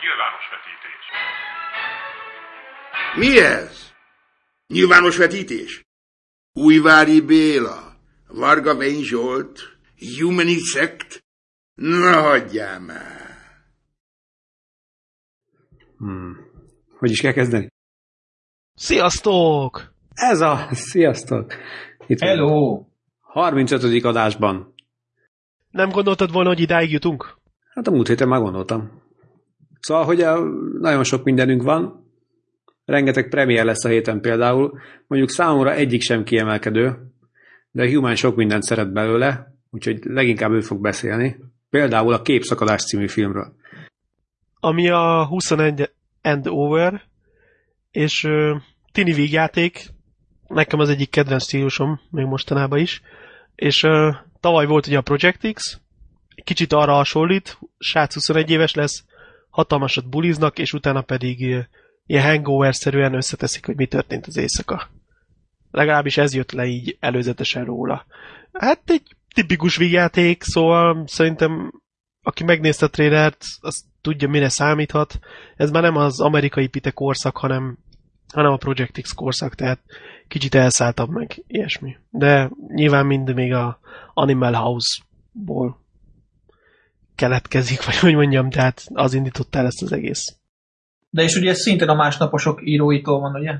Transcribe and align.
Nyilvános 0.00 0.44
vetítés. 0.54 1.04
Mi 3.16 3.38
ez? 3.38 3.92
Nyilvános 4.66 5.16
vetítés? 5.16 5.84
Újvári 6.52 7.20
Béla, 7.20 7.94
Varga 8.28 8.74
Vény 8.74 9.02
Zsolt, 9.02 9.60
Humanisect? 10.18 11.24
Na, 11.74 12.20
hagyjál 12.20 12.80
már! 12.80 13.30
Hmm. 15.96 16.36
Hogy 16.98 17.10
is 17.10 17.20
kell 17.20 17.32
kezdeni? 17.32 17.68
Sziasztok! 18.74 19.92
Ez 20.14 20.40
a... 20.40 20.68
Sziasztok! 20.90 21.52
Itt 22.06 22.20
Hello! 22.20 22.84
35. 23.20 24.04
adásban. 24.04 24.74
Nem 25.70 25.88
gondoltad 25.88 26.32
volna, 26.32 26.48
hogy 26.48 26.60
idáig 26.60 26.90
jutunk? 26.90 27.38
Hát 27.74 27.86
a 27.86 27.90
múlt 27.90 28.08
héten 28.08 28.28
már 28.28 28.40
gondoltam. 28.40 28.99
Szóval, 29.80 30.04
hogy 30.04 30.20
a, 30.20 30.40
nagyon 30.80 31.04
sok 31.04 31.24
mindenünk 31.24 31.62
van, 31.62 32.08
rengeteg 32.84 33.28
premier 33.28 33.64
lesz 33.64 33.84
a 33.84 33.88
héten 33.88 34.20
például, 34.20 34.78
mondjuk 35.06 35.30
számomra 35.30 35.74
egyik 35.74 36.02
sem 36.02 36.24
kiemelkedő, 36.24 36.98
de 37.70 37.82
a 37.82 37.88
Human 37.88 38.14
sok 38.14 38.36
mindent 38.36 38.62
szeret 38.62 38.92
belőle, 38.92 39.54
úgyhogy 39.70 39.98
leginkább 40.02 40.50
ő 40.50 40.60
fog 40.60 40.80
beszélni. 40.80 41.36
Például 41.70 42.12
a 42.12 42.22
Képszakadás 42.22 42.84
című 42.84 43.08
filmről. 43.08 43.54
Ami 44.60 44.88
a 44.88 45.26
21 45.26 45.90
and 46.22 46.46
over, 46.46 47.02
és 47.90 48.24
uh, 48.24 48.56
tini 48.92 49.12
vígjáték, 49.12 49.86
nekem 50.46 50.78
az 50.78 50.88
egyik 50.88 51.10
kedvenc 51.10 51.42
stílusom, 51.42 52.00
még 52.10 52.26
mostanában 52.26 52.78
is, 52.78 53.02
és 53.54 53.82
uh, 53.82 54.14
tavaly 54.40 54.66
volt 54.66 54.86
ugye 54.86 54.98
a 54.98 55.02
Project 55.02 55.52
X, 55.52 55.80
kicsit 56.44 56.72
arra 56.72 56.92
hasonlít, 56.92 57.58
srác 57.78 58.14
21 58.14 58.50
éves 58.50 58.74
lesz, 58.74 59.04
hatalmasat 59.50 60.08
buliznak, 60.08 60.58
és 60.58 60.72
utána 60.72 61.02
pedig 61.02 61.40
uh, 61.40 61.64
ilyen 62.06 62.24
hangover-szerűen 62.24 63.14
összeteszik, 63.14 63.66
hogy 63.66 63.76
mi 63.76 63.86
történt 63.86 64.26
az 64.26 64.36
éjszaka. 64.36 64.90
Legalábbis 65.70 66.16
ez 66.16 66.34
jött 66.34 66.52
le 66.52 66.64
így 66.64 66.96
előzetesen 67.00 67.64
róla. 67.64 68.06
Hát 68.52 68.80
egy 68.86 69.16
tipikus 69.34 69.76
vígjáték, 69.76 70.42
szóval 70.42 71.04
szerintem 71.06 71.72
aki 72.22 72.44
megnézte 72.44 72.86
a 72.86 72.88
trailert, 72.88 73.44
az 73.60 73.84
tudja, 74.00 74.28
mire 74.28 74.48
számíthat. 74.48 75.18
Ez 75.56 75.70
már 75.70 75.82
nem 75.82 75.96
az 75.96 76.20
amerikai 76.20 76.66
pite 76.66 76.90
korszak, 76.90 77.36
hanem, 77.36 77.78
hanem 78.32 78.52
a 78.52 78.56
Project 78.56 79.00
X 79.00 79.12
korszak, 79.12 79.54
tehát 79.54 79.80
kicsit 80.28 80.54
elszálltabb 80.54 81.10
meg 81.10 81.42
ilyesmi. 81.46 81.96
De 82.10 82.50
nyilván 82.74 83.06
mind 83.06 83.34
még 83.34 83.52
a 83.52 83.80
Animal 84.14 84.52
House-ból 84.52 85.79
keletkezik, 87.20 87.84
vagy 87.86 87.98
hogy 87.98 88.14
mondjam, 88.14 88.50
tehát 88.50 88.86
az 88.92 89.14
indította 89.14 89.58
el 89.58 89.66
ezt 89.66 89.82
az 89.82 89.92
egész. 89.92 90.36
De 91.10 91.22
és 91.22 91.34
ugye 91.36 91.50
ez 91.50 91.60
szintén 91.60 91.88
a 91.88 91.94
másnaposok 91.94 92.60
íróitól 92.64 93.20
van, 93.20 93.34
ugye? 93.34 93.54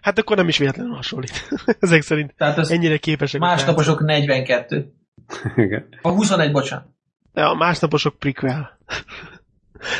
Hát 0.00 0.18
akkor 0.18 0.36
nem 0.36 0.48
is 0.48 0.58
véletlenül 0.58 0.94
hasonlít. 0.94 1.48
Ezek 1.80 2.02
szerint 2.02 2.34
Tehát 2.36 2.58
ez 2.58 2.70
ennyire 2.70 2.96
képesek. 2.96 3.40
a 3.40 3.44
másnaposok 3.44 4.00
42. 4.00 4.92
Igen. 5.56 5.88
A 6.02 6.08
21, 6.10 6.52
bocsánat. 6.52 6.86
Ja, 7.34 7.50
a 7.50 7.54
másnaposok 7.54 8.18
prequel. 8.18 8.78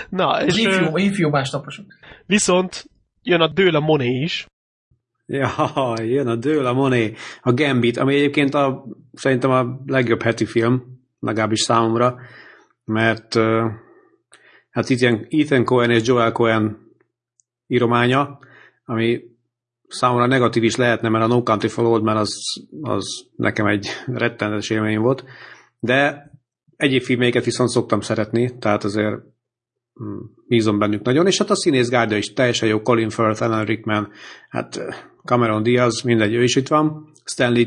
Na, 0.09 0.29
Az 0.29 0.47
és 0.47 0.57
ifjú, 0.57 0.97
ifjú 0.97 1.29
másnaposok. 1.29 1.87
viszont 2.27 2.85
jön 3.23 3.41
a 3.41 3.49
Dőle 3.49 3.79
Moné 3.79 4.21
is, 4.21 4.47
Ja, 5.27 5.95
jön 6.03 6.27
a 6.27 6.37
Dől, 6.37 6.67
a 6.67 6.73
Moné, 6.73 7.15
a 7.43 7.53
Gambit, 7.53 7.97
ami 7.97 8.15
egyébként 8.15 8.55
a, 8.55 8.85
szerintem 9.13 9.51
a 9.51 9.81
legjobb 9.87 10.23
heti 10.23 10.47
film, 10.47 10.83
legalábbis 11.21 11.61
számomra, 11.61 12.19
mert 12.85 13.35
hát 14.71 14.91
ilyen 14.91 15.27
Ethan 15.29 15.65
Cohen 15.65 15.91
és 15.91 16.07
Joel 16.07 16.33
Cohen 16.33 16.79
írománya, 17.67 18.39
ami 18.85 19.21
számomra 19.89 20.27
negatív 20.27 20.63
is 20.63 20.77
lehetne, 20.77 21.09
mert 21.09 21.25
a 21.25 21.27
No 21.27 21.43
Country 21.43 21.69
for 21.69 21.85
Old 21.85 22.03
Man 22.03 22.17
az, 22.17 22.31
az 22.81 23.05
nekem 23.37 23.67
egy 23.67 23.89
rettenetes 24.07 24.71
élmény 24.71 24.99
volt, 24.99 25.25
de 25.81 26.31
egyéb 26.77 27.03
filmeiket 27.03 27.45
viszont 27.45 27.71
szoktam 27.71 28.01
szeretni, 28.01 28.59
tehát 28.59 28.85
azért 28.85 29.15
mm, 30.03 30.19
bízom 30.47 30.79
bennük 30.79 31.03
nagyon, 31.03 31.27
és 31.27 31.39
hát 31.39 31.51
a 31.51 31.57
színész 31.57 31.89
gárda 31.89 32.17
is 32.17 32.33
teljesen 32.33 32.69
jó, 32.69 32.81
Colin 32.81 33.11
Firth, 33.11 33.43
Alan 33.43 33.65
Rickman, 33.65 34.11
hát 34.49 34.81
Cameron 35.25 35.63
Diaz, 35.63 36.03
mindegy, 36.03 36.35
ő 36.35 36.43
is 36.43 36.57
itt 36.57 36.69
van, 36.69 37.13
Stanley, 37.25 37.67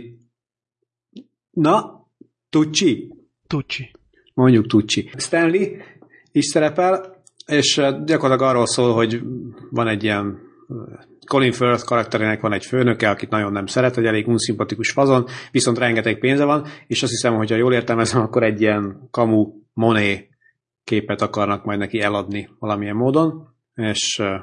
na, 1.52 2.06
Tucci, 2.50 3.12
Tucci. 3.47 3.92
Mondjuk 4.38 4.68
Tucci. 4.68 5.09
Stanley 5.18 5.66
is 6.31 6.46
szerepel, 6.46 7.24
és 7.46 7.78
eh, 7.78 7.96
gyakorlatilag 8.06 8.52
arról 8.52 8.66
szól, 8.68 8.94
hogy 8.94 9.22
van 9.70 9.88
egy 9.88 10.03
ilyen 10.03 10.25
eh, 10.70 10.75
Colin 11.28 11.52
Firth 11.52 11.84
karakterének 11.86 12.42
van 12.42 12.53
egy 12.53 12.66
főnöke, 12.66 13.09
akit 13.09 13.30
nagyon 13.30 13.52
nem 13.52 13.66
szeret, 13.66 13.98
egy 13.98 14.06
elég 14.06 14.28
unszimpatikus 14.28 14.92
fazon, 14.92 15.25
viszont 15.52 15.78
rengeteg 15.78 16.20
pénze 16.20 16.44
van, 16.44 16.66
és 16.88 17.03
azt 17.03 17.12
hiszem, 17.12 17.36
hogy 17.36 17.50
ha 17.50 17.56
jól 17.56 17.74
értelmezem, 17.74 18.22
akkor 18.22 18.44
egy 18.44 18.62
ilyen 18.62 19.08
kamu 19.12 19.52
moné 19.74 20.30
képet 20.84 21.22
akarnak 21.22 21.66
majd 21.66 21.80
neki 21.80 22.00
eladni 22.00 22.50
valamilyen 22.59 22.96
módon, 22.96 23.56
és 23.75 24.19
eh, 24.19 24.42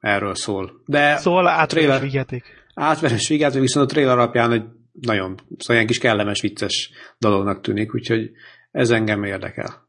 erről 0.00 0.34
szól. 0.34 0.82
De 0.86 1.16
Szóval 1.16 1.46
átveres 1.48 1.68
trailer- 1.68 2.02
vígjáték. 2.02 2.44
átveres 2.74 3.28
vigát, 3.28 3.54
viszont 3.54 3.90
a 3.90 3.92
trailer 3.92 4.18
alapján 4.18 4.52
egy 4.52 4.64
nagyon, 5.00 5.34
szóval 5.58 5.76
ilyen 5.76 5.86
kis 5.86 5.98
kellemes, 5.98 6.40
vicces 6.40 6.90
dolognak 7.18 7.60
tűnik, 7.60 7.94
úgyhogy 7.94 8.30
ez 8.70 8.90
engem 8.90 9.24
érdekel. 9.24 9.88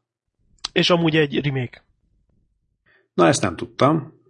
És 0.72 0.90
amúgy 0.90 1.16
egy 1.16 1.44
remake. 1.44 1.84
Na, 3.14 3.26
ezt 3.26 3.42
nem 3.42 3.56
tudtam. 3.56 4.20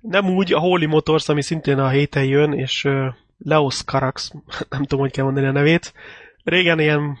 Nem 0.00 0.30
úgy 0.30 0.52
a 0.52 0.58
Holy 0.58 0.84
Motors, 0.84 1.28
ami 1.28 1.42
szintén 1.42 1.78
a 1.78 1.88
héten 1.88 2.24
jön, 2.24 2.52
és 2.52 2.84
uh, 2.84 3.14
Leos 3.38 3.84
Carax, 3.84 4.32
nem 4.68 4.82
tudom, 4.82 5.00
hogy 5.00 5.12
kell 5.12 5.24
mondani 5.24 5.46
a 5.46 5.52
nevét, 5.52 5.92
régen 6.44 6.80
ilyen 6.80 7.18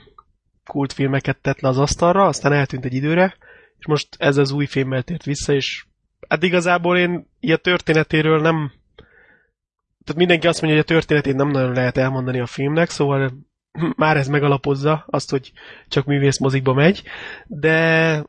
kultfilmeket 0.64 1.40
tett 1.40 1.60
le 1.60 1.68
az 1.68 1.78
asztalra, 1.78 2.26
aztán 2.26 2.52
eltűnt 2.52 2.84
egy 2.84 2.94
időre, 2.94 3.36
és 3.78 3.86
most 3.86 4.08
ez 4.18 4.36
az 4.36 4.50
új 4.52 4.66
filmmel 4.66 5.02
tért 5.02 5.24
vissza, 5.24 5.52
és 5.52 5.86
hát 6.28 6.42
igazából 6.42 6.98
én 6.98 7.30
ilyen 7.40 7.60
történetéről 7.62 8.40
nem 8.40 8.72
tehát 10.06 10.20
mindenki 10.20 10.46
azt 10.46 10.60
mondja, 10.62 10.80
hogy 10.80 10.90
a 10.90 10.94
történetét 10.94 11.34
nem 11.34 11.48
nagyon 11.48 11.72
lehet 11.72 11.96
elmondani 11.96 12.40
a 12.40 12.46
filmnek, 12.46 12.90
szóval 12.90 13.32
már 13.96 14.16
ez 14.16 14.28
megalapozza 14.28 15.04
azt, 15.06 15.30
hogy 15.30 15.52
csak 15.88 16.04
művész 16.04 16.38
mozikba 16.38 16.74
megy, 16.74 17.02
de 17.46 18.24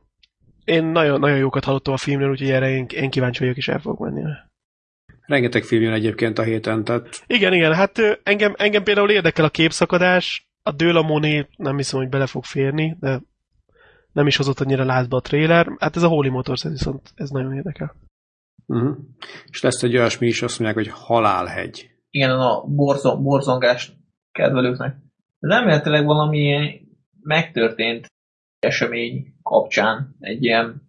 én 0.65 0.85
nagyon, 0.85 1.19
nagyon 1.19 1.37
jókat 1.37 1.63
hallottam 1.63 1.93
a 1.93 1.97
filmről, 1.97 2.29
úgyhogy 2.29 2.49
erre 2.49 2.69
én, 2.69 2.85
én 2.89 3.09
kíváncsi 3.09 3.39
vagyok, 3.39 3.57
és 3.57 3.67
el 3.67 3.79
fogok 3.79 3.99
menni. 3.99 4.23
Rengeteg 5.25 5.63
film 5.63 5.81
jön 5.81 5.93
egyébként 5.93 6.37
a 6.37 6.43
héten, 6.43 6.83
tehát 6.83 7.23
Igen, 7.27 7.53
igen, 7.53 7.73
hát 7.73 8.19
engem, 8.23 8.53
engem 8.57 8.83
például 8.83 9.09
érdekel 9.09 9.45
a 9.45 9.49
képszakadás, 9.49 10.49
a 10.63 10.71
Dőla 10.71 11.01
Moné 11.01 11.47
nem 11.57 11.75
hiszem, 11.75 11.99
hogy 11.99 12.09
bele 12.09 12.25
fog 12.25 12.43
férni, 12.43 12.97
de 12.99 13.21
nem 14.11 14.27
is 14.27 14.37
hozott 14.37 14.59
annyira 14.59 14.85
lázba 14.85 15.17
a 15.17 15.21
trailer. 15.21 15.67
Hát 15.79 15.95
ez 15.95 16.03
a 16.03 16.07
Holy 16.07 16.27
Motors, 16.27 16.65
ez 16.65 16.71
viszont 16.71 17.11
ez 17.15 17.29
nagyon 17.29 17.53
érdekel. 17.53 17.95
uh-huh. 18.65 18.97
és 19.49 19.61
lesz 19.61 19.83
egy 19.83 19.97
olyasmi 19.97 20.27
is, 20.27 20.41
azt 20.41 20.59
mondják, 20.59 20.85
hogy 20.85 20.99
halálhegy. 21.05 21.89
Igen, 22.09 22.29
a 22.29 22.63
borzon, 22.65 23.23
borzongás 23.23 23.91
kedvelőknek. 24.31 24.95
Ez 25.39 25.49
elméletileg 25.49 26.05
valami 26.05 26.71
megtörtént 27.21 28.07
esemény 28.59 29.33
kapcsán 29.43 30.15
egy 30.19 30.43
ilyen 30.43 30.81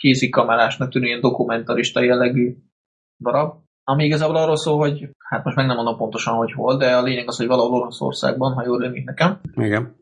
kézikamerásnak 0.00 0.90
tűnő 0.90 1.06
ilyen 1.06 1.20
dokumentarista 1.20 2.00
jellegű 2.00 2.56
darab, 3.18 3.54
ami 3.84 4.04
igazából 4.04 4.36
arról 4.36 4.56
szól, 4.56 4.78
hogy 4.78 5.08
hát 5.18 5.44
most 5.44 5.56
meg 5.56 5.66
nem 5.66 5.76
mondom 5.76 5.96
pontosan, 5.96 6.34
hogy 6.34 6.52
hol, 6.52 6.76
de 6.76 6.96
a 6.96 7.02
lényeg 7.02 7.28
az, 7.28 7.36
hogy 7.36 7.46
valahol 7.46 7.80
Oroszországban, 7.80 8.52
ha 8.52 8.64
jól 8.64 8.78
rémlik 8.78 9.04
nekem, 9.04 9.40
Igen. 9.54 9.96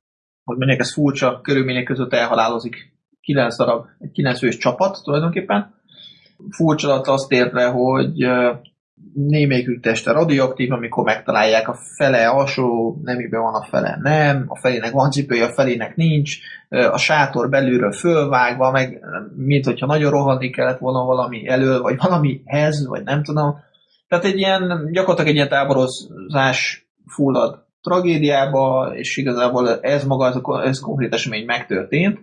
hogy 0.45 0.57
mondják, 0.57 0.81
ez 0.81 0.93
furcsa 0.93 1.41
körülmények 1.41 1.85
között 1.85 2.13
elhalálozik 2.13 2.95
kilenc 3.21 3.57
darab, 3.57 3.87
egy 3.99 4.11
kilenc 4.11 4.39
fős 4.39 4.57
csapat 4.57 5.01
tulajdonképpen. 5.03 5.75
Furcsa 6.51 6.89
alatt 6.89 7.07
azt 7.07 7.33
érve, 7.33 7.67
hogy 7.67 8.23
némelyikük 9.15 9.83
teste 9.83 10.13
radioaktív, 10.13 10.73
amikor 10.73 11.05
megtalálják 11.05 11.69
a 11.69 11.79
fele 11.97 12.29
alsó 12.29 12.97
nemében 13.03 13.41
van, 13.41 13.55
a 13.55 13.67
fele 13.71 13.99
nem, 14.03 14.45
a 14.49 14.59
felének 14.59 14.93
van 14.93 15.11
cipője, 15.11 15.45
a 15.45 15.53
felének 15.53 15.97
nincs, 15.97 16.37
a 16.69 16.99
sátor 16.99 17.49
belülről 17.49 17.93
fölvágva, 17.93 18.71
meg 18.71 19.01
mint 19.37 19.65
hogyha 19.65 19.87
nagyon 19.87 20.11
rohanni 20.11 20.51
kellett 20.51 20.79
volna 20.79 21.05
valami 21.05 21.49
elől, 21.49 21.81
vagy 21.83 21.97
valamihez, 21.97 22.87
vagy 22.87 23.03
nem 23.03 23.23
tudom. 23.23 23.57
Tehát 24.09 24.25
egy 24.25 24.39
ilyen, 24.39 24.89
gyakorlatilag 24.93 25.31
egy 25.31 25.37
ilyen 25.37 25.49
táborozás 25.49 26.89
fullad 27.07 27.65
tragédiába, 27.83 28.93
és 28.95 29.17
igazából 29.17 29.81
ez 29.81 30.05
maga, 30.05 30.27
ez, 30.27 30.37
ez 30.69 30.81
konkrét 30.81 31.15
esemény 31.15 31.45
megtörtént, 31.45 32.21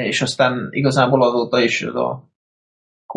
és 0.00 0.22
aztán 0.22 0.68
igazából 0.70 1.22
azóta 1.22 1.60
is 1.60 1.82
ez 1.82 1.94
a 1.94 2.33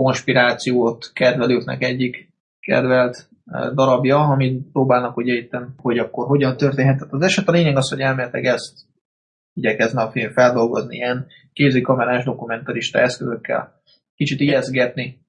konspirációt 0.03 1.11
kedvelőknek 1.13 1.83
egyik 1.83 2.33
kedvelt 2.59 3.29
e, 3.45 3.71
darabja, 3.73 4.19
amit 4.19 4.71
próbálnak 4.71 5.17
ugye 5.17 5.33
itt, 5.33 5.57
hogy 5.77 5.97
akkor 5.97 6.27
hogyan 6.27 6.57
történhetett 6.57 7.11
az 7.11 7.21
eset. 7.21 7.47
A 7.47 7.51
lényeg 7.51 7.77
az, 7.77 7.89
hogy 7.89 7.99
elméletileg 7.99 8.45
ezt 8.45 8.85
igyekezne 9.53 10.01
a 10.01 10.11
film 10.11 10.31
feldolgozni 10.31 10.95
ilyen 10.95 11.27
kézikamerás 11.53 12.23
dokumentarista 12.23 12.99
eszközökkel. 12.99 13.81
Kicsit 14.15 14.39
ijeszgetni. 14.39 15.25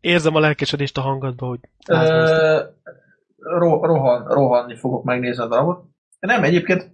Érzem 0.00 0.34
a 0.34 0.40
lelkesedést 0.40 0.98
a 0.98 1.00
hangodba, 1.00 1.46
hogy 1.46 1.60
Ö, 1.88 2.62
ro- 3.36 3.84
rohan, 3.84 4.24
rohanni 4.26 4.76
fogok 4.76 5.04
megnézni 5.04 5.42
a 5.42 5.48
darabot. 5.48 5.84
Nem, 6.20 6.42
egyébként 6.42 6.90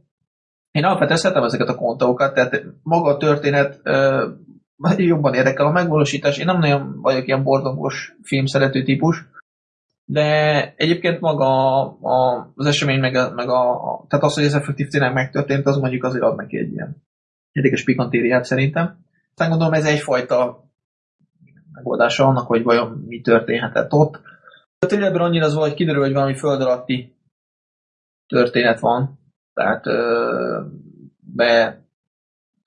én 0.71 0.85
alapvetően 0.85 1.19
szeretem 1.19 1.45
ezeket 1.45 1.69
a 1.69 1.75
kontókat, 1.75 2.35
tehát 2.35 2.65
maga 2.83 3.15
a 3.15 3.17
történet 3.17 3.81
jobban 4.97 5.35
érdekel 5.35 5.67
a 5.67 5.71
megvalósítás. 5.71 6.39
Én 6.39 6.47
nem 6.47 6.59
nagyon 6.59 7.01
vagyok 7.01 7.27
ilyen 7.27 7.43
borzongos 7.43 8.17
filmszerető 8.23 8.83
típus, 8.83 9.25
de 10.05 10.25
egyébként 10.77 11.21
maga 11.21 11.47
a, 11.47 11.97
a, 12.01 12.53
az 12.55 12.67
esemény, 12.67 13.01
meg, 13.01 13.15
a, 13.15 13.31
meg 13.31 13.49
a, 13.49 14.05
tehát 14.09 14.25
az, 14.25 14.35
hogy 14.35 14.45
ez 14.45 14.55
effektív 14.55 14.89
tényleg 14.89 15.13
megtörtént, 15.13 15.67
az 15.67 15.77
mondjuk 15.77 16.05
azért 16.05 16.25
ad 16.25 16.37
neki 16.37 16.59
egy 16.59 16.73
ilyen 16.73 17.03
érdekes 17.53 17.85
pikantériát 17.85 18.45
szerintem. 18.45 18.99
Aztán 19.31 19.49
gondolom 19.49 19.73
ez 19.73 19.85
egyfajta 19.85 20.65
megoldása 21.73 22.25
annak, 22.25 22.47
hogy 22.47 22.63
vajon 22.63 23.05
mi 23.07 23.21
történhetett 23.21 23.93
ott. 23.93 24.21
A 24.79 24.87
ténylegben 24.87 25.23
annyira 25.23 25.45
az 25.45 25.55
hogy 25.55 25.75
kiderül, 25.75 26.03
hogy 26.03 26.13
valami 26.13 26.37
föld 26.37 26.61
alatti 26.61 27.17
történet 28.27 28.81
van. 28.81 29.19
Tehát 29.55 29.87
ö, 29.87 30.61
be 31.19 31.84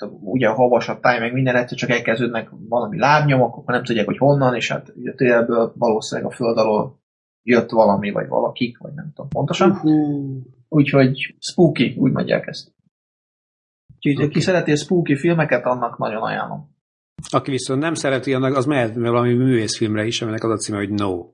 ugye 0.05 0.47
a 0.47 0.53
havas, 0.53 0.89
a 0.89 0.99
táj, 0.99 1.19
meg 1.19 1.33
minden 1.33 1.55
egyszer 1.55 1.77
csak 1.77 1.89
elkezdődnek 1.89 2.49
valami 2.69 2.97
lábnyomok, 2.97 3.55
akkor 3.55 3.73
nem 3.73 3.83
tudják, 3.83 4.05
hogy 4.05 4.17
honnan, 4.17 4.55
és 4.55 4.71
hát 4.71 4.93
ugye 4.95 5.13
ténylegből 5.13 5.73
valószínűleg 5.75 6.31
a 6.31 6.35
föld 6.35 6.57
alól 6.57 6.99
jött 7.43 7.69
valami, 7.69 8.11
vagy 8.11 8.27
valakik, 8.27 8.77
vagy 8.77 8.93
nem 8.93 9.11
tudom 9.15 9.29
pontosan. 9.29 9.71
Uh-huh. 9.71 10.37
Úgyhogy 10.69 11.35
spooky, 11.39 11.95
úgy 11.97 12.11
mondják 12.11 12.47
ezt. 12.47 12.75
Úgyhogy 13.95 14.15
okay. 14.15 14.27
aki 14.27 14.39
szereti 14.39 14.71
a 14.71 14.75
spooky 14.75 15.15
filmeket, 15.15 15.65
annak 15.65 15.97
nagyon 15.97 16.21
ajánlom. 16.21 16.75
Aki 17.29 17.51
viszont 17.51 17.81
nem 17.81 17.93
szereti, 17.93 18.33
annak 18.33 18.55
az 18.55 18.65
mehet 18.65 18.95
valami 18.95 19.33
művészfilmre 19.33 20.05
is, 20.05 20.21
aminek 20.21 20.43
az 20.43 20.51
a 20.51 20.57
címe, 20.57 20.77
hogy 20.77 20.89
No. 20.89 21.25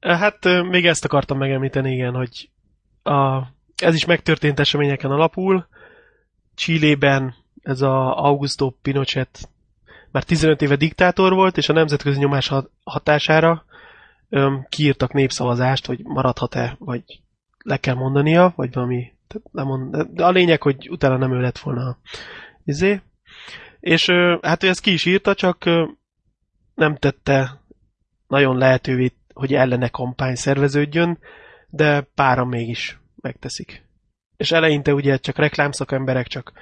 Hát 0.00 0.38
még 0.70 0.86
ezt 0.86 1.04
akartam 1.04 1.38
megemlíteni, 1.38 1.92
igen, 1.92 2.14
hogy 2.14 2.50
a, 3.02 3.46
ez 3.76 3.94
is 3.94 4.04
megtörtént 4.04 4.60
eseményeken 4.60 5.10
alapul. 5.10 5.66
Chilében 6.54 7.34
ez 7.62 7.80
a 7.80 8.24
Augusto 8.24 8.70
Pinochet 8.70 9.48
már 10.10 10.24
15 10.24 10.62
éve 10.62 10.76
diktátor 10.76 11.32
volt, 11.32 11.56
és 11.56 11.68
a 11.68 11.72
nemzetközi 11.72 12.18
nyomás 12.18 12.48
hat- 12.48 12.70
hatására 12.84 13.64
öm, 14.28 14.66
kiírtak 14.68 15.12
népszavazást, 15.12 15.86
hogy 15.86 16.00
maradhat-e, 16.04 16.76
vagy 16.78 17.02
le 17.64 17.76
kell 17.76 17.94
mondania, 17.94 18.52
vagy 18.56 18.72
valami. 18.72 19.12
Tehát 19.28 19.52
nem 19.52 19.66
mond, 19.66 19.96
de 19.96 20.24
a 20.24 20.30
lényeg, 20.30 20.62
hogy 20.62 20.90
utána 20.90 21.16
nem 21.16 21.32
ő 21.32 21.40
lett 21.40 21.58
volna 21.58 21.98
izé. 22.64 23.00
És 23.80 24.08
ö, 24.08 24.36
hát 24.42 24.62
ő 24.62 24.68
ezt 24.68 24.80
ki 24.80 24.92
is 24.92 25.04
írta, 25.04 25.34
csak 25.34 25.64
ö, 25.64 25.84
nem 26.74 26.96
tette 26.96 27.60
nagyon 28.26 28.58
lehetővé, 28.58 29.12
hogy 29.32 29.54
ellene 29.54 29.88
kampány 29.88 30.34
szerveződjön, 30.34 31.18
de 31.70 32.00
páran 32.00 32.48
mégis 32.48 32.98
megteszik. 33.20 33.84
És 34.36 34.52
eleinte 34.52 34.94
ugye 34.94 35.16
csak 35.16 35.36
reklámszakemberek 35.36 36.26
csak 36.26 36.52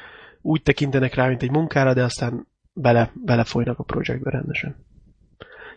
úgy 0.42 0.62
tekintenek 0.62 1.14
rá, 1.14 1.28
mint 1.28 1.42
egy 1.42 1.50
munkára, 1.50 1.94
de 1.94 2.02
aztán 2.02 2.46
bele, 2.72 3.12
belefolynak 3.14 3.78
a 3.78 3.82
projektbe 3.82 4.30
rendesen. 4.30 4.76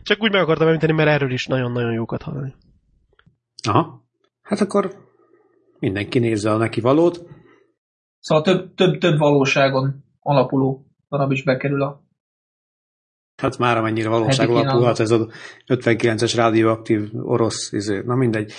Csak 0.02 0.22
úgy 0.22 0.32
meg 0.32 0.42
akartam 0.42 0.68
említeni, 0.68 0.94
mert 0.94 1.10
erről 1.10 1.32
is 1.32 1.48
nagyon-nagyon 1.48 1.94
jókat 1.94 2.22
hallani. 2.22 2.56
Aha. 3.68 4.04
Hát 4.42 4.62
akkor 4.62 4.96
mindenki 5.80 6.20
nézze 6.20 6.52
a 6.52 6.58
neki 6.58 6.82
valót. 6.82 7.26
Szóval 8.20 8.44
több, 8.44 8.74
több, 8.74 8.98
több 8.98 9.18
valóságon 9.18 10.04
alapuló 10.20 10.86
darab 11.10 11.32
is 11.32 11.44
bekerül 11.44 11.82
a 11.82 12.02
Hát 13.42 13.58
már 13.58 13.78
amennyire 13.78 14.10
valóság 14.10 14.50
alapulhat 14.50 15.00
ez 15.00 15.12
a 15.12 15.28
59-es 15.68 16.34
rádióaktív 16.36 17.10
orosz, 17.14 17.72
izé, 17.72 18.02
na 18.06 18.16
mindegy. 18.16 18.54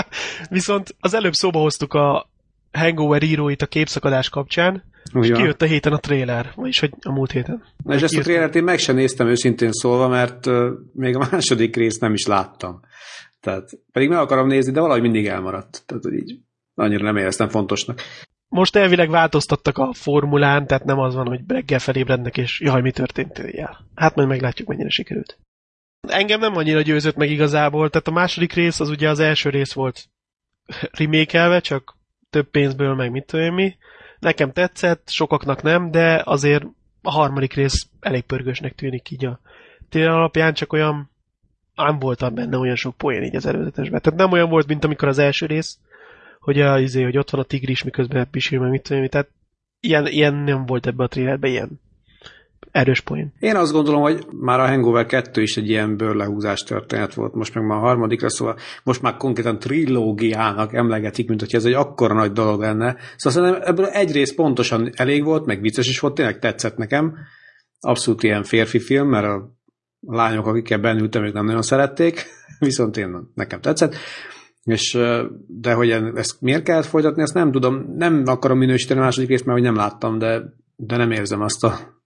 Viszont 0.48 0.96
az 1.00 1.14
előbb 1.14 1.32
szóba 1.32 1.58
hoztuk 1.58 1.94
a 1.94 2.30
Hangover 2.72 3.22
íróit 3.22 3.62
a 3.62 3.66
képszakadás 3.66 4.28
kapcsán, 4.28 4.82
és 5.20 5.28
Ugyan. 5.28 5.40
kijött 5.40 5.62
a 5.62 5.66
héten 5.66 5.92
a 5.92 5.98
trailer, 5.98 6.52
vagyis 6.54 6.80
hogy 6.80 6.92
a 7.00 7.12
múlt 7.12 7.30
héten. 7.30 7.64
Na, 7.84 7.94
és 7.94 8.02
ezt 8.02 8.16
a 8.16 8.20
trélert 8.20 8.54
én 8.54 8.64
meg 8.64 8.78
sem 8.78 8.94
néztem 8.94 9.28
őszintén 9.28 9.72
szólva, 9.72 10.08
mert 10.08 10.46
uh, 10.46 10.68
még 10.92 11.16
a 11.16 11.28
második 11.30 11.76
részt 11.76 12.00
nem 12.00 12.12
is 12.12 12.26
láttam. 12.26 12.80
Tehát 13.40 13.70
pedig 13.92 14.08
meg 14.08 14.18
akarom 14.18 14.46
nézni, 14.46 14.72
de 14.72 14.80
valahogy 14.80 15.02
mindig 15.02 15.26
elmaradt. 15.26 15.82
Tehát, 15.86 16.02
hogy 16.02 16.12
így 16.12 16.38
annyira 16.74 17.04
nem 17.04 17.16
éreztem 17.16 17.48
fontosnak. 17.48 18.00
Most 18.48 18.76
elvileg 18.76 19.10
változtattak 19.10 19.78
a 19.78 19.92
formulán, 19.92 20.66
tehát 20.66 20.84
nem 20.84 20.98
az 20.98 21.14
van, 21.14 21.26
hogy 21.26 21.40
reggel 21.46 21.78
felébrednek, 21.78 22.36
és 22.36 22.60
jaj, 22.60 22.80
mi 22.80 22.90
történt 22.90 23.38
éjjel. 23.38 23.86
Hát 23.94 24.14
majd 24.14 24.28
meglátjuk, 24.28 24.68
mennyire 24.68 24.88
sikerült. 24.88 25.38
Engem 26.08 26.40
nem 26.40 26.56
annyira 26.56 26.80
győzött 26.80 27.16
meg 27.16 27.30
igazából, 27.30 27.90
tehát 27.90 28.08
a 28.08 28.12
második 28.12 28.52
rész 28.52 28.80
az 28.80 28.88
ugye 28.88 29.08
az 29.08 29.18
első 29.18 29.50
rész 29.50 29.72
volt 29.72 30.08
remékelve, 30.98 31.60
csak 31.60 31.96
több 32.30 32.50
pénzből, 32.50 32.94
meg 32.94 33.10
mit 33.10 33.26
tudom 33.26 33.44
én 33.44 33.52
mi. 33.52 33.76
Nekem 34.22 34.52
tetszett, 34.52 35.08
sokaknak 35.10 35.62
nem, 35.62 35.90
de 35.90 36.22
azért 36.24 36.64
a 37.02 37.10
harmadik 37.10 37.54
rész 37.54 37.88
elég 38.00 38.22
pörgősnek 38.22 38.74
tűnik 38.74 39.10
így 39.10 39.24
a 39.24 39.40
tél 39.88 40.10
alapján, 40.10 40.54
csak 40.54 40.72
olyan 40.72 41.10
nem 41.74 41.98
voltam 41.98 42.34
benne 42.34 42.56
olyan 42.56 42.76
sok 42.76 42.96
poén 42.96 43.22
így 43.22 43.36
az 43.36 43.46
előzetesben. 43.46 44.00
Tehát 44.00 44.18
nem 44.18 44.32
olyan 44.32 44.48
volt, 44.48 44.66
mint 44.66 44.84
amikor 44.84 45.08
az 45.08 45.18
első 45.18 45.46
rész, 45.46 45.78
hogy, 46.40 46.60
a, 46.60 46.78
izé, 46.78 47.02
hogy 47.02 47.18
ott 47.18 47.30
van 47.30 47.40
a 47.40 47.44
tigris, 47.44 47.82
miközben 47.82 48.30
pisil, 48.30 48.60
meg 48.60 48.70
mit 48.70 48.82
tudom 48.82 49.08
tehát 49.08 49.28
ilyen, 49.80 50.06
ilyen 50.06 50.34
nem 50.34 50.66
volt 50.66 50.86
ebbe 50.86 51.04
a 51.04 51.08
trailerben, 51.08 51.50
ilyen 51.50 51.80
erős 52.72 53.00
poén. 53.00 53.32
Én 53.38 53.56
azt 53.56 53.72
gondolom, 53.72 54.00
hogy 54.02 54.26
már 54.30 54.60
a 54.60 54.66
Hangover 54.66 55.06
2 55.06 55.42
is 55.42 55.56
egy 55.56 55.68
ilyen 55.68 55.96
bőrlehúzás 55.96 56.62
történet 56.62 57.14
volt, 57.14 57.34
most 57.34 57.54
meg 57.54 57.64
már 57.64 57.78
a 57.78 57.80
harmadikra, 57.80 58.30
szóval 58.30 58.56
most 58.84 59.02
már 59.02 59.16
konkrétan 59.16 59.58
trilógiának 59.58 60.74
emlegetik, 60.74 61.28
mint 61.28 61.40
hogy 61.40 61.54
ez 61.54 61.64
egy 61.64 61.72
akkora 61.72 62.14
nagy 62.14 62.32
dolog 62.32 62.60
lenne. 62.60 62.96
Szóval 63.16 63.42
szerintem 63.42 63.68
ebből 63.68 63.86
egy 63.86 64.12
rész 64.12 64.34
pontosan 64.34 64.90
elég 64.94 65.24
volt, 65.24 65.46
meg 65.46 65.60
vicces 65.60 65.88
is 65.88 66.00
volt, 66.00 66.14
tényleg 66.14 66.38
tetszett 66.38 66.76
nekem. 66.76 67.16
Abszolút 67.80 68.22
ilyen 68.22 68.42
férfi 68.42 68.78
film, 68.78 69.08
mert 69.08 69.26
a 69.26 69.56
lányok, 70.00 70.46
akikkel 70.46 70.78
bennültem, 70.78 71.24
ők 71.24 71.32
nem 71.32 71.44
nagyon 71.44 71.62
szerették, 71.62 72.24
viszont 72.58 72.96
én 72.96 73.30
nekem 73.34 73.60
tetszett. 73.60 73.94
És, 74.64 74.98
de 75.46 75.72
hogy 75.72 75.90
ezt 75.90 76.40
miért 76.40 76.62
kellett 76.62 76.84
folytatni, 76.84 77.22
ezt 77.22 77.34
nem 77.34 77.52
tudom. 77.52 77.94
Nem 77.96 78.22
akarom 78.26 78.58
minősíteni 78.58 79.00
a 79.00 79.02
második 79.02 79.28
részt, 79.28 79.44
mert 79.44 79.58
hogy 79.58 79.66
nem 79.66 79.76
láttam, 79.76 80.18
de, 80.18 80.42
de 80.76 80.96
nem 80.96 81.10
érzem 81.10 81.40
azt 81.40 81.64
a 81.64 82.00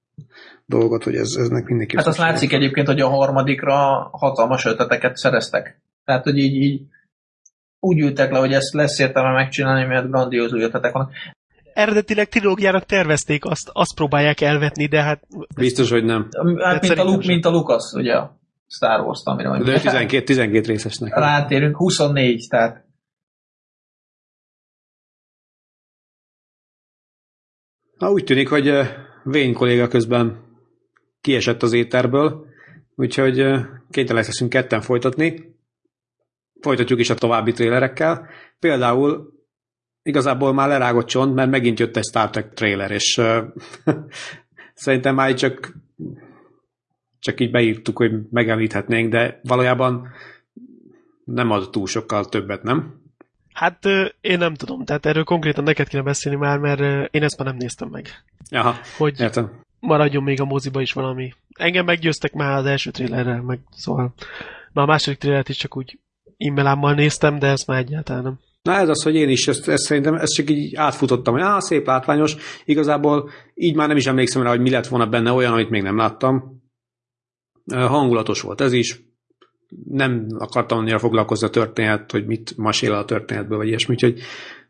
dolgot, 0.67 1.05
hogy 1.05 1.15
ez, 1.17 1.35
eznek 1.39 1.65
mindenki. 1.65 1.97
Hát 1.97 2.07
azt 2.07 2.19
látszik 2.19 2.53
egyébként, 2.53 2.87
hogy 2.87 3.01
a 3.01 3.09
harmadikra 3.09 3.75
hatalmas 4.13 4.65
ötleteket 4.65 5.17
szereztek. 5.17 5.81
Tehát, 6.05 6.25
hogy 6.25 6.39
így, 6.39 6.55
így 6.55 6.83
úgy 7.81 7.99
ültek 7.99 8.31
le, 8.31 8.39
hogy 8.39 8.53
ezt 8.53 8.73
lesz 8.75 8.99
értelme 8.99 9.33
megcsinálni, 9.33 9.87
mert 9.87 10.11
grandióz 10.11 10.53
új 10.53 10.63
ötletek 10.63 10.93
vannak. 10.93 11.13
Eredetileg 11.73 12.29
trilógiának 12.29 12.85
tervezték, 12.85 13.45
azt, 13.45 13.71
azt 13.73 13.95
próbálják 13.95 14.41
elvetni, 14.41 14.87
de 14.87 15.03
hát 15.03 15.27
Biztos, 15.57 15.91
hogy 15.91 16.05
nem. 16.05 16.29
Hát 16.33 16.43
mint 16.45 16.61
a, 16.61 16.79
szerintem 16.81 17.07
Lu- 17.07 17.23
sem. 17.23 17.33
mint 17.33 17.45
a 17.45 17.51
Lucas, 17.51 17.93
ugye 17.93 18.21
Star 18.69 19.01
Wars, 19.01 19.21
amire 19.25 19.49
majd 19.49 19.63
De 19.65 19.73
ő 19.73 19.79
12, 19.81 20.25
12 20.25 20.67
részesnek. 20.67 21.15
rátérünk, 21.15 21.77
24, 21.77 22.47
tehát 22.49 22.85
Na, 27.99 28.11
úgy 28.11 28.25
tűnik, 28.25 28.49
hogy 28.49 28.67
ö, 28.69 28.85
Vén 29.29 29.53
kolléga 29.53 29.89
közben 29.89 30.43
kiesett 31.21 31.63
az 31.63 31.73
éterből, 31.73 32.47
úgyhogy 32.95 33.35
kénytelenek 33.91 34.27
leszünk 34.27 34.51
ketten 34.51 34.81
folytatni. 34.81 35.55
Folytatjuk 36.61 37.01
is 37.01 37.11
a 37.11 37.15
további 37.15 37.53
trélerekkel. 37.53 38.29
Például 38.59 39.33
igazából 40.03 40.53
már 40.53 40.69
lerágott 40.69 41.07
csont, 41.07 41.35
mert 41.35 41.51
megint 41.51 41.79
jött 41.79 41.97
egy 41.97 42.05
Star 42.05 42.31
Trek 42.31 42.53
trailer, 42.53 42.91
és 42.91 43.21
szerintem 44.75 45.15
már 45.15 45.35
csak 45.35 45.73
csak 47.19 47.41
így 47.41 47.51
beírtuk, 47.51 47.97
hogy 47.97 48.13
megemlíthetnénk, 48.31 49.11
de 49.11 49.41
valójában 49.43 50.09
nem 51.25 51.51
ad 51.51 51.71
túl 51.71 51.87
sokkal 51.87 52.25
többet, 52.25 52.63
nem? 52.63 53.06
Hát 53.57 53.85
én 54.21 54.39
nem 54.39 54.55
tudom, 54.55 54.85
tehát 54.85 55.07
erről 55.07 55.25
konkrétan 55.25 55.65
neked 55.65 55.89
kéne 55.89 56.03
beszélni 56.03 56.39
már, 56.39 56.59
mert 56.59 56.81
én 57.15 57.23
ezt 57.23 57.39
már 57.39 57.49
nem 57.49 57.57
néztem 57.57 57.89
meg. 57.89 58.09
Aha, 58.51 58.75
Hogy 58.97 59.21
értem. 59.21 59.61
maradjon 59.81 60.23
még 60.23 60.41
a 60.41 60.45
moziba 60.45 60.81
is 60.81 60.93
valami. 60.93 61.33
Engem 61.59 61.85
meggyőztek 61.85 62.33
már 62.33 62.57
az 62.57 62.67
első 62.67 62.91
trailerrel, 62.91 63.43
meg 63.43 63.59
szóval 63.71 64.15
na 64.73 64.83
a 64.83 64.87
második 64.87 65.19
trailert 65.19 65.49
is 65.49 65.57
csak 65.57 65.77
úgy 65.77 65.99
immelámmal 66.37 66.95
néztem, 66.95 67.39
de 67.39 67.47
ezt 67.47 67.67
már 67.67 67.79
egyáltalán 67.79 68.23
nem. 68.23 68.39
Na 68.63 68.73
ez 68.75 68.89
az, 68.89 69.03
hogy 69.03 69.15
én 69.15 69.29
is 69.29 69.49
ezt, 69.49 69.69
ezt 69.69 69.83
szerintem 69.85 70.15
ezt 70.15 70.35
csak 70.35 70.51
így 70.51 70.75
átfutottam, 70.77 71.35
hogy 71.35 71.43
á, 71.43 71.59
szép 71.61 71.87
látványos. 71.87 72.37
Igazából 72.65 73.31
így 73.55 73.75
már 73.75 73.89
nem 73.89 73.97
is 73.97 74.07
emlékszem 74.07 74.43
rá, 74.43 74.49
hogy 74.49 74.61
mi 74.61 74.71
lett 74.71 74.87
volna 74.87 75.07
benne 75.07 75.33
olyan, 75.33 75.53
amit 75.53 75.71
még 75.71 75.83
nem 75.83 75.97
láttam. 75.97 76.63
Hangulatos 77.75 78.41
volt 78.41 78.61
ez 78.61 78.73
is. 78.73 79.01
Nem 79.85 80.27
akartam 80.39 80.79
annyira 80.79 80.99
foglalkozni 80.99 81.47
a 81.47 81.51
történet, 81.51 82.11
hogy 82.11 82.27
mit 82.27 82.57
masél 82.57 82.93
a 82.93 83.05
történetből, 83.05 83.59
vagy 83.59 83.67
ilyesmi, 83.67 83.95
úgyhogy, 83.95 84.21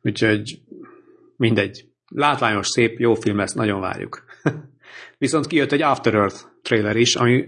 úgyhogy 0.02 0.60
mindegy. 1.36 1.88
látványos, 2.08 2.68
szép, 2.68 2.98
jó 2.98 3.14
film 3.14 3.36
lesz, 3.36 3.52
nagyon 3.52 3.80
várjuk. 3.80 4.24
Viszont 5.18 5.46
kijött 5.46 5.72
egy 5.72 5.82
After 5.82 6.14
Earth 6.14 6.44
trailer 6.62 6.96
is, 6.96 7.16
ami 7.16 7.46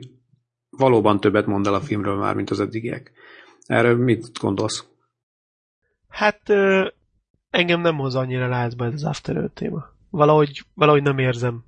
valóban 0.70 1.20
többet 1.20 1.46
mond 1.46 1.66
el 1.66 1.74
a 1.74 1.80
filmről 1.80 2.16
már, 2.16 2.34
mint 2.34 2.50
az 2.50 2.60
eddigiek. 2.60 3.12
Erről 3.66 3.96
mit 3.96 4.38
gondolsz? 4.40 4.86
Hát 6.08 6.42
engem 7.50 7.80
nem 7.80 7.96
hoz 7.96 8.14
annyira 8.14 8.48
lázba 8.48 8.84
ez 8.84 8.92
az 8.92 9.04
After 9.04 9.36
Earth 9.36 9.54
téma. 9.54 9.84
Valahogy, 10.10 10.62
valahogy 10.74 11.02
nem 11.02 11.18
érzem, 11.18 11.64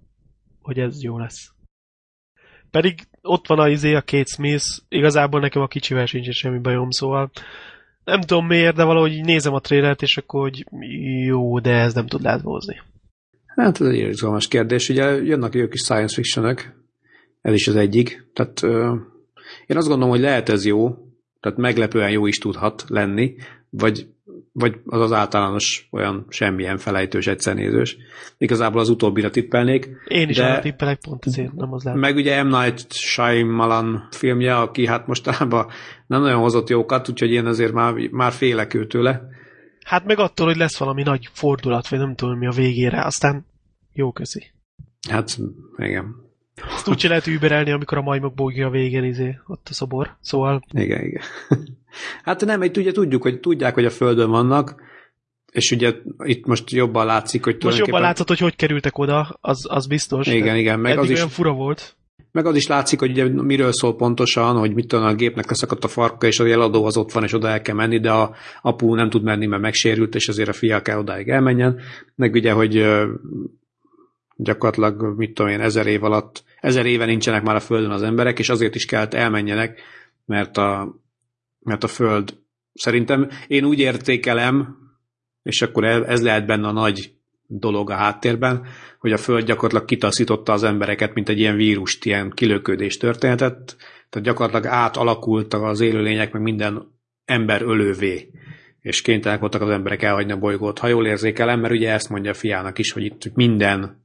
hogy 0.62 0.78
ez 0.78 1.02
jó 1.02 1.18
lesz. 1.18 1.52
Pedig 2.70 3.00
ott 3.22 3.46
van 3.46 3.58
a 3.58 3.68
izé, 3.68 3.94
a 3.94 4.02
Kate 4.06 4.24
Smith, 4.34 4.64
igazából 4.88 5.40
nekem 5.40 5.62
a 5.62 5.66
kicsivel 5.66 6.06
sincs 6.06 6.30
semmi 6.30 6.58
bajom, 6.58 6.90
szóval 6.90 7.30
nem 8.04 8.20
tudom 8.20 8.46
miért, 8.46 8.76
de 8.76 8.84
valahogy 8.84 9.12
így 9.12 9.24
nézem 9.24 9.54
a 9.54 9.60
trailert, 9.60 10.02
és 10.02 10.16
akkor 10.16 10.40
hogy 10.40 10.64
jó, 11.24 11.58
de 11.58 11.70
ez 11.70 11.94
nem 11.94 12.06
tud 12.06 12.22
lázba 12.22 12.50
hozni. 12.50 12.80
Hát 13.46 13.80
ez 13.80 13.86
egy 13.86 13.98
izgalmas 13.98 14.48
kérdés. 14.48 14.88
Ugye 14.88 15.04
jönnek 15.04 15.54
jó 15.54 15.68
kis 15.68 15.80
science 15.80 16.14
fiction 16.14 16.56
ez 17.40 17.54
is 17.54 17.68
az 17.68 17.76
egyik. 17.76 18.30
Tehát 18.32 18.62
ö, 18.62 18.94
én 19.66 19.76
azt 19.76 19.88
gondolom, 19.88 20.10
hogy 20.10 20.20
lehet 20.20 20.48
ez 20.48 20.64
jó, 20.64 20.88
tehát 21.40 21.58
meglepően 21.58 22.10
jó 22.10 22.26
is 22.26 22.38
tudhat 22.38 22.84
lenni, 22.88 23.34
vagy, 23.70 24.06
vagy 24.60 24.74
az 24.86 25.00
az 25.00 25.12
általános 25.12 25.88
olyan 25.90 26.26
semmilyen 26.28 26.78
felejtős, 26.78 27.26
egyszernézős. 27.26 27.96
Igazából 28.38 28.80
az 28.80 28.88
utóbbira 28.88 29.30
tippelnék. 29.30 29.88
Én 30.04 30.28
is 30.28 30.38
arra 30.38 30.58
tippelek, 30.58 30.98
pont 31.00 31.26
ezért 31.26 31.52
nem 31.52 31.72
az 31.72 31.84
lehet. 31.84 32.00
Meg 32.00 32.16
ugye 32.16 32.42
M. 32.42 32.46
Night 32.46 32.92
Shyamalan 32.92 34.08
filmje, 34.10 34.56
aki 34.56 34.86
hát 34.86 35.06
mostanában 35.06 35.66
nem 36.06 36.20
nagyon 36.20 36.40
hozott 36.40 36.68
jókat, 36.68 37.08
úgyhogy 37.08 37.30
én 37.30 37.46
azért 37.46 37.72
már, 37.72 37.94
már 38.10 38.32
félek 38.32 38.74
ő 38.74 38.86
tőle. 38.86 39.22
Hát 39.84 40.04
meg 40.04 40.18
attól, 40.18 40.46
hogy 40.46 40.56
lesz 40.56 40.78
valami 40.78 41.02
nagy 41.02 41.28
fordulat, 41.32 41.88
vagy 41.88 41.98
nem 41.98 42.14
tudom 42.14 42.38
mi 42.38 42.46
a 42.46 42.50
végére, 42.50 43.04
aztán 43.04 43.46
jó 43.92 44.12
köszi. 44.12 44.50
Hát, 45.08 45.38
igen. 45.76 46.29
Ezt 46.68 46.88
úgy 46.88 47.04
lehet 47.08 47.26
überelni, 47.26 47.70
amikor 47.70 47.98
a 47.98 48.02
majmok 48.02 48.34
bógja 48.34 48.66
a 48.66 48.70
végén, 48.70 49.04
izé, 49.04 49.38
ott 49.46 49.66
a 49.70 49.74
szobor. 49.74 50.16
Szóval... 50.20 50.64
Igen, 50.72 51.04
igen. 51.04 51.22
Hát 52.22 52.44
nem, 52.44 52.62
itt 52.62 52.76
ugye 52.76 52.92
tudjuk, 52.92 53.22
hogy 53.22 53.40
tudják, 53.40 53.74
hogy 53.74 53.84
a 53.84 53.90
Földön 53.90 54.30
vannak, 54.30 54.82
és 55.52 55.70
ugye 55.70 55.92
itt 56.24 56.46
most 56.46 56.70
jobban 56.70 57.06
látszik, 57.06 57.44
hogy 57.44 57.56
Most 57.62 57.78
jobban 57.78 58.00
látszott, 58.00 58.28
hogy 58.28 58.38
hogy 58.38 58.56
kerültek 58.56 58.98
oda, 58.98 59.38
az, 59.40 59.66
az 59.68 59.86
biztos. 59.86 60.26
Igen, 60.26 60.56
igen. 60.56 60.80
Meg 60.80 60.92
Eddig 60.92 61.10
az 61.10 61.16
olyan 61.16 61.26
is, 61.26 61.34
fura 61.34 61.52
volt. 61.52 61.96
meg 62.32 62.46
az 62.46 62.56
is 62.56 62.66
látszik, 62.66 62.98
hogy 62.98 63.10
ugye 63.10 63.24
miről 63.28 63.72
szól 63.72 63.96
pontosan, 63.96 64.56
hogy 64.56 64.74
mit 64.74 64.86
tudom, 64.86 65.04
a 65.04 65.14
gépnek 65.14 65.48
leszakadt 65.48 65.84
a 65.84 65.88
farka, 65.88 66.26
és 66.26 66.40
az 66.40 66.46
eladó 66.46 66.84
az 66.84 66.96
ott 66.96 67.12
van, 67.12 67.22
és 67.22 67.32
oda 67.32 67.48
el 67.48 67.62
kell 67.62 67.74
menni, 67.74 68.00
de 68.00 68.10
a 68.10 68.34
apu 68.62 68.94
nem 68.94 69.10
tud 69.10 69.22
menni, 69.22 69.46
mert 69.46 69.62
megsérült, 69.62 70.14
és 70.14 70.28
azért 70.28 70.48
a 70.48 70.52
fia 70.52 70.82
kell 70.82 70.98
odáig 70.98 71.28
elmenjen. 71.28 71.80
Meg 72.14 72.34
ugye, 72.34 72.52
hogy 72.52 72.76
gyakorlatilag, 74.42 75.16
mit 75.16 75.34
tudom 75.34 75.50
én, 75.50 75.60
ezer 75.60 75.86
év 75.86 76.04
alatt, 76.04 76.44
ezer 76.60 76.86
éve 76.86 77.04
nincsenek 77.04 77.42
már 77.42 77.54
a 77.54 77.60
Földön 77.60 77.90
az 77.90 78.02
emberek, 78.02 78.38
és 78.38 78.48
azért 78.48 78.74
is 78.74 78.84
kellett 78.84 79.14
elmenjenek, 79.14 79.80
mert 80.24 80.56
a, 80.56 80.94
mert 81.60 81.84
a 81.84 81.88
Föld 81.88 82.38
szerintem 82.72 83.28
én 83.46 83.64
úgy 83.64 83.78
értékelem, 83.78 84.76
és 85.42 85.62
akkor 85.62 85.84
ez 85.84 86.22
lehet 86.22 86.46
benne 86.46 86.68
a 86.68 86.72
nagy 86.72 87.12
dolog 87.46 87.90
a 87.90 87.94
háttérben, 87.94 88.66
hogy 88.98 89.12
a 89.12 89.16
Föld 89.16 89.44
gyakorlatilag 89.44 89.84
kitaszította 89.84 90.52
az 90.52 90.62
embereket, 90.62 91.14
mint 91.14 91.28
egy 91.28 91.38
ilyen 91.38 91.56
vírust, 91.56 92.04
ilyen 92.04 92.30
kilöködés 92.30 92.96
történetet, 92.96 93.76
tehát 94.08 94.26
gyakorlatilag 94.26 94.66
átalakultak 94.66 95.62
az 95.62 95.80
élőlények, 95.80 96.32
meg 96.32 96.42
minden 96.42 96.98
ember 97.24 97.62
ölővé, 97.62 98.30
és 98.80 99.02
kénytelenek 99.02 99.40
voltak 99.40 99.62
az 99.62 99.70
emberek 99.70 100.02
elhagyni 100.02 100.32
a 100.32 100.38
bolygót. 100.38 100.78
Ha 100.78 100.88
jól 100.88 101.06
érzékelem, 101.06 101.60
mert 101.60 101.74
ugye 101.74 101.92
ezt 101.92 102.08
mondja 102.08 102.30
a 102.30 102.34
fiának 102.34 102.78
is, 102.78 102.92
hogy 102.92 103.04
itt 103.04 103.34
minden 103.34 103.99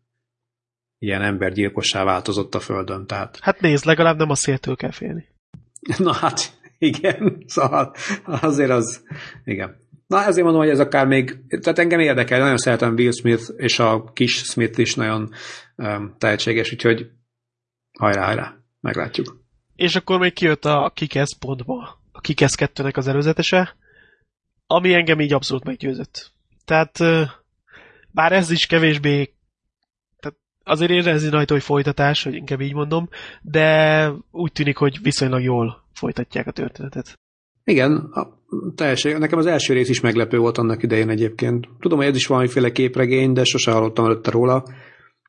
ilyen 1.00 1.22
embergyilkossá 1.22 2.04
változott 2.04 2.56
a 2.56 2.60
Földön. 2.60 3.08
Tehát, 3.08 3.40
Hát 3.42 3.60
nézd, 3.60 3.86
legalább 3.86 4.18
nem 4.18 4.30
a 4.30 4.36
széltől 4.36 4.76
kell 4.76 4.92
félni. 4.92 5.28
na 5.98 6.14
hát, 6.14 6.52
igen, 6.78 7.44
szóval 7.46 7.96
azért 8.26 8.70
az, 8.70 9.04
igen. 9.44 9.84
Na 10.08 10.24
ezért 10.24 10.44
mondom, 10.44 10.62
hogy 10.62 10.72
ez 10.72 10.80
akár 10.80 11.08
még, 11.08 11.38
tehát 11.48 11.80
engem 11.80 12.00
érdekel, 12.00 12.40
nagyon 12.40 12.58
szeretem 12.58 12.94
Will 12.94 13.12
Smith, 13.12 13.44
és 13.58 13.80
a 13.80 14.04
kis 14.14 14.36
Smith 14.36 14.80
is 14.80 14.96
nagyon 14.96 15.34
um, 15.76 16.16
tehetséges, 16.18 16.72
úgyhogy 16.72 17.10
hajrá, 18.00 18.26
hajrá, 18.26 18.58
meglátjuk. 18.80 19.44
És 19.76 19.96
akkor 19.96 20.20
még 20.20 20.34
kijött 20.34 20.66
a 20.66 20.92
Kikesz 20.94 21.34
pontba, 21.34 22.00
a 22.12 22.22
Kikesz 22.22 22.56
2-nek 22.58 22.96
az 22.96 23.08
előzetese, 23.08 23.76
ami 24.68 24.94
engem 24.94 25.20
így 25.20 25.34
abszolút 25.34 25.64
meggyőzött. 25.64 26.32
Tehát 26.66 27.00
bár 28.12 28.32
ez 28.32 28.50
is 28.50 28.66
kevésbé 28.66 29.35
azért 30.66 30.92
érezni 30.92 31.30
rajta, 31.30 31.54
hogy 31.54 31.64
folytatás, 31.64 32.24
hogy 32.24 32.34
inkább 32.34 32.62
így 32.62 32.74
mondom, 32.74 33.10
de 33.42 34.12
úgy 34.32 34.52
tűnik, 34.52 34.78
hogy 34.78 35.02
viszonylag 35.02 35.42
jól 35.42 35.84
folytatják 35.94 36.48
a 36.48 36.52
történetet. 36.52 37.20
Igen, 37.64 37.96
a 37.96 38.28
teljeség. 38.76 39.18
Nekem 39.18 39.40
az 39.40 39.46
első 39.46 39.74
rész 39.74 39.90
is 39.90 40.00
meglepő 40.00 40.38
volt 40.38 40.58
annak 40.58 40.84
idején 40.84 41.10
egyébként. 41.10 41.68
Tudom, 41.80 41.98
hogy 41.98 42.08
ez 42.08 42.16
is 42.16 42.28
valamiféle 42.28 42.72
képregény, 42.72 43.34
de 43.34 43.44
sose 43.44 43.72
hallottam 43.72 44.06
előtte 44.06 44.32
róla. 44.32 44.64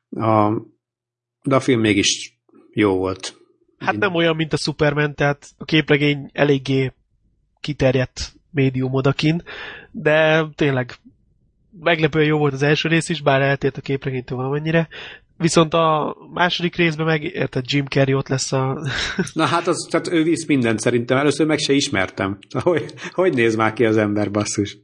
A, 0.09 0.51
de 1.43 1.55
a 1.55 1.59
film 1.59 1.79
mégis 1.79 2.39
jó 2.71 2.97
volt. 2.97 3.37
Hát 3.77 3.97
nem 3.97 4.15
olyan, 4.15 4.35
mint 4.35 4.53
a 4.53 4.57
Superman, 4.57 5.15
tehát 5.15 5.49
a 5.57 5.65
képregény 5.65 6.29
eléggé 6.33 6.91
kiterjedt 7.59 8.33
médium 8.51 8.93
odakin, 8.93 9.43
de 9.91 10.45
tényleg 10.55 10.91
meglepően 11.79 12.25
jó 12.25 12.37
volt 12.37 12.53
az 12.53 12.61
első 12.61 12.89
rész 12.89 13.09
is, 13.09 13.21
bár 13.21 13.41
eltért 13.41 13.77
a 13.77 13.81
képregénytől 13.81 14.37
valamennyire. 14.37 14.87
Viszont 15.37 15.73
a 15.73 16.15
második 16.33 16.75
részben 16.75 17.05
meg, 17.05 17.23
érted, 17.23 17.71
Jim 17.71 17.85
Carrey 17.85 18.13
ott 18.13 18.27
lesz 18.27 18.51
a... 18.51 18.87
Na 19.33 19.45
hát 19.45 19.67
az, 19.67 19.87
tehát 19.89 20.11
ő 20.11 20.23
visz 20.23 20.45
mindent 20.45 20.79
szerintem. 20.79 21.17
Először 21.17 21.45
meg 21.45 21.57
se 21.57 21.73
ismertem. 21.73 22.37
Hogy, 22.59 22.93
hogy 23.11 23.33
néz 23.33 23.55
már 23.55 23.73
ki 23.73 23.85
az 23.85 23.97
ember, 23.97 24.31
basszus? 24.31 24.77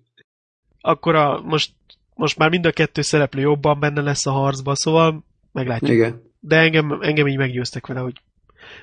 akkor 0.86 1.16
a, 1.16 1.42
most, 1.42 1.72
most 2.16 2.38
már 2.38 2.50
mind 2.50 2.66
a 2.66 2.72
kettő 2.72 3.02
szereplő 3.02 3.42
jobban 3.42 3.80
benne 3.80 4.02
lesz 4.02 4.26
a 4.26 4.32
harcba, 4.32 4.76
szóval 4.76 5.24
meglátjuk. 5.52 5.92
Igen. 5.92 6.22
De 6.40 6.56
engem, 6.58 6.98
engem 7.02 7.28
így 7.28 7.38
meggyőztek 7.38 7.88
vele, 7.88 8.00
hogy 8.00 8.14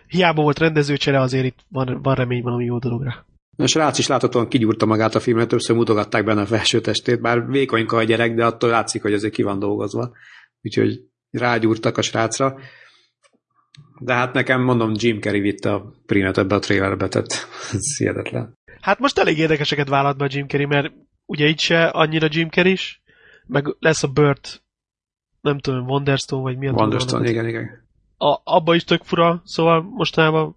hiába 0.06 0.42
volt 0.42 0.58
rendezőcsere, 0.58 1.20
azért 1.20 1.44
itt 1.44 1.58
van, 1.68 2.02
van 2.02 2.14
remény 2.14 2.42
valami 2.42 2.64
jó 2.64 2.78
dologra. 2.78 3.24
A 3.60 3.66
srác 3.66 3.98
is 3.98 4.06
láthatóan 4.06 4.48
kigyúrta 4.48 4.86
magát 4.86 5.14
a 5.14 5.20
filmre, 5.20 5.46
többször 5.46 5.76
mutogatták 5.76 6.24
benne 6.24 6.40
a 6.40 6.46
felső 6.46 6.80
testét, 6.80 7.20
bár 7.20 7.46
vékonyka 7.46 7.96
a 7.96 8.02
gyerek, 8.02 8.34
de 8.34 8.44
attól 8.44 8.70
látszik, 8.70 9.02
hogy 9.02 9.12
azért 9.12 9.32
ki 9.32 9.42
van 9.42 9.58
dolgozva. 9.58 10.12
Úgyhogy 10.62 11.00
rágyúrtak 11.30 11.96
a 11.96 12.02
srácra. 12.02 12.58
De 13.98 14.14
hát 14.14 14.32
nekem, 14.32 14.62
mondom, 14.62 14.92
Jim 14.94 15.20
Carrey 15.20 15.40
vitte 15.40 15.72
a 15.72 15.92
primet 16.06 16.38
ebbe 16.38 16.54
a 16.54 16.58
trailerbe, 16.58 17.08
tehát 17.08 17.26
ez 17.72 17.96
hihetetlen. 17.98 18.58
Hát 18.80 18.98
most 18.98 19.18
elég 19.18 19.38
érdekeseket 19.38 19.88
vállalt 19.88 20.16
be 20.16 20.24
a 20.24 20.28
Jim 20.30 20.48
Carrey, 20.48 20.66
mert 20.66 20.92
ugye 21.26 21.46
így 21.46 21.60
se 21.60 21.84
annyira 21.86 22.28
Jim 22.30 22.48
Carrey 22.48 22.72
is, 22.72 23.02
meg 23.46 23.76
lesz 23.78 24.02
a 24.02 24.08
Burt, 24.08 24.62
nem 25.40 25.58
tudom, 25.58 25.88
Wonderstone, 25.88 26.42
vagy 26.42 26.58
mi 26.58 26.68
a 26.68 26.72
Wonderstone, 26.72 27.28
igen, 27.28 27.48
igen. 27.48 27.88
a, 28.16 28.40
abba 28.44 28.74
is 28.74 28.84
tök 28.84 29.02
fura, 29.02 29.42
szóval 29.44 29.82
mostanában 29.82 30.56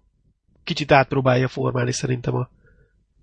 kicsit 0.64 0.92
átpróbálja 0.92 1.48
formálni 1.48 1.92
szerintem 1.92 2.34
a 2.34 2.48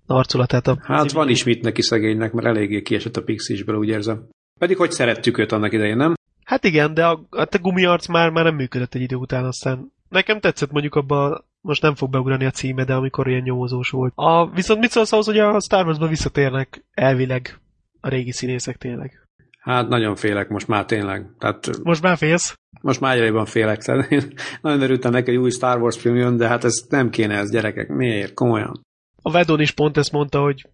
arculatát. 0.06 0.66
A 0.66 0.78
Hát 0.82 1.12
van 1.12 1.28
is 1.28 1.44
mit 1.44 1.62
neki 1.62 1.82
szegénynek, 1.82 2.32
mert 2.32 2.46
eléggé 2.46 2.82
kiesett 2.82 3.16
a 3.16 3.22
Pixisből, 3.22 3.76
úgy 3.76 3.88
érzem. 3.88 4.28
Pedig 4.60 4.76
hogy 4.76 4.90
szerettük 4.90 5.38
őt 5.38 5.52
annak 5.52 5.72
idején, 5.72 5.96
nem? 5.96 6.14
Hát 6.44 6.64
igen, 6.64 6.94
de 6.94 7.06
a, 7.06 7.26
a 7.30 7.44
te 7.44 7.58
gumiarc 7.58 8.06
már, 8.06 8.30
már 8.30 8.44
nem 8.44 8.54
működött 8.54 8.94
egy 8.94 9.00
idő 9.02 9.16
után, 9.16 9.44
aztán 9.44 9.92
nekem 10.08 10.40
tetszett 10.40 10.70
mondjuk 10.70 10.94
abba, 10.94 11.44
most 11.60 11.82
nem 11.82 11.94
fog 11.94 12.10
beugrani 12.10 12.44
a 12.44 12.50
címe, 12.50 12.84
de 12.84 12.94
amikor 12.94 13.28
ilyen 13.28 13.42
nyomozós 13.42 13.90
volt. 13.90 14.12
A, 14.16 14.50
viszont 14.50 14.80
mit 14.80 14.90
szólsz 14.90 15.12
ahhoz, 15.12 15.26
hogy 15.26 15.38
a 15.38 15.60
Star 15.60 15.84
Wars-ba 15.84 16.06
visszatérnek 16.06 16.84
elvileg 16.94 17.58
a 18.00 18.08
régi 18.08 18.32
színészek 18.32 18.76
tényleg? 18.76 19.26
Hát 19.58 19.88
nagyon 19.88 20.14
félek 20.14 20.48
most 20.48 20.68
már 20.68 20.84
tényleg. 20.84 21.26
Tehát 21.38 21.70
Most 21.82 22.02
már 22.02 22.16
félsz? 22.16 22.56
most 22.82 23.00
már 23.00 23.16
egyre 23.16 23.44
félek. 23.44 23.82
Tehát 23.82 24.10
én 24.10 24.22
nagyon 24.62 24.82
örültem 24.82 25.12
neki, 25.12 25.30
hogy 25.30 25.40
új 25.42 25.50
Star 25.50 25.80
Wars 25.80 26.00
film 26.00 26.16
jön, 26.16 26.36
de 26.36 26.48
hát 26.48 26.64
ez 26.64 26.86
nem 26.88 27.10
kéne 27.10 27.38
ez, 27.38 27.50
gyerekek. 27.50 27.88
Miért? 27.88 28.34
Komolyan. 28.34 28.80
A 29.22 29.30
Vedon 29.30 29.60
is 29.60 29.70
pont 29.70 29.96
ezt 29.96 30.12
mondta, 30.12 30.40
hogy 30.40 30.66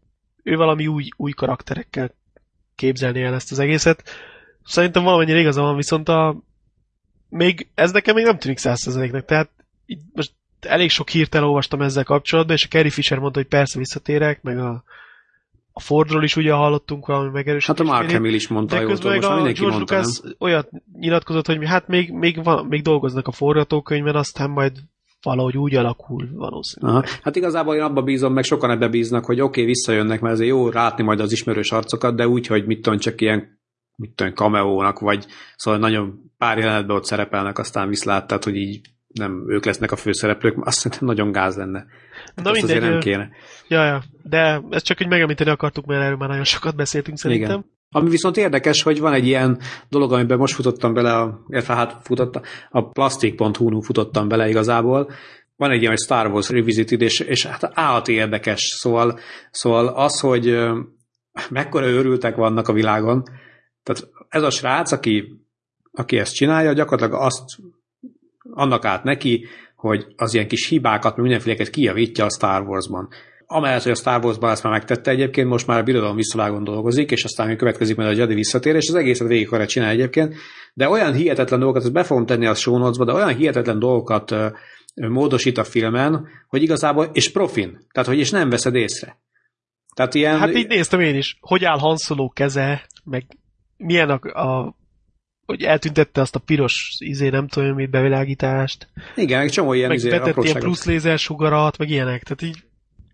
ő 0.43 0.57
valami 0.57 0.87
új, 0.87 1.09
új 1.17 1.31
karakterekkel 1.31 2.15
képzelni 2.75 3.23
el 3.23 3.35
ezt 3.35 3.53
az 3.53 3.59
egészet. 3.59 4.03
Szerintem 4.65 5.03
valamennyire 5.03 5.39
igaza 5.39 5.63
van, 5.63 5.77
viszont 5.77 6.09
a, 6.09 6.43
még, 7.29 7.69
ez 7.75 7.91
nekem 7.91 8.15
még 8.15 8.25
nem 8.25 8.39
tűnik 8.39 8.59
százszerzeléknek, 8.59 9.25
tehát 9.25 9.51
így 9.87 10.01
most 10.13 10.33
elég 10.61 10.91
sok 10.91 11.09
hírt 11.09 11.35
elolvastam 11.35 11.83
ezzel 11.83 12.05
kapcsolatban, 12.05 12.57
és 12.57 12.65
a 12.65 12.69
Carrie 12.69 12.91
Fisher 12.91 13.19
mondta, 13.19 13.39
hogy 13.39 13.49
persze 13.49 13.79
visszatérek, 13.79 14.43
meg 14.43 14.59
a, 14.59 14.85
a 15.73 15.81
Fordról 15.81 16.25
is 16.25 16.37
ugye 16.37 16.53
hallottunk 16.53 17.07
valami 17.07 17.31
megerősítést. 17.31 17.79
Hát 17.79 17.89
a 17.89 17.93
Mark 17.93 18.11
Hamill 18.11 18.35
is 18.35 18.49
mondta, 18.49 18.79
de 18.79 18.85
közben 18.85 19.15
most 19.15 19.29
a 19.29 19.35
mindenki 19.35 19.61
George 19.61 19.77
mondta, 19.77 19.97
Lucas 19.97 20.21
nem? 20.21 20.35
olyat 20.39 20.69
nyilatkozott, 20.93 21.47
hogy 21.47 21.67
hát 21.67 21.89
még, 21.89 22.13
még, 22.13 22.43
van, 22.43 22.67
még 22.67 22.83
dolgoznak 22.83 23.27
a 23.27 23.33
forgatókönyvben, 23.33 24.15
aztán 24.15 24.51
majd 24.51 24.79
valahogy 25.29 25.57
úgy 25.57 25.75
alakul 25.75 26.29
valószínűleg. 26.33 26.97
Aha. 26.97 27.07
Hát 27.23 27.37
igazából 27.37 27.75
én 27.75 27.83
abba 27.83 28.03
bízom, 28.03 28.33
meg 28.33 28.45
sokan 28.45 28.71
ebbe 28.71 28.89
bíznak, 28.89 29.25
hogy 29.25 29.41
oké, 29.41 29.61
okay, 29.61 29.65
visszajönnek, 29.65 30.21
mert 30.21 30.35
azért 30.35 30.51
jó 30.51 30.69
látni 30.69 31.05
majd 31.05 31.21
az 31.21 31.33
ismerős 31.33 31.73
arcokat, 31.73 32.17
de 32.17 32.29
úgy, 32.29 32.47
hogy 32.47 32.67
mit 32.67 32.83
tudom, 32.83 32.99
csak 32.99 33.21
ilyen 33.21 33.61
mit 33.97 34.15
tudom, 34.15 34.35
cameo 34.35 34.93
vagy 35.01 35.27
szóval 35.57 35.81
nagyon 35.81 36.33
pár 36.39 36.59
jelenetben 36.59 36.97
ott 36.97 37.05
szerepelnek, 37.05 37.59
aztán 37.59 37.89
viszlát, 37.89 38.27
tehát 38.27 38.45
hogy 38.45 38.57
így 38.57 38.81
nem 39.15 39.45
ők 39.49 39.65
lesznek 39.65 39.93
a 39.93 39.97
főszereplők, 39.97 40.57
azt 40.67 40.79
szerintem 40.79 41.09
nagyon 41.09 41.33
gáz 41.33 41.57
lenne. 41.57 41.87
Na 42.35 42.51
mindegy, 42.51 42.63
azért 42.63 42.91
nem 42.91 43.01
kéne. 43.01 43.31
Ja, 43.69 43.85
ja, 43.85 44.03
de 44.23 44.63
ezt 44.71 44.85
csak 44.85 44.99
hogy 44.99 45.09
megemlíteni 45.09 45.51
akartuk, 45.51 45.87
mert 45.87 46.03
erről 46.03 46.17
már 46.17 46.29
nagyon 46.29 46.45
sokat 46.45 46.77
beszéltünk 46.77 47.19
szerintem. 47.19 47.51
Igen. 47.51 47.77
Ami 47.91 48.11
viszont 48.11 48.37
érdekes, 48.37 48.83
hogy 48.83 49.01
van 49.01 49.13
egy 49.13 49.27
ilyen 49.27 49.61
dolog, 49.89 50.13
amiben 50.13 50.39
most 50.39 50.55
futottam 50.55 50.95
bele, 50.95 51.17
a, 51.17 51.45
illetve 51.49 51.75
hát 51.75 51.97
futottam, 52.03 52.43
a 52.71 52.89
plastic.hu-n 52.89 53.81
futottam 53.81 54.29
bele 54.29 54.49
igazából, 54.49 55.11
van 55.57 55.71
egy 55.71 55.81
ilyen, 55.81 55.91
hogy 55.91 56.01
Star 56.01 56.27
Wars 56.27 56.49
Revisited, 56.49 57.01
és, 57.01 57.21
és 57.21 57.47
hát 57.47 57.71
állati 57.75 58.13
érdekes, 58.13 58.61
szóval, 58.61 59.19
szóval 59.51 59.87
az, 59.87 60.21
hogy 60.21 60.59
mekkora 61.51 61.87
őrültek 61.87 62.37
vannak 62.37 62.69
a 62.69 62.73
világon, 62.73 63.23
tehát 63.83 64.09
ez 64.29 64.43
a 64.43 64.51
srác, 64.51 64.93
aki, 64.93 65.43
aki 65.93 66.19
ezt 66.19 66.35
csinálja, 66.35 66.73
gyakorlatilag 66.73 67.21
azt 67.23 67.45
annak 68.51 68.85
át 68.85 69.05
neki, 69.05 69.47
hogy 69.77 70.07
az 70.17 70.35
ilyen 70.35 70.49
kis 70.49 70.69
hibákat, 70.69 71.17
mindenféleket 71.17 71.71
kijavítja 71.71 72.25
a 72.25 72.31
Star 72.31 72.63
Wars-ban. 72.63 73.09
Amellett, 73.51 73.83
hogy 73.83 73.93
a 73.93 73.95
Star 73.95 74.25
Wars-ban 74.25 74.51
ezt 74.51 74.63
már 74.63 74.73
megtette 74.73 75.11
egyébként, 75.11 75.49
most 75.49 75.67
már 75.67 75.79
a 75.79 75.83
birodalom 75.83 76.17
visszavágon 76.17 76.65
dolgozik, 76.65 77.11
és 77.11 77.25
aztán 77.25 77.57
következik 77.57 77.97
majd 77.97 78.09
a 78.09 78.13
Jedi 78.13 78.35
visszatérés, 78.35 78.83
és 78.83 78.89
az 78.89 78.95
egészet 78.95 79.29
végig 79.29 79.47
akarja 79.47 79.67
csinálni 79.67 79.95
egyébként, 79.95 80.35
de 80.75 80.89
olyan 80.89 81.13
hihetetlen 81.13 81.59
dolgokat, 81.59 81.83
ezt 81.83 81.93
be 81.93 82.03
fogom 82.03 82.27
tenni 82.27 82.47
a 82.47 82.55
show 82.55 82.79
notes 82.79 83.07
de 83.07 83.13
olyan 83.13 83.37
hihetetlen 83.37 83.79
dolgokat 83.79 84.35
módosít 84.95 85.59
a 85.59 85.65
filmen, 85.65 86.29
hogy 86.49 86.63
igazából, 86.63 87.11
és 87.13 87.33
profin, 87.33 87.79
tehát 87.93 88.09
hogy 88.09 88.19
és 88.19 88.31
nem 88.31 88.51
veszed 88.51 88.75
észre. 88.75 89.19
Tehát 89.95 90.15
ilyen... 90.15 90.39
Hát 90.39 90.55
így 90.55 90.69
néztem 90.69 91.01
én 91.01 91.15
is, 91.15 91.39
hogy 91.41 91.65
áll 91.65 91.79
Hanszoló 91.79 92.29
keze, 92.29 92.87
meg 93.05 93.27
milyen 93.77 94.11
a, 94.11 94.43
a 94.43 94.77
hogy 95.47 95.63
eltüntette 95.63 96.21
azt 96.21 96.35
a 96.35 96.39
piros 96.39 96.97
izé, 96.99 97.29
nem 97.29 97.49
tudom, 97.49 97.75
mit 97.75 97.91
bevilágítást. 97.91 98.89
Igen, 99.15 99.41
egy 99.41 99.51
csomó 99.51 99.73
ilyen 99.73 99.89
meg 99.89 99.97
izé, 99.97 100.09
betett 100.09 100.45
ilyen 100.45 100.61
plusz 100.61 100.85
lézersugarat, 100.85 101.79
meg 101.79 101.91
ilyenek, 101.91 102.23
tehát 102.23 102.43
így 102.43 102.68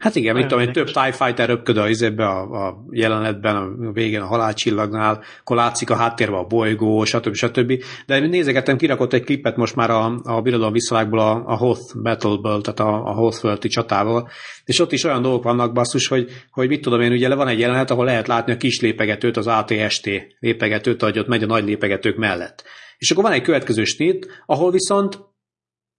Hát 0.05 0.15
igen, 0.15 0.35
mit 0.35 0.47
tudom, 0.47 0.59
egy 0.59 0.71
több 0.71 0.91
TIE 0.91 1.13
Fighter 1.13 1.49
röpköd 1.49 1.77
a, 1.77 1.89
izébe, 1.89 2.27
a, 2.27 2.67
a 2.67 2.85
jelenetben, 2.91 3.57
a 3.57 3.93
végén 3.93 4.21
a 4.21 4.27
halálcsillagnál, 4.27 5.23
akkor 5.41 5.57
látszik 5.57 5.91
a 5.91 5.95
háttérben 5.95 6.39
a 6.39 6.47
bolygó, 6.47 7.05
stb. 7.05 7.35
stb. 7.35 7.83
De 8.07 8.19
nézegettem, 8.19 8.77
kirakott 8.77 9.13
egy 9.13 9.25
klipet 9.25 9.57
most 9.57 9.77
már 9.77 9.91
a, 9.91 10.21
a 10.23 10.41
Birodalom 10.41 10.73
visszavágból 10.73 11.19
a, 11.19 11.43
a 11.47 11.57
Hoth 11.57 12.03
Battle-ből, 12.03 12.61
tehát 12.61 12.81
a, 12.81 13.05
a 13.05 13.13
Hoth 13.13 13.59
csatával, 13.59 14.29
és 14.65 14.81
ott 14.81 14.93
is 14.93 15.05
olyan 15.05 15.23
dolgok 15.23 15.43
vannak 15.43 15.73
basszus, 15.73 16.09
hogy, 16.09 16.31
hogy 16.51 16.69
mit 16.69 16.81
tudom 16.81 17.01
én, 17.01 17.13
ugye 17.13 17.35
van 17.35 17.49
egy 17.49 17.59
jelenet, 17.59 17.91
ahol 17.91 18.05
lehet 18.05 18.27
látni 18.27 18.53
a 18.53 18.57
kis 18.57 18.81
lépegetőt, 18.81 19.37
az 19.37 19.47
ATST 19.47 20.11
lépegetőt, 20.39 21.03
ahogy 21.03 21.19
ott 21.19 21.29
megy 21.29 21.43
a 21.43 21.47
nagy 21.47 21.65
lépegetők 21.65 22.17
mellett. 22.17 22.65
És 22.99 23.11
akkor 23.11 23.23
van 23.23 23.33
egy 23.33 23.43
következő 23.43 23.85
snit, 23.85 24.43
ahol 24.47 24.71
viszont 24.71 25.19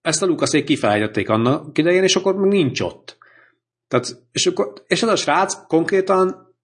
ezt 0.01 0.23
a 0.23 0.25
Lukaszék 0.25 0.63
kifelejtették 0.63 1.29
annak 1.29 1.77
idején, 1.77 2.03
és 2.03 2.15
akkor 2.15 2.35
nincs 2.35 2.81
ott. 2.81 3.17
Tehát, 3.87 4.05
és, 4.31 4.45
akkor, 4.45 4.73
és 4.87 5.03
ez 5.03 5.09
a 5.09 5.15
srác 5.15 5.67
konkrétan 5.67 6.55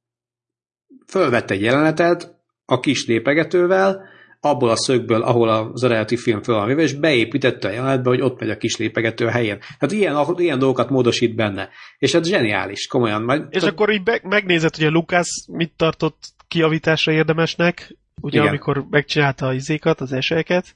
fölvette 1.08 1.54
egy 1.54 1.62
jelenetet 1.62 2.36
a 2.66 2.80
kis 2.80 3.06
lépegetővel, 3.06 4.10
abból 4.44 4.70
a 4.70 4.76
szögből, 4.76 5.22
ahol 5.22 5.50
az 5.50 5.84
eredeti 5.84 6.18
film 6.18 6.42
föl 6.42 6.56
van 6.56 6.68
véve, 6.68 6.82
és 6.82 6.94
beépítette 6.94 7.68
a 7.68 7.72
jelenetbe, 7.72 8.10
hogy 8.10 8.22
ott 8.22 8.40
megy 8.40 8.50
a 8.50 8.58
kis 8.58 8.78
lépegető 8.78 9.26
helyén. 9.26 9.60
Hát 9.80 9.92
ilyen, 9.92 10.26
ilyen 10.38 10.60
dolgokat 10.60 10.90
módosít 10.90 11.36
benne. 11.36 11.70
És 11.98 12.14
ez 12.14 12.28
zseniális, 12.28 12.88
komolyan. 12.88 13.22
Majd, 13.22 13.46
és 13.50 13.60
tehát... 13.60 13.74
akkor 13.76 13.92
így 13.92 14.04
be, 14.04 14.20
megnézed, 14.24 14.76
hogy 14.76 14.86
a 14.86 14.90
Lukász 14.90 15.48
mit 15.48 15.74
tartott 15.76 16.34
kiavításra 16.48 17.12
érdemesnek, 17.12 17.96
ugye 18.22 18.38
Igen. 18.38 18.50
amikor 18.50 18.86
megcsinálta 18.90 19.48
az 19.48 19.56
izékat, 19.56 20.02
az 20.02 20.12
eselyeket, 20.14 20.76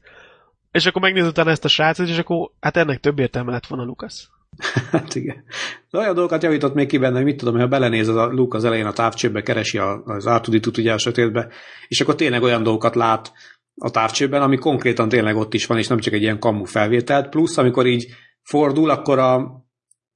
és 0.71 0.85
akkor 0.85 1.01
megnézed 1.01 1.29
utána 1.29 1.49
ezt 1.49 1.65
a 1.65 1.67
srácot, 1.67 2.07
és 2.07 2.17
akkor 2.17 2.51
hát 2.59 2.77
ennek 2.77 2.99
több 2.99 3.19
értelme 3.19 3.51
lett 3.51 3.67
volna 3.67 3.85
Lukasz. 3.85 4.29
Hát 4.91 5.15
igen. 5.15 5.43
Olyan 5.91 6.13
dolgokat 6.13 6.43
javított 6.43 6.73
még 6.73 6.87
ki 6.87 6.97
benne, 6.97 7.15
hogy 7.15 7.23
mit 7.23 7.37
tudom, 7.37 7.59
ha 7.59 7.67
belenéz 7.67 8.07
a 8.07 8.25
Luke 8.25 8.57
az 8.57 8.63
elején 8.63 8.85
a 8.85 8.93
távcsőbe, 8.93 9.41
keresi 9.41 9.77
az 10.05 10.27
átuditut 10.27 10.77
ugye 10.77 10.93
a 10.93 10.97
sötétbe, 10.97 11.47
és 11.87 12.01
akkor 12.01 12.15
tényleg 12.15 12.41
olyan 12.41 12.63
dolgokat 12.63 12.95
lát 12.95 13.31
a 13.75 13.91
távcsőben, 13.91 14.41
ami 14.41 14.57
konkrétan 14.57 15.09
tényleg 15.09 15.35
ott 15.35 15.53
is 15.53 15.65
van, 15.65 15.77
és 15.77 15.87
nem 15.87 15.99
csak 15.99 16.13
egy 16.13 16.21
ilyen 16.21 16.39
kamu 16.39 16.63
felvételt, 16.63 17.29
plusz 17.29 17.57
amikor 17.57 17.85
így 17.85 18.07
fordul, 18.41 18.89
akkor 18.89 19.19
a, 19.19 19.63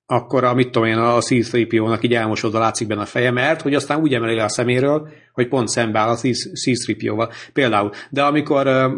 akkor 0.05 0.43
a, 0.43 0.53
mit 0.53 0.71
tudom 0.71 0.87
én, 0.87 0.97
a 0.97 1.19
C-3PO-nak 1.19 2.03
így 2.03 2.13
elmosodva 2.13 2.59
látszik 2.59 2.87
benne 2.87 3.01
a 3.01 3.05
feje, 3.05 3.31
mert 3.31 3.61
hogy 3.61 3.73
aztán 3.73 4.01
úgy 4.01 4.13
emeli 4.13 4.35
le 4.35 4.43
a 4.43 4.49
szeméről, 4.49 5.09
hogy 5.33 5.47
pont 5.47 5.67
szembe 5.67 5.99
áll 5.99 6.09
a 6.09 6.15
C-3PO-val. 6.15 7.33
Például. 7.53 7.91
De 8.09 8.23
amikor 8.23 8.67
uh, 8.67 8.91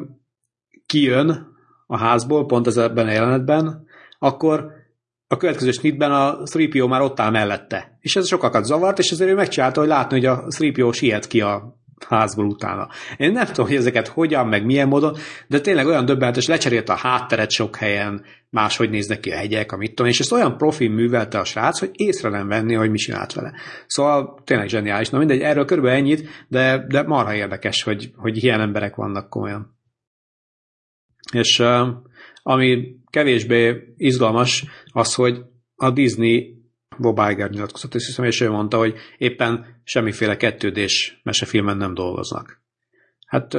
kijön 0.86 1.56
a 1.88 1.98
házból, 1.98 2.46
pont 2.46 2.68
ez 2.68 2.78
ebben 2.78 3.08
a 3.08 3.12
jelenetben, 3.12 3.86
akkor 4.20 4.81
a 5.32 5.38
következő 5.38 5.72
snitben 5.72 6.12
a 6.12 6.38
3PO 6.44 6.90
már 6.90 7.02
ott 7.02 7.20
áll 7.20 7.32
mellette. 7.32 7.98
És 8.00 8.16
ez 8.16 8.28
sokakat 8.28 8.66
zavart, 8.66 9.00
és 9.00 9.12
ezért 9.12 9.30
ő 9.30 9.36
megcsinálta, 9.36 9.80
hogy 9.80 9.90
látni, 9.90 10.18
hogy 10.18 10.26
a 10.26 10.46
3PO 10.48 10.94
siet 10.94 11.28
ki 11.28 11.42
a 11.42 11.80
házból 12.08 12.46
utána. 12.46 12.90
Én 13.18 13.32
nem 13.32 13.46
tudom, 13.46 13.66
hogy 13.66 13.76
ezeket 13.76 14.08
hogyan, 14.08 14.48
meg 14.48 14.66
milyen 14.66 14.88
módon, 14.88 15.18
de 15.48 15.62
tényleg 15.62 15.86
olyan 15.86 16.06
döbbenetes, 16.06 16.48
lecserélte 16.48 16.94
a 16.94 16.98
hátteret 16.98 17.52
sok 17.52 17.76
helyen, 17.76 18.26
máshogy 18.50 18.90
néznek 18.90 19.20
ki 19.20 19.32
a 19.32 19.36
hegyek, 19.36 19.72
amit 19.72 19.96
tudom, 19.96 20.12
és 20.12 20.20
ezt 20.20 20.32
olyan 20.32 20.58
profi 20.58 20.88
művelte 20.88 21.40
a 21.40 21.44
srác, 21.44 21.80
hogy 21.80 21.90
észre 21.94 22.30
nem 22.30 22.48
venni, 22.48 22.74
hogy 22.74 22.90
mi 22.90 22.98
csinált 22.98 23.34
vele. 23.34 23.54
Szóval 23.88 24.42
tényleg 24.44 24.68
zseniális. 24.68 25.10
Na 25.10 25.18
mindegy, 25.18 25.42
erről 25.42 25.66
körülbelül 25.66 26.00
ennyit, 26.00 26.46
de, 26.48 26.86
de 26.88 27.04
marha 27.04 27.36
érdekes, 27.36 27.84
hogy, 27.84 28.12
hogy 28.16 28.44
ilyen 28.44 28.62
emberek 28.62 28.96
vannak 28.96 29.30
komolyan. 29.30 29.78
És 31.32 31.64
ami 32.44 33.00
kevésbé 33.12 33.94
izgalmas 33.98 34.66
az, 34.92 35.14
hogy 35.14 35.42
a 35.76 35.92
Disney 35.92 36.62
Bob 36.98 37.20
Iger 37.30 37.50
nyilatkozott, 37.50 37.96
és 37.96 38.06
hiszem, 38.06 38.26
és 38.26 38.42
ő 38.42 38.50
mondta, 38.50 38.78
hogy 38.78 38.96
éppen 39.18 39.82
semmiféle 39.84 40.38
kettődés 40.38 41.20
mesefilmen 41.24 41.78
nem 41.78 41.94
dolgoznak. 41.94 42.62
Hát 43.26 43.54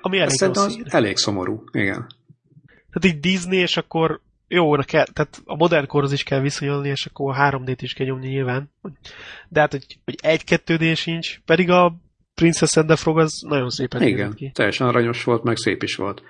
Ami 0.00 0.18
elég, 0.18 0.30
szerintem 0.30 0.70
elég 0.84 1.16
szomorú, 1.16 1.64
igen. 1.72 2.06
Tehát 2.64 3.04
így 3.04 3.20
Disney, 3.20 3.58
és 3.58 3.76
akkor 3.76 4.20
jó, 4.48 4.70
kell, 4.70 5.06
tehát 5.12 5.42
a 5.44 5.56
modern 5.56 5.86
korhoz 5.86 6.12
is 6.12 6.22
kell 6.22 6.40
viszonyulni, 6.40 6.88
és 6.88 7.06
akkor 7.06 7.34
a 7.34 7.50
3D-t 7.50 7.78
is 7.80 7.92
kell 7.92 8.06
nyomni 8.06 8.28
nyilván. 8.28 8.70
De 9.48 9.60
hát, 9.60 9.70
hogy, 9.70 9.98
hogy 10.04 10.18
egy 10.22 10.42
2D 10.46 10.96
sincs, 10.96 11.40
pedig 11.44 11.70
a 11.70 11.96
Princess 12.34 12.76
and 12.76 12.86
the 12.86 12.96
Frog 12.96 13.18
az 13.18 13.44
nagyon 13.48 13.70
szépen 13.70 14.02
Igen, 14.02 14.34
ki. 14.34 14.50
teljesen 14.54 14.86
aranyos 14.86 15.24
volt, 15.24 15.42
meg 15.42 15.56
szép 15.56 15.82
is 15.82 15.96
volt. 15.96 16.22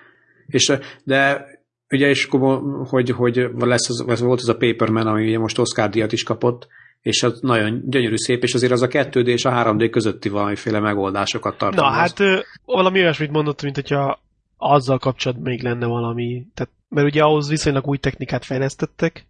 És, 0.46 0.72
de 1.04 1.46
ugye, 1.90 2.08
és 2.08 2.24
akkor, 2.24 2.62
hogy, 2.88 3.10
hogy 3.10 3.48
lesz 3.58 3.88
az, 3.88 4.04
az 4.06 4.20
volt 4.20 4.40
az 4.40 4.48
a 4.48 4.56
Paperman, 4.56 5.06
ami 5.06 5.28
ugye 5.28 5.38
most 5.38 5.58
Oscar 5.58 5.88
díjat 5.90 6.12
is 6.12 6.22
kapott, 6.22 6.68
és 7.02 7.22
az 7.22 7.40
nagyon 7.40 7.82
gyönyörű 7.84 8.16
szép, 8.16 8.42
és 8.42 8.54
azért 8.54 8.72
az 8.72 8.82
a 8.82 8.88
2D 8.88 9.26
és 9.26 9.44
a 9.44 9.50
3D 9.50 9.88
közötti 9.90 10.28
valamiféle 10.28 10.80
megoldásokat 10.80 11.58
tartalmaz. 11.58 11.92
Na 11.92 11.98
hát 11.98 12.44
valami 12.64 13.00
olyasmit 13.00 13.30
mondott, 13.30 13.62
mint 13.62 13.74
hogyha 13.74 14.20
azzal 14.56 14.98
kapcsolatban 14.98 15.50
még 15.50 15.62
lenne 15.62 15.86
valami, 15.86 16.46
tehát, 16.54 16.72
mert 16.88 17.06
ugye 17.06 17.22
ahhoz 17.22 17.48
viszonylag 17.48 17.86
új 17.86 17.98
technikát 17.98 18.44
fejlesztettek, 18.44 19.26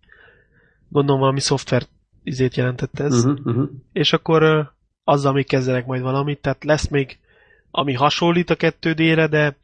gondolom 0.89 1.21
valami 1.21 1.41
szoftver 1.41 1.83
izét 2.23 2.57
jelentett 2.57 2.99
ez, 2.99 3.25
uh-huh, 3.25 3.47
uh-huh. 3.47 3.69
és 3.93 4.13
akkor 4.13 4.73
azzal 5.05 5.33
még 5.33 5.47
kezdenek 5.47 5.87
majd 5.87 6.03
valamit, 6.03 6.39
tehát 6.39 6.65
lesz 6.65 6.89
még, 6.89 7.19
ami 7.71 7.95
hasonlít 7.95 8.51
a 8.51 8.57
2D-re, 8.57 9.27
de 9.27 9.57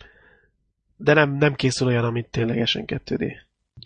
de 1.05 1.15
nem, 1.15 1.37
nem 1.37 1.55
készül 1.55 1.87
olyan, 1.87 2.05
amit 2.05 2.31
ténylegesen 2.31 2.85
2D. 2.87 3.33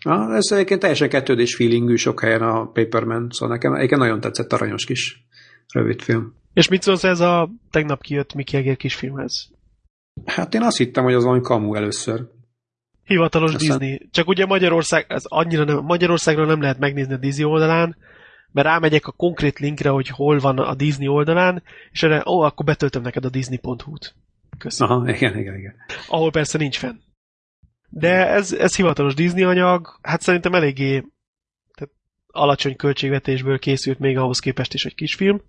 Ah, 0.05 0.35
ez 0.35 0.51
egyébként 0.51 0.79
teljesen 0.79 1.09
2 1.09 1.45
feelingű 1.45 1.95
sok 1.95 2.19
helyen 2.21 2.41
a 2.41 2.65
Paperman, 2.65 3.27
szóval 3.29 3.55
nekem 3.55 3.73
egyébként 3.73 4.01
nagyon 4.01 4.19
tetszett 4.19 4.53
aranyos 4.53 4.85
kis 4.85 5.25
rövid 5.73 6.01
film. 6.01 6.33
És 6.53 6.67
mit 6.67 6.81
szólsz 6.81 7.03
ez 7.03 7.19
a 7.19 7.49
tegnap 7.71 8.01
kijött 8.01 8.33
Mickey 8.33 8.59
Jagger 8.59 8.77
kisfilmhez? 8.77 9.49
Hát 10.25 10.53
én 10.53 10.61
azt 10.61 10.77
hittem, 10.77 11.03
hogy 11.03 11.13
az 11.13 11.23
valami 11.23 11.41
kamu 11.41 11.75
először. 11.75 12.27
Hivatalos 13.03 13.53
Aztán... 13.53 13.77
Disney. 13.77 14.09
Csak 14.11 14.27
ugye 14.27 14.45
Magyarország, 14.45 15.05
ez 15.07 15.23
annyira 15.25 15.63
nem, 15.63 15.83
Magyarországról 15.83 16.45
nem 16.45 16.61
lehet 16.61 16.79
megnézni 16.79 17.13
a 17.13 17.17
Disney 17.17 17.45
oldalán, 17.45 17.97
mert 18.51 18.67
rámegyek 18.67 19.07
a 19.07 19.11
konkrét 19.11 19.59
linkre, 19.59 19.89
hogy 19.89 20.07
hol 20.07 20.39
van 20.39 20.57
a 20.57 20.75
Disney 20.75 21.07
oldalán, 21.07 21.63
és 21.91 22.03
erre, 22.03 22.23
ó, 22.27 22.41
akkor 22.41 22.65
betöltöm 22.65 23.01
neked 23.01 23.25
a 23.25 23.29
disney.hu-t. 23.29 24.15
Köszönöm. 24.57 24.97
Aha, 24.97 25.09
igen, 25.09 25.37
igen, 25.37 25.55
igen. 25.55 25.75
Ahol 26.07 26.31
persze 26.31 26.57
nincs 26.57 26.77
fenn. 26.77 26.95
De 27.89 28.27
ez, 28.27 28.53
ez 28.53 28.75
hivatalos 28.75 29.13
Disney 29.13 29.43
anyag, 29.43 29.99
hát 30.01 30.21
szerintem 30.21 30.53
eléggé 30.53 31.03
tehát 31.75 31.93
alacsony 32.27 32.75
költségvetésből 32.75 33.59
készült 33.59 33.99
még 33.99 34.17
ahhoz 34.17 34.39
képest 34.39 34.73
is 34.73 34.85
egy 34.85 34.95
kisfilm, 34.95 35.41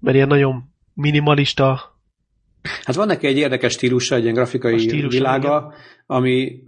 mert 0.00 0.16
ilyen 0.16 0.28
nagyon 0.28 0.64
minimalista 0.94 1.92
Hát 2.84 2.94
van 2.94 3.06
neki 3.06 3.26
egy 3.26 3.36
érdekes 3.36 3.72
stílusa, 3.72 4.14
egy 4.14 4.22
ilyen 4.22 4.34
grafikai 4.34 4.78
stílusa, 4.78 5.18
világa, 5.18 5.56
igen. 5.56 5.80
ami 6.06 6.62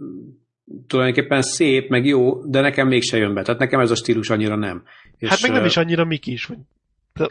tulajdonképpen 0.87 1.41
szép, 1.41 1.89
meg 1.89 2.05
jó, 2.05 2.45
de 2.45 2.61
nekem 2.61 2.87
mégse 2.87 3.17
jön 3.17 3.33
be. 3.33 3.41
Tehát 3.41 3.59
nekem 3.59 3.79
ez 3.79 3.91
a 3.91 3.95
stílus 3.95 4.29
annyira 4.29 4.55
nem. 4.55 4.83
És 5.17 5.29
hát 5.29 5.41
meg 5.41 5.51
nem 5.51 5.65
is 5.65 5.77
annyira 5.77 6.05
Miki 6.05 6.31
is. 6.31 6.45
Vagy 6.45 6.57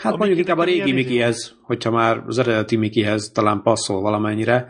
Hát 0.02 0.16
mondjuk 0.16 0.38
inkább 0.38 0.58
a 0.58 0.64
régi 0.64 0.92
Mikihez, 0.92 1.56
hogyha 1.62 1.90
már 1.90 2.22
az 2.26 2.38
eredeti 2.38 2.76
Mikihez 2.76 3.30
talán 3.34 3.62
passzol 3.62 4.00
valamennyire, 4.00 4.68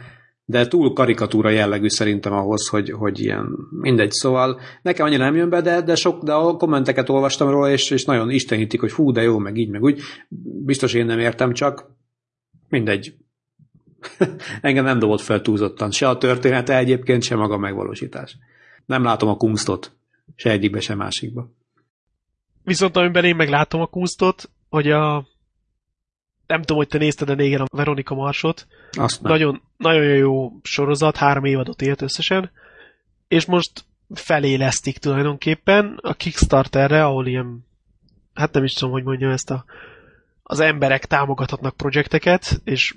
de 0.49 0.69
túl 0.69 0.93
karikatúra 0.93 1.51
jellegű 1.51 1.89
szerintem 1.89 2.33
ahhoz, 2.33 2.69
hogy, 2.69 2.91
hogy 2.91 3.21
ilyen 3.21 3.47
mindegy. 3.71 4.11
Szóval 4.11 4.61
nekem 4.83 5.07
annyira 5.07 5.25
nem 5.25 5.37
jön 5.37 5.49
be, 5.49 5.61
de, 5.61 5.83
de 5.83 5.95
sok, 5.95 6.23
de 6.23 6.33
a 6.33 6.57
kommenteket 6.57 7.09
olvastam 7.09 7.51
róla, 7.51 7.71
és, 7.71 7.91
és 7.91 8.05
nagyon 8.05 8.31
istenítik, 8.31 8.81
hogy 8.81 8.93
hú, 8.93 9.13
de 9.13 9.23
jó, 9.23 9.39
meg 9.39 9.57
így, 9.57 9.69
meg 9.69 9.83
úgy. 9.83 10.01
Biztos 10.65 10.95
én 10.95 11.07
nem 11.07 11.19
értem, 11.19 11.53
csak 11.53 11.91
mindegy. 12.69 13.15
Engem 14.61 14.85
nem 14.85 14.99
dobott 14.99 15.21
fel 15.21 15.41
túlzottan. 15.41 15.91
Se 15.91 16.09
a 16.09 16.19
története 16.19 16.77
egyébként, 16.77 17.23
se 17.23 17.37
maga 17.37 17.55
a 17.55 17.59
megvalósítás. 17.59 18.37
Nem 18.87 19.03
látom 19.03 19.29
a 19.29 19.37
kunstot. 19.37 19.97
Se 20.35 20.51
egyikbe, 20.51 20.81
se 20.81 20.95
másikba. 20.95 21.51
Viszont 22.65 22.97
amiben 22.97 23.25
én 23.25 23.37
meglátom 23.37 23.81
a 23.81 23.87
kunstot, 23.87 24.51
hogy 24.69 24.91
a 24.91 25.27
nem 26.47 26.61
tudom, 26.61 26.77
hogy 26.77 26.89
te 26.89 26.99
nézted-e 26.99 27.35
régen 27.35 27.61
a 27.61 27.77
Veronika 27.77 28.15
Marsot. 28.15 28.67
Azt 28.91 29.23
nem. 29.23 29.33
Nagyon, 29.33 29.63
nagyon 29.77 30.05
jó 30.05 30.53
sorozat, 30.63 31.17
három 31.17 31.45
évadot 31.45 31.83
élt 31.83 32.03
összesen, 32.03 32.51
és 33.29 33.45
most 33.45 33.85
felélesztik 34.15 34.99
tulajdonképpen 34.99 35.99
a 36.03 36.15
Kickstarterre, 36.15 37.05
ahol 37.05 37.27
ilyen, 37.27 37.67
hát 38.35 38.53
nem 38.53 38.65
is 38.65 38.73
tudom, 38.73 38.93
hogy 38.93 39.05
mondjam 39.05 39.31
ezt 39.31 39.51
a, 39.51 39.65
az 40.43 40.61
emberek 40.61 41.05
támogathatnak 41.05 41.77
projekteket, 41.77 42.61
és 42.65 42.95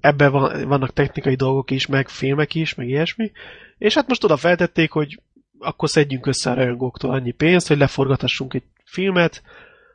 ebben 0.00 0.32
van, 0.32 0.68
vannak 0.68 0.92
technikai 0.92 1.34
dolgok 1.34 1.70
is, 1.70 1.86
meg 1.86 2.08
filmek 2.08 2.54
is, 2.54 2.74
meg 2.74 2.88
ilyesmi, 2.88 3.32
és 3.78 3.94
hát 3.94 4.08
most 4.08 4.24
oda 4.24 4.36
feltették, 4.36 4.90
hogy 4.90 5.20
akkor 5.58 5.88
szedjünk 5.88 6.26
össze 6.26 6.50
a 6.50 6.54
rajongóktól 6.54 7.10
annyi 7.10 7.32
pénzt, 7.32 7.68
hogy 7.68 7.78
leforgatassunk 7.78 8.54
egy 8.54 8.64
filmet, 8.84 9.42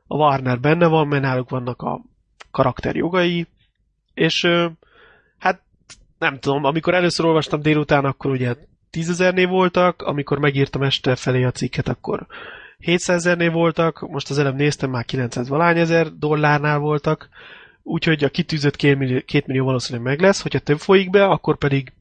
a 0.08 0.16
Warner 0.16 0.60
benne 0.60 0.88
van, 0.88 1.08
mert 1.08 1.24
náluk 1.24 1.50
vannak 1.50 1.82
a 1.82 2.02
karakter 2.54 2.96
jogai, 2.96 3.48
és 4.13 4.48
hát 5.38 5.62
nem 6.18 6.39
tudom, 6.39 6.63
amikor 6.63 6.94
először 6.94 7.26
olvastam 7.26 7.62
délután, 7.62 8.06
akkor 8.06 8.32
ugye 8.32 8.56
10 8.89 9.10
ezernél 9.10 9.48
voltak, 9.48 10.02
amikor 10.02 10.39
megírtam 10.39 10.84
este 10.84 11.16
felé 11.16 11.44
a 11.44 11.52
cikket, 11.52 11.88
akkor 11.88 12.28
700 12.78 13.16
ezernél 13.16 13.52
voltak, 13.52 14.00
most 14.00 14.30
az 14.30 14.38
előbb 14.38 14.56
néztem, 14.56 14.89
már 14.89 15.06
900 15.06 15.48
valány 15.48 15.78
ezer 15.78 16.12
dollárnál 16.12 16.80
voltak, 16.80 17.30
úgyhogy 17.84 18.24
a 18.24 18.30
kitűzött 18.30 18.76
2 18.76 18.96
millió, 18.96 19.20
2 19.26 19.44
millió 19.48 19.66
valószínűleg 19.66 20.08
meg 20.08 20.22
lesz, 20.22 20.42
hogyha 20.42 20.60
több 20.60 20.78
folyik 20.78 21.10
be, 21.10 21.26
akkor 21.26 21.58
pedig 21.58 21.94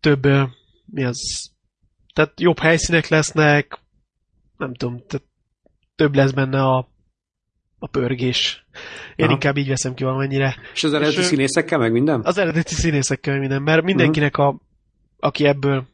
több, 0.00 0.26
mi 0.84 1.04
az, 1.04 1.50
tehát 2.14 2.40
jobb 2.40 2.58
helyszínek 2.58 3.08
lesznek, 3.08 3.78
nem 4.56 4.74
tudom, 4.74 4.96
tehát 5.06 5.26
több 5.94 6.14
lesz 6.14 6.30
benne 6.32 6.62
a, 6.62 6.88
a 7.82 7.86
pörgés. 7.86 8.64
Én 9.16 9.24
Aha. 9.24 9.34
inkább 9.34 9.56
így 9.56 9.68
veszem 9.68 9.94
ki 9.94 10.04
valamennyire. 10.04 10.56
És 10.74 10.84
az 10.84 10.92
eredeti 10.92 11.18
és, 11.18 11.24
színészekkel 11.24 11.78
meg 11.78 11.92
minden? 11.92 12.20
Az 12.24 12.38
eredeti 12.38 12.74
színészekkel 12.74 13.32
meg 13.32 13.42
minden, 13.42 13.62
mert 13.62 13.82
mindenkinek, 13.82 14.36
a, 14.36 14.56
aki 15.18 15.46
ebből 15.46 15.84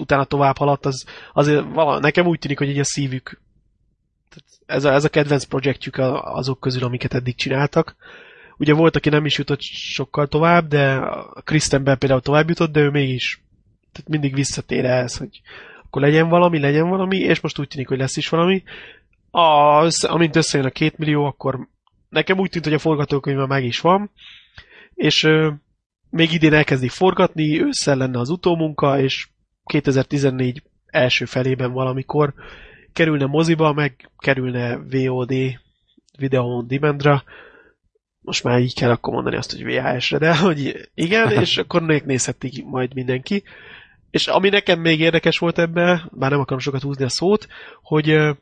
utána 0.00 0.24
tovább 0.24 0.56
haladt, 0.56 0.86
az, 0.86 1.04
azért 1.32 1.64
vala, 1.72 1.98
nekem 1.98 2.26
úgy 2.26 2.38
tűnik, 2.38 2.58
hogy 2.58 2.68
egy 2.68 2.78
a 2.78 2.84
szívük 2.84 3.40
ez 4.66 4.84
a, 4.84 4.92
ez 4.92 5.04
a 5.04 5.08
kedvenc 5.08 5.44
projektjük 5.44 5.96
azok 6.20 6.60
közül, 6.60 6.84
amiket 6.84 7.14
eddig 7.14 7.34
csináltak. 7.34 7.96
Ugye 8.56 8.74
volt, 8.74 8.96
aki 8.96 9.08
nem 9.08 9.24
is 9.24 9.38
jutott 9.38 9.60
sokkal 9.60 10.26
tovább, 10.26 10.68
de 10.68 11.00
Kristen 11.44 11.84
Bell 11.84 11.96
például 11.96 12.20
tovább 12.20 12.48
jutott, 12.48 12.72
de 12.72 12.80
ő 12.80 12.90
mégis 12.90 13.42
tehát 13.92 14.08
mindig 14.08 14.34
visszatér 14.34 14.84
ez, 14.84 15.16
hogy 15.16 15.40
akkor 15.84 16.02
legyen 16.02 16.28
valami, 16.28 16.58
legyen 16.58 16.88
valami, 16.88 17.16
és 17.16 17.40
most 17.40 17.58
úgy 17.58 17.68
tűnik, 17.68 17.88
hogy 17.88 17.98
lesz 17.98 18.16
is 18.16 18.28
valami. 18.28 18.62
Az, 19.36 20.04
amint 20.04 20.36
összejön 20.36 20.66
a 20.66 20.70
két 20.70 20.98
millió, 20.98 21.24
akkor 21.24 21.68
nekem 22.08 22.38
úgy 22.38 22.50
tűnt, 22.50 22.64
hogy 22.64 22.74
a 22.74 22.78
forgatókönyv 22.78 23.46
meg 23.46 23.64
is 23.64 23.80
van, 23.80 24.10
és 24.94 25.22
ö, 25.22 25.50
még 26.10 26.32
idén 26.32 26.52
elkezdik 26.52 26.90
forgatni, 26.90 27.62
ősszel 27.62 27.96
lenne 27.96 28.18
az 28.18 28.28
utómunka, 28.28 29.00
és 29.00 29.28
2014 29.64 30.62
első 30.86 31.24
felében 31.24 31.72
valamikor 31.72 32.34
kerülne 32.92 33.26
moziba, 33.26 33.72
meg 33.72 34.10
kerülne 34.18 34.76
VOD, 34.76 35.32
Video 36.18 36.42
on 36.42 36.66
Demandra, 36.66 37.24
most 38.20 38.44
már 38.44 38.60
így 38.60 38.74
kell 38.74 38.90
akkor 38.90 39.12
mondani 39.12 39.36
azt, 39.36 39.52
hogy 39.52 39.64
VHS-re, 39.64 40.18
de 40.18 40.36
hogy 40.36 40.88
igen, 40.94 41.30
és 41.42 41.58
akkor 41.58 41.82
még 41.82 42.02
nézhetik 42.02 42.64
majd 42.64 42.94
mindenki. 42.94 43.42
És 44.10 44.26
ami 44.26 44.48
nekem 44.48 44.80
még 44.80 45.00
érdekes 45.00 45.38
volt 45.38 45.58
ebben, 45.58 46.10
bár 46.12 46.30
nem 46.30 46.40
akarom 46.40 46.60
sokat 46.60 46.82
húzni 46.82 47.04
a 47.04 47.08
szót, 47.08 47.46
hogy 47.82 48.36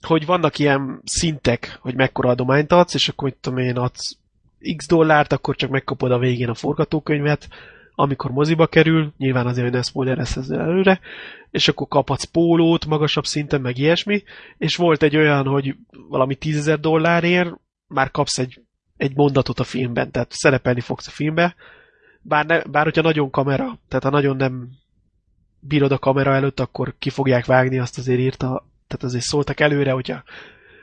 hogy 0.00 0.26
vannak 0.26 0.58
ilyen 0.58 1.00
szintek, 1.04 1.78
hogy 1.80 1.94
mekkora 1.94 2.28
adományt 2.28 2.72
adsz, 2.72 2.94
és 2.94 3.08
akkor, 3.08 3.28
mit 3.28 3.38
tudom 3.40 3.58
én, 3.58 3.76
adsz 3.76 4.16
x 4.76 4.86
dollárt, 4.86 5.32
akkor 5.32 5.56
csak 5.56 5.70
megkapod 5.70 6.12
a 6.12 6.18
végén 6.18 6.48
a 6.48 6.54
forgatókönyvet, 6.54 7.48
amikor 7.94 8.30
moziba 8.30 8.66
kerül, 8.66 9.12
nyilván 9.16 9.46
azért, 9.46 9.66
hogy 9.66 9.76
ne 9.76 9.82
spoileresz 9.82 10.36
ezzel 10.36 10.60
előre, 10.60 11.00
és 11.50 11.68
akkor 11.68 11.88
kaphatsz 11.88 12.24
pólót 12.24 12.86
magasabb 12.86 13.24
szinten, 13.24 13.60
meg 13.60 13.78
ilyesmi, 13.78 14.22
és 14.58 14.76
volt 14.76 15.02
egy 15.02 15.16
olyan, 15.16 15.46
hogy 15.46 15.76
valami 16.08 16.34
tízezer 16.34 16.80
dollárért 16.80 17.54
már 17.86 18.10
kapsz 18.10 18.38
egy, 18.38 18.62
egy 18.96 19.14
mondatot 19.14 19.60
a 19.60 19.64
filmben, 19.64 20.10
tehát 20.10 20.32
szerepelni 20.32 20.80
fogsz 20.80 21.06
a 21.06 21.10
filmbe, 21.10 21.54
bár, 22.22 22.46
ne, 22.46 22.62
bár 22.62 22.84
hogyha 22.84 23.02
nagyon 23.02 23.30
kamera, 23.30 23.78
tehát 23.88 24.04
ha 24.04 24.10
nagyon 24.10 24.36
nem 24.36 24.68
bírod 25.60 25.92
a 25.92 25.98
kamera 25.98 26.34
előtt, 26.34 26.60
akkor 26.60 26.94
ki 26.98 27.10
fogják 27.10 27.46
vágni, 27.46 27.78
azt 27.78 27.98
azért 27.98 28.20
írta, 28.20 28.66
tehát 28.88 29.04
azért 29.04 29.24
szóltak 29.24 29.60
előre, 29.60 29.90
hogyha 29.90 30.22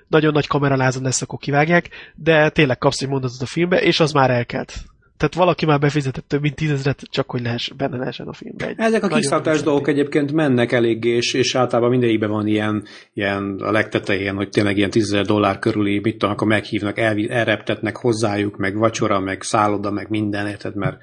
nagyon 0.07 0.33
nagy 0.33 0.47
kameralázon 0.47 1.03
lesz, 1.03 1.21
akkor 1.21 1.39
kivágják, 1.39 1.89
de 2.15 2.49
tényleg 2.49 2.77
kapsz 2.77 3.01
egy 3.01 3.09
mondatot 3.09 3.41
a 3.41 3.45
filmbe, 3.45 3.81
és 3.81 3.99
az 3.99 4.11
már 4.11 4.29
elkelt. 4.29 4.73
Tehát 5.17 5.35
valaki 5.35 5.65
már 5.65 5.79
befizetett 5.79 6.27
több 6.27 6.41
mint 6.41 6.55
tízezret, 6.55 7.01
csak 7.09 7.29
hogy 7.29 7.41
lehess, 7.41 7.69
benne 7.77 7.97
lehessen 7.97 8.27
a 8.27 8.33
filmbe. 8.33 8.67
Egy 8.67 8.75
Ezek 8.77 9.03
a 9.03 9.07
kiszálltás 9.07 9.61
dolgok 9.61 9.87
egyébként 9.87 10.31
mennek 10.31 10.71
eléggé, 10.71 11.09
és, 11.09 11.33
és 11.33 11.55
általában 11.55 11.89
mindegyikben 11.89 12.29
van 12.29 12.47
ilyen, 12.47 12.83
ilyen 13.13 13.59
a 13.59 13.71
legtetején, 13.71 14.35
hogy 14.35 14.49
tényleg 14.49 14.77
ilyen 14.77 14.89
tízezer 14.89 15.25
dollár 15.25 15.59
körüli, 15.59 15.99
mit 15.99 16.17
tudom, 16.17 16.31
akkor 16.31 16.47
meghívnak, 16.47 16.97
el, 16.97 17.17
elreptetnek 17.29 17.97
hozzájuk, 17.97 18.57
meg 18.57 18.77
vacsora, 18.77 19.19
meg 19.19 19.41
szálloda, 19.41 19.91
meg 19.91 20.09
minden, 20.09 20.47
érted, 20.47 20.75
mert 20.75 20.97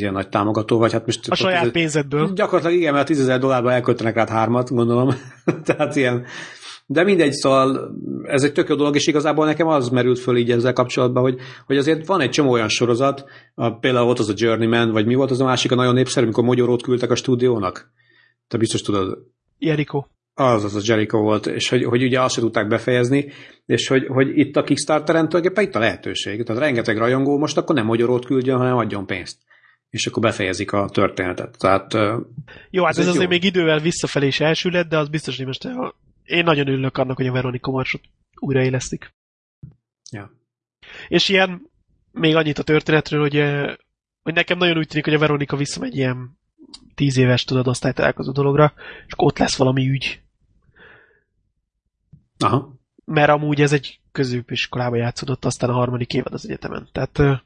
ilyen 0.00 0.12
nagy 0.12 0.28
támogató 0.28 0.78
vagy. 0.78 0.92
Hát 0.92 1.06
most 1.06 1.28
a 1.28 1.34
saját 1.34 1.70
pénzedből. 1.70 2.32
Gyakorlatilag 2.34 2.76
igen, 2.80 2.92
mert 2.92 3.06
10 3.06 3.26
dollárba 3.26 3.72
elköltenek 3.72 4.14
rá 4.14 4.26
hármat, 4.28 4.70
gondolom. 4.70 5.14
Tehát 5.64 5.96
ilyen, 5.96 6.26
de 6.86 7.04
mindegy, 7.04 7.32
szóval 7.32 7.94
ez 8.22 8.42
egy 8.42 8.52
tök 8.52 8.68
jó 8.68 8.74
dolog, 8.74 8.94
és 8.94 9.06
igazából 9.06 9.46
nekem 9.46 9.66
az 9.66 9.88
merült 9.88 10.18
föl 10.18 10.36
így 10.36 10.50
ezzel 10.50 10.72
kapcsolatban, 10.72 11.22
hogy, 11.22 11.38
hogy 11.66 11.76
azért 11.76 12.06
van 12.06 12.20
egy 12.20 12.30
csomó 12.30 12.50
olyan 12.50 12.68
sorozat, 12.68 13.24
a, 13.54 13.78
például 13.78 14.04
volt 14.04 14.18
az 14.18 14.28
a 14.28 14.34
Journeyman, 14.36 14.90
vagy 14.90 15.06
mi 15.06 15.14
volt 15.14 15.30
az 15.30 15.40
a 15.40 15.44
másik, 15.44 15.72
a 15.72 15.74
nagyon 15.74 15.94
népszerű, 15.94 16.24
amikor 16.24 16.44
Mogyorót 16.44 16.82
küldtek 16.82 17.10
a 17.10 17.14
stúdiónak? 17.14 17.92
Te 18.48 18.58
biztos 18.58 18.80
tudod. 18.80 19.18
Jericho. 19.58 20.04
Az, 20.34 20.64
az 20.64 20.74
a 20.74 20.80
Jericho 20.82 21.18
volt, 21.18 21.46
és 21.46 21.68
hogy, 21.68 21.84
hogy 21.84 22.02
ugye 22.02 22.20
azt 22.20 22.34
se 22.34 22.40
tudták 22.40 22.68
befejezni, 22.68 23.32
és 23.66 23.88
hogy, 23.88 24.06
hogy 24.06 24.38
itt 24.38 24.56
a 24.56 24.62
Kickstarteren 24.62 25.28
tulajdonképpen 25.28 25.68
itt 25.68 25.74
a 25.74 25.78
lehetőség. 25.78 26.42
Tehát 26.42 26.62
rengeteg 26.62 26.96
rajongó 26.96 27.38
most 27.38 27.56
akkor 27.56 27.74
nem 27.74 27.84
Mogyorót 27.86 28.24
küldjön, 28.24 28.56
hanem 28.56 28.76
adjon 28.76 29.06
pénzt 29.06 29.36
és 29.94 30.06
akkor 30.06 30.22
befejezik 30.22 30.72
a 30.72 30.88
történetet. 30.88 31.58
Tehát, 31.58 31.92
jó, 32.70 32.84
hát 32.84 32.92
ez, 32.92 32.98
ez 32.98 33.06
azért 33.06 33.22
jó. 33.22 33.28
még 33.28 33.44
idővel 33.44 33.78
visszafelé 33.78 34.26
is 34.26 34.40
elsület, 34.40 34.88
de 34.88 34.98
az 34.98 35.08
biztos, 35.08 35.36
hogy 35.36 35.46
most 35.46 35.68
én 36.24 36.44
nagyon 36.44 36.68
örülök 36.68 36.96
annak, 36.96 37.16
hogy 37.16 37.26
a 37.26 37.32
Veronika 37.32 37.70
Marsot 37.70 38.00
újraélesztik. 38.34 39.14
Ja. 40.10 40.30
És 41.08 41.28
ilyen, 41.28 41.70
még 42.12 42.36
annyit 42.36 42.58
a 42.58 42.62
történetről, 42.62 43.20
hogy, 43.20 43.34
hogy 44.22 44.34
nekem 44.34 44.58
nagyon 44.58 44.78
úgy 44.78 44.88
tűnik, 44.88 45.04
hogy 45.04 45.14
a 45.14 45.18
Veronika 45.18 45.56
visszamegy 45.56 45.96
ilyen 45.96 46.38
tíz 46.94 47.16
éves 47.16 47.44
tudod 47.44 47.68
osztálytalálkozó 47.68 48.32
dologra, 48.32 48.72
és 49.06 49.12
ott 49.16 49.38
lesz 49.38 49.56
valami 49.56 49.88
ügy. 49.88 50.22
Aha. 52.38 52.74
Mert 53.04 53.30
amúgy 53.30 53.60
ez 53.60 53.72
egy 53.72 54.00
középiskolába 54.12 54.96
játszódott, 54.96 55.44
aztán 55.44 55.70
a 55.70 55.74
harmadik 55.74 56.14
évad 56.14 56.32
az 56.32 56.44
egyetemen. 56.44 56.88
Tehát 56.92 57.44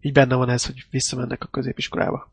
így 0.00 0.12
benne 0.12 0.34
van 0.34 0.48
ez, 0.48 0.66
hogy 0.66 0.84
visszamennek 0.90 1.42
a 1.42 1.46
középiskolába. 1.46 2.32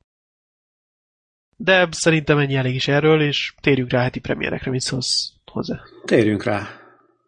De 1.57 1.87
szerintem 1.91 2.37
ennyi 2.37 2.55
elég 2.55 2.75
is 2.75 2.87
erről, 2.87 3.21
és 3.21 3.55
térjünk 3.61 3.91
rá 3.91 4.01
heti 4.01 4.19
premierekre, 4.19 4.71
mit 4.71 4.81
szólsz 4.81 5.33
hozzá? 5.51 5.81
Térjünk 6.05 6.43
rá. 6.43 6.67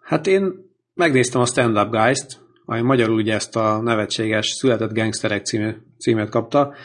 Hát 0.01 0.27
én 0.27 0.53
megnéztem 0.93 1.41
a 1.41 1.45
Stand 1.45 1.77
Up 1.77 1.89
Guys-t, 1.89 2.41
ami 2.65 2.81
magyarul 2.81 3.15
ugye 3.15 3.33
ezt 3.33 3.55
a 3.55 3.81
nevetséges 3.81 4.47
Született 4.47 4.93
Gangsterek 4.93 5.45
című, 5.45 5.75
címet 5.97 6.29
kapta. 6.29 6.75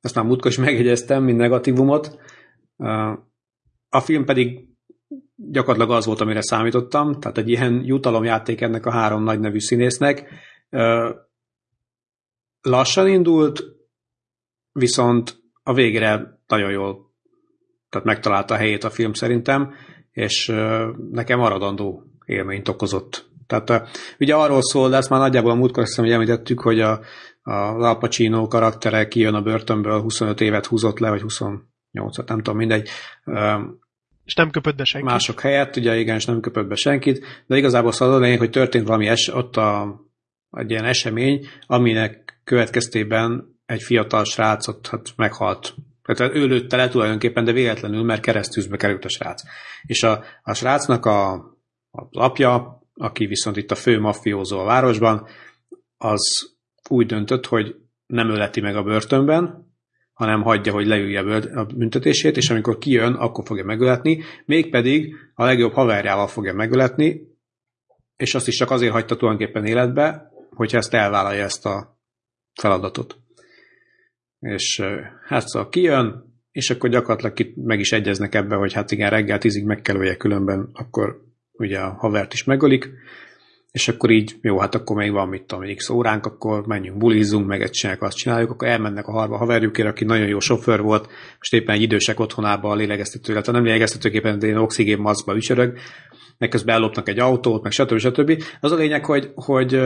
Aztán 0.00 0.26
múltkor 0.26 0.50
is 0.50 0.58
megjegyeztem, 0.58 1.22
mint 1.22 1.38
negatívumot. 1.38 2.18
A 3.88 4.00
film 4.00 4.24
pedig 4.24 4.68
gyakorlatilag 5.34 5.96
az 5.96 6.06
volt, 6.06 6.20
amire 6.20 6.42
számítottam, 6.42 7.20
tehát 7.20 7.38
egy 7.38 7.48
ilyen 7.48 7.84
jutalomjáték 7.84 8.60
ennek 8.60 8.86
a 8.86 8.92
három 8.92 9.22
nagy 9.22 9.40
nevű 9.40 9.58
színésznek. 9.58 10.28
Lassan 12.62 13.08
indult, 13.08 13.62
viszont 14.72 15.42
a 15.62 15.74
végre 15.74 16.40
nagyon 16.46 16.70
jól 16.70 17.10
tehát 17.90 18.06
megtalálta 18.06 18.54
a 18.54 18.56
helyét 18.56 18.84
a 18.84 18.90
film 18.90 19.12
szerintem, 19.12 19.74
és 20.12 20.46
nekem 21.10 21.38
maradandó 21.38 22.04
élményt 22.24 22.68
okozott. 22.68 23.28
Tehát 23.46 23.88
ugye 24.18 24.34
arról 24.34 24.62
szól, 24.62 24.88
de 24.88 24.96
ezt 24.96 25.10
már 25.10 25.20
nagyjából 25.20 25.50
a 25.50 25.54
múltkor 25.54 25.84
hiszem, 25.84 26.04
hogy 26.04 26.14
említettük, 26.14 26.60
hogy 26.60 26.80
a, 26.80 27.00
a 27.42 27.52
Al 27.52 27.98
Pacino 27.98 28.46
karaktere 28.46 29.08
kijön 29.08 29.34
a 29.34 29.42
börtönből, 29.42 30.00
25 30.00 30.40
évet 30.40 30.66
húzott 30.66 30.98
le, 30.98 31.10
vagy 31.10 31.20
28 31.20 32.16
nem 32.26 32.36
tudom, 32.36 32.56
mindegy. 32.56 32.88
És 34.24 34.34
nem 34.34 34.50
köpött 34.50 34.76
be 34.76 34.84
senkit. 34.84 35.10
Mások 35.10 35.40
helyett, 35.40 35.76
ugye 35.76 35.96
igen, 35.96 36.16
és 36.16 36.24
nem 36.24 36.40
köpött 36.40 36.66
be 36.66 36.74
senkit, 36.74 37.24
de 37.46 37.56
igazából 37.56 37.92
szóval 37.92 38.20
lényeg, 38.20 38.38
hogy 38.38 38.50
történt 38.50 38.86
valami 38.86 39.08
es, 39.08 39.28
ott 39.28 39.56
a, 39.56 40.00
egy 40.50 40.70
ilyen 40.70 40.84
esemény, 40.84 41.46
aminek 41.66 42.40
következtében 42.44 43.58
egy 43.66 43.82
fiatal 43.82 44.24
srácot 44.24 44.86
hát 44.86 45.12
meghalt. 45.16 45.74
Tehát 46.02 46.34
ő 46.34 46.46
lőtte 46.46 46.76
le 46.76 46.88
tulajdonképpen, 46.88 47.44
de 47.44 47.52
véletlenül, 47.52 48.02
mert 48.02 48.22
keresztűzbe 48.22 48.76
került 48.76 49.04
a 49.04 49.08
srác. 49.08 49.42
És 49.82 50.02
a, 50.02 50.24
a 50.42 50.54
srácnak 50.54 51.06
a, 51.06 51.32
a 51.90 52.08
apja, 52.10 52.82
aki 52.94 53.26
viszont 53.26 53.56
itt 53.56 53.70
a 53.70 53.74
fő 53.74 54.00
maffiózó 54.00 54.58
a 54.58 54.64
városban, 54.64 55.26
az 55.96 56.54
úgy 56.88 57.06
döntött, 57.06 57.46
hogy 57.46 57.76
nem 58.06 58.30
öleti 58.30 58.60
meg 58.60 58.76
a 58.76 58.82
börtönben, 58.82 59.68
hanem 60.12 60.42
hagyja, 60.42 60.72
hogy 60.72 60.86
leülje 60.86 61.20
a 61.54 61.64
büntetését, 61.64 62.36
és 62.36 62.50
amikor 62.50 62.78
kijön, 62.78 63.14
akkor 63.14 63.44
fogja 63.46 63.64
megöletni, 63.64 64.22
mégpedig 64.44 65.14
a 65.34 65.44
legjobb 65.44 65.72
haverjával 65.72 66.26
fogja 66.26 66.54
megöletni, 66.54 67.20
és 68.16 68.34
azt 68.34 68.48
is 68.48 68.56
csak 68.56 68.70
azért 68.70 68.92
hagyta 68.92 69.16
tulajdonképpen 69.16 69.64
életbe, 69.64 70.29
hogyha 70.54 70.78
ezt 70.78 70.94
elvállalja 70.94 71.44
ezt 71.44 71.66
a 71.66 71.98
feladatot. 72.60 73.18
És 74.38 74.82
hát 75.26 75.48
szóval 75.48 75.68
kijön, 75.68 76.30
és 76.50 76.70
akkor 76.70 76.90
gyakorlatilag 76.90 77.56
meg 77.56 77.78
is 77.78 77.92
egyeznek 77.92 78.34
ebbe, 78.34 78.56
hogy 78.56 78.72
hát 78.72 78.90
igen, 78.90 79.10
reggel 79.10 79.38
tízig 79.38 79.64
meg 79.64 79.80
kell 79.80 79.96
ölje, 79.96 80.16
különben 80.16 80.70
akkor 80.72 81.22
ugye 81.52 81.78
a 81.78 81.92
havert 81.98 82.32
is 82.32 82.44
megölik, 82.44 82.88
és 83.72 83.88
akkor 83.88 84.10
így, 84.10 84.36
jó, 84.42 84.58
hát 84.58 84.74
akkor 84.74 84.96
még 84.96 85.12
van, 85.12 85.28
mit 85.28 85.42
tudom, 85.42 85.74
x 85.74 85.88
óránk, 85.88 86.26
akkor 86.26 86.66
menjünk, 86.66 86.98
bulizzunk, 86.98 87.46
meg 87.46 87.62
egy 87.62 87.70
csináljuk, 87.70 88.04
azt 88.04 88.16
csináljuk, 88.16 88.50
akkor 88.50 88.68
elmennek 88.68 89.06
a 89.06 89.12
harba 89.12 89.36
haverjukért, 89.36 89.88
aki 89.88 90.04
nagyon 90.04 90.26
jó 90.26 90.40
sofőr 90.40 90.80
volt, 90.80 91.08
most 91.38 91.54
éppen 91.54 91.74
egy 91.74 91.82
idősek 91.82 92.20
otthonába 92.20 92.70
a 92.70 92.74
lélegeztető, 92.74 93.32
illetve 93.32 93.52
nem 93.52 93.64
lélegeztetőképpen, 93.64 94.38
de 94.38 94.46
én 94.46 94.56
oxigén 94.56 94.98
maszkba 94.98 95.36
ücsörög, 95.36 95.78
meg 96.38 96.48
közben 96.48 96.74
ellopnak 96.74 97.08
egy 97.08 97.18
autót, 97.18 97.62
meg 97.62 97.72
stb. 97.72 97.98
stb. 97.98 98.42
Az 98.60 98.72
a 98.72 98.76
lényeg, 98.76 99.04
hogy, 99.04 99.30
hogy 99.34 99.80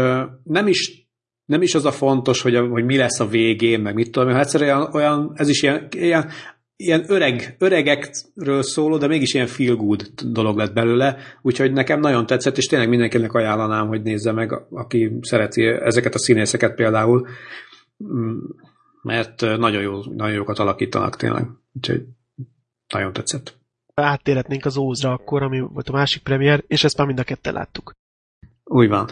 nem 0.45 0.67
is 0.67 1.05
nem 1.45 1.63
is 1.63 1.75
az 1.75 1.85
a 1.85 1.93
fontos, 1.93 2.43
hogy, 2.43 2.55
a, 2.55 2.67
hogy 2.67 2.85
mi 2.85 2.97
lesz 2.97 3.21
a 3.21 3.27
végén, 3.27 3.81
meg 3.81 3.95
mit 3.95 4.11
tudom, 4.11 4.29
mert 4.29 4.41
egyszerűen 4.41 4.89
olyan, 4.93 5.33
ez 5.35 5.49
is 5.49 5.63
ilyen, 5.63 5.89
ilyen 5.91 6.31
ilyen 6.77 7.05
öreg, 7.07 7.57
öregekről 7.59 8.63
szóló, 8.63 8.99
de 8.99 9.07
mégis 9.07 9.35
ilyen 9.35 9.47
feel 9.47 9.75
good 9.75 10.03
dolog 10.27 10.57
lett 10.57 10.73
belőle, 10.73 11.17
úgyhogy 11.43 11.73
nekem 11.73 12.01
nagyon 12.01 12.27
tetszett, 12.27 12.57
és 12.57 12.67
tényleg 12.67 12.89
mindenkinek 12.89 13.33
ajánlanám, 13.33 13.87
hogy 13.87 14.03
nézze 14.03 14.33
meg, 14.33 14.53
aki 14.71 15.19
szereti 15.21 15.67
ezeket 15.67 16.15
a 16.15 16.19
színészeket 16.19 16.75
például, 16.75 17.29
mm, 18.05 18.39
mert 19.03 19.41
nagyon, 19.41 19.83
jó, 19.83 20.01
nagyon 20.05 20.35
jókat 20.35 20.59
alakítanak 20.59 21.17
tényleg, 21.17 21.47
úgyhogy 21.73 22.03
nagyon 22.89 23.13
tetszett. 23.13 23.57
Áttérhetnénk 23.95 24.65
az 24.65 24.77
Ózra 24.77 25.13
akkor, 25.13 25.43
ami 25.43 25.61
volt 25.61 25.89
a 25.89 25.93
másik 25.93 26.23
premier, 26.23 26.65
és 26.67 26.85
ezt 26.85 26.97
már 26.97 27.07
mind 27.07 27.19
a 27.19 27.25
ketten 27.25 27.53
láttuk. 27.53 27.93
Úgy 28.65 28.89
van. 28.89 29.09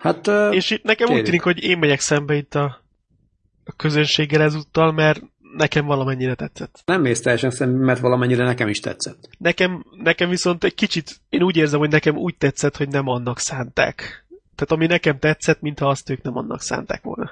Hát, 0.00 0.26
és 0.50 0.70
itt 0.70 0.82
nekem 0.82 1.06
kérjük. 1.06 1.22
úgy 1.22 1.30
tűnik, 1.30 1.42
hogy 1.42 1.62
én 1.62 1.78
megyek 1.78 2.00
szembe 2.00 2.34
itt 2.34 2.54
a, 2.54 2.82
a 3.64 3.72
közönséggel 3.76 4.42
ezúttal, 4.42 4.92
mert 4.92 5.22
nekem 5.56 5.86
valamennyire 5.86 6.34
tetszett. 6.34 6.82
Nem 6.84 7.00
mész 7.00 7.20
teljesen 7.20 7.50
szemben, 7.50 7.80
mert 7.80 8.00
valamennyire 8.00 8.44
nekem 8.44 8.68
is 8.68 8.80
tetszett. 8.80 9.28
Nekem, 9.38 9.84
nekem 10.02 10.28
viszont 10.28 10.64
egy 10.64 10.74
kicsit, 10.74 11.20
én 11.28 11.42
úgy 11.42 11.56
érzem, 11.56 11.78
hogy 11.78 11.90
nekem 11.90 12.16
úgy 12.16 12.36
tetszett, 12.36 12.76
hogy 12.76 12.88
nem 12.88 13.08
annak 13.08 13.38
szánták. 13.38 14.26
Tehát 14.28 14.72
ami 14.72 14.86
nekem 14.86 15.18
tetszett, 15.18 15.60
mintha 15.60 15.88
azt 15.88 16.10
ők 16.10 16.22
nem 16.22 16.36
annak 16.36 16.60
szánták 16.60 17.02
volna. 17.02 17.28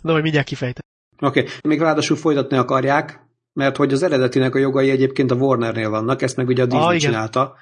Na, 0.00 0.10
majd 0.10 0.22
mindjárt 0.22 0.46
kifejtem. 0.46 0.82
Oké, 1.20 1.40
okay. 1.40 1.52
még 1.62 1.80
ráadásul 1.80 2.16
folytatni 2.16 2.56
akarják, 2.56 3.20
mert 3.52 3.76
hogy 3.76 3.92
az 3.92 4.02
eredetinek 4.02 4.54
a 4.54 4.58
jogai 4.58 4.90
egyébként 4.90 5.30
a 5.30 5.34
Warnernél 5.34 5.90
vannak, 5.90 6.22
ezt 6.22 6.36
meg 6.36 6.48
ugye 6.48 6.62
a 6.62 6.66
Disney 6.66 6.94
ah, 6.94 6.96
csinálta, 6.96 7.54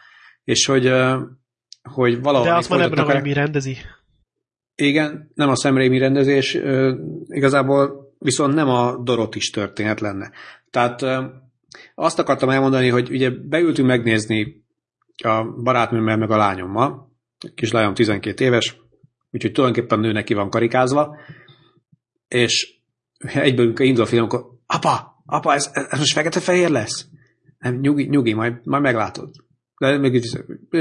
és 0.45 0.67
hogy, 0.67 0.93
hogy 1.83 2.21
valahol... 2.21 2.47
De 2.47 2.55
azt 2.55 2.69
már 2.69 2.91
nem 2.91 3.33
rendezi. 3.33 3.77
Igen, 4.75 5.31
nem 5.35 5.49
a 5.49 5.57
Sam 5.57 5.77
Raimi 5.77 5.99
rendezés, 5.99 6.59
igazából 7.27 8.10
viszont 8.21 8.55
nem 8.55 8.69
a 8.69 8.97
Dorotis 8.97 9.51
történet 9.51 10.01
lenne. 10.01 10.31
Tehát 10.71 11.05
azt 11.95 12.19
akartam 12.19 12.49
elmondani, 12.49 12.89
hogy 12.89 13.11
ugye 13.11 13.31
beültünk 13.31 13.89
megnézni 13.89 14.65
a 15.17 15.45
barátnőmmel 15.63 16.17
meg 16.17 16.31
a 16.31 16.37
lányommal, 16.37 17.13
a 17.39 17.51
kislányom 17.55 17.95
12 17.95 18.45
éves, 18.45 18.77
úgyhogy 19.31 19.53
tulajdonképpen 19.53 19.99
nő 20.01 20.13
neki 20.13 20.35
van 20.35 20.51
karikázva, 20.51 21.17
és 22.29 22.75
egyből, 23.19 23.67
amikor 23.67 23.87
indul 23.87 24.03
a 24.03 24.07
film, 24.07 24.25
akkor 24.25 24.47
apa, 24.67 25.23
apa, 25.27 25.55
ez, 25.55 25.71
ez 25.73 25.99
most 25.99 26.13
fekete-fehér 26.13 26.71
lesz? 26.71 27.07
Nem, 27.59 27.75
nyugi, 27.75 28.05
nyugi, 28.05 28.33
majd, 28.33 28.55
majd 28.65 28.83
meglátod. 28.83 29.31
De 29.79 29.99
még 29.99 30.25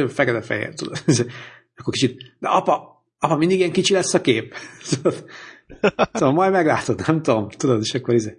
fekete-fehér, 0.08 0.74
tudod. 0.74 1.04
Akkor 1.76 1.94
kicsit, 1.94 2.36
de 2.40 2.48
apa, 2.48 3.04
apa, 3.20 3.36
mindig 3.36 3.58
ilyen 3.58 3.72
kicsi 3.72 3.94
lesz 3.94 4.14
a 4.14 4.22
kép. 4.22 4.56
szóval 6.14 6.34
majd 6.34 6.52
meglátod, 6.52 7.02
nem 7.08 7.22
tudom, 7.22 7.50
tudod, 7.50 7.82
és 7.82 7.94
akkor 7.94 8.14
izé. 8.14 8.36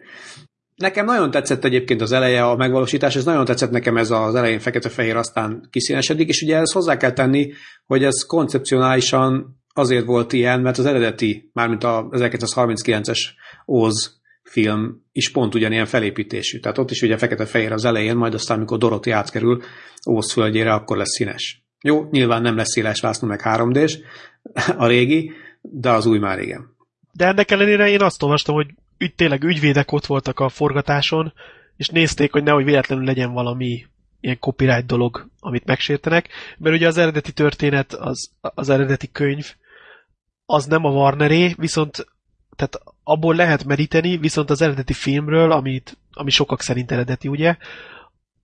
Nekem 0.74 1.04
nagyon 1.04 1.30
tetszett 1.30 1.64
egyébként 1.64 2.00
az 2.00 2.12
eleje, 2.12 2.44
a 2.44 2.56
megvalósítás, 2.56 3.16
ez 3.16 3.24
nagyon 3.24 3.44
tetszett 3.44 3.70
nekem 3.70 3.96
ez 3.96 4.10
az 4.10 4.34
elején 4.34 4.58
fekete-fehér, 4.58 5.16
aztán 5.16 5.68
kiszínesedik, 5.70 6.28
és 6.28 6.42
ugye 6.42 6.56
ezt 6.56 6.72
hozzá 6.72 6.96
kell 6.96 7.12
tenni, 7.12 7.52
hogy 7.86 8.04
ez 8.04 8.26
koncepcionálisan 8.26 9.60
azért 9.74 10.04
volt 10.04 10.32
ilyen, 10.32 10.60
mert 10.60 10.78
az 10.78 10.86
eredeti, 10.86 11.50
mármint 11.52 11.84
a 11.84 12.08
1939-es 12.10 13.18
Oz 13.64 14.20
film 14.42 15.04
is 15.12 15.30
pont 15.30 15.54
ugyanilyen 15.54 15.86
felépítésű. 15.86 16.58
Tehát 16.58 16.78
ott 16.78 16.90
is 16.90 17.02
ugye 17.02 17.16
fekete-fehér 17.16 17.72
az 17.72 17.84
elején, 17.84 18.16
majd 18.16 18.34
aztán, 18.34 18.56
amikor 18.56 18.78
Dorothy 18.78 19.10
átkerül 19.10 19.62
Óz 20.08 20.32
földjére, 20.32 20.72
akkor 20.72 20.96
lesz 20.96 21.14
színes. 21.16 21.64
Jó, 21.82 22.08
nyilván 22.10 22.42
nem 22.42 22.56
lesz 22.56 22.72
széles 22.72 23.00
vászló, 23.00 23.28
meg 23.28 23.40
3 23.40 23.72
d 23.72 23.78
a 24.76 24.86
régi, 24.86 25.32
de 25.60 25.90
az 25.90 26.06
új 26.06 26.18
már 26.18 26.38
igen. 26.38 26.69
De 27.12 27.26
ennek 27.26 27.50
ellenére 27.50 27.88
én 27.88 28.02
azt 28.02 28.22
olvastam, 28.22 28.54
hogy 28.54 28.74
ügy, 28.98 29.14
tényleg 29.14 29.42
ügyvédek 29.42 29.92
ott 29.92 30.06
voltak 30.06 30.40
a 30.40 30.48
forgatáson, 30.48 31.32
és 31.76 31.88
nézték, 31.88 32.32
hogy 32.32 32.42
nehogy 32.42 32.64
véletlenül 32.64 33.04
legyen 33.04 33.32
valami 33.32 33.86
ilyen 34.20 34.38
copyright 34.38 34.86
dolog, 34.86 35.28
amit 35.40 35.64
megsértenek, 35.64 36.28
mert 36.58 36.76
ugye 36.76 36.86
az 36.86 36.96
eredeti 36.96 37.32
történet, 37.32 37.92
az, 37.92 38.30
az 38.40 38.68
eredeti 38.68 39.10
könyv, 39.12 39.54
az 40.46 40.64
nem 40.64 40.84
a 40.84 40.90
Warneré, 40.90 41.54
viszont 41.58 42.06
tehát 42.56 42.80
abból 43.02 43.34
lehet 43.34 43.64
meríteni, 43.64 44.16
viszont 44.16 44.50
az 44.50 44.62
eredeti 44.62 44.92
filmről, 44.92 45.52
amit, 45.52 45.96
ami 46.12 46.30
sokak 46.30 46.60
szerint 46.60 46.92
eredeti, 46.92 47.28
ugye, 47.28 47.56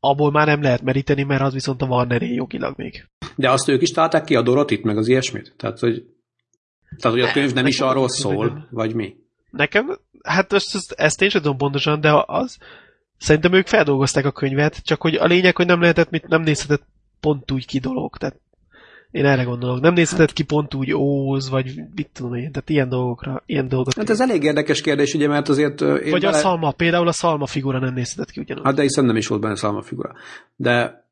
abból 0.00 0.30
már 0.30 0.46
nem 0.46 0.62
lehet 0.62 0.82
meríteni, 0.82 1.22
mert 1.22 1.42
az 1.42 1.52
viszont 1.52 1.82
a 1.82 1.86
Warneré 1.86 2.34
jogilag 2.34 2.74
még. 2.76 3.08
De 3.34 3.50
azt 3.50 3.68
ők 3.68 3.82
is 3.82 3.90
találták 3.90 4.24
ki 4.24 4.34
a 4.34 4.42
Dorotit, 4.42 4.84
meg 4.84 4.96
az 4.96 5.08
ilyesmit? 5.08 5.54
Tehát, 5.56 5.78
hogy 5.78 6.04
tehát, 6.98 7.18
hogy 7.18 7.28
a 7.28 7.32
könyv 7.32 7.52
nem 7.52 7.66
is 7.66 7.80
arról 7.80 8.08
szól, 8.08 8.68
vagy 8.70 8.94
mi? 8.94 9.16
Nekem, 9.50 9.98
hát 10.22 10.52
ezt, 10.52 10.74
ezt, 10.74 10.92
ezt 10.92 11.22
én 11.22 11.28
sem 11.28 11.40
tudom 11.42 11.56
pontosan, 11.56 12.00
de 12.00 12.22
az, 12.26 12.58
szerintem 13.18 13.52
ők 13.52 13.66
feldolgozták 13.66 14.24
a 14.24 14.32
könyvet, 14.32 14.82
csak 14.84 15.00
hogy 15.00 15.14
a 15.14 15.26
lényeg, 15.26 15.56
hogy 15.56 15.66
nem 15.66 15.80
lehetett, 15.80 16.10
mit 16.10 16.28
nem 16.28 16.42
nézhetett 16.42 16.86
pont 17.20 17.50
úgy 17.50 17.66
ki 17.66 17.78
dolog, 17.78 18.16
tehát 18.16 18.40
én 19.10 19.24
erre 19.24 19.42
gondolok. 19.42 19.80
Nem 19.80 19.94
nézhetett 19.94 20.32
ki 20.32 20.42
pont 20.42 20.74
úgy 20.74 20.92
óz, 20.92 21.50
vagy 21.50 21.74
mit 21.94 22.08
tudom 22.12 22.34
én, 22.34 22.52
tehát 22.52 22.70
ilyen 22.70 22.88
dolgokra, 22.88 23.42
ilyen 23.46 23.68
dolgok. 23.68 23.94
Hát 23.94 24.10
ez 24.10 24.20
elég 24.20 24.42
érdekes 24.42 24.80
kérdés, 24.80 25.14
ugye, 25.14 25.28
mert 25.28 25.48
azért... 25.48 25.80
Én 25.80 26.10
vagy 26.10 26.20
bele... 26.20 26.36
a 26.36 26.40
szalma, 26.40 26.72
például 26.72 27.08
a 27.08 27.12
szalma 27.12 27.46
figura 27.46 27.78
nem 27.78 27.94
nézhetett 27.94 28.30
ki 28.30 28.40
ugyanúgy. 28.40 28.64
Hát 28.64 28.74
de 28.74 28.82
hiszen 28.82 29.04
nem 29.04 29.16
is 29.16 29.26
volt 29.26 29.40
benne 29.40 29.56
szalma 29.56 29.82
figura. 29.82 30.14
De, 30.56 31.06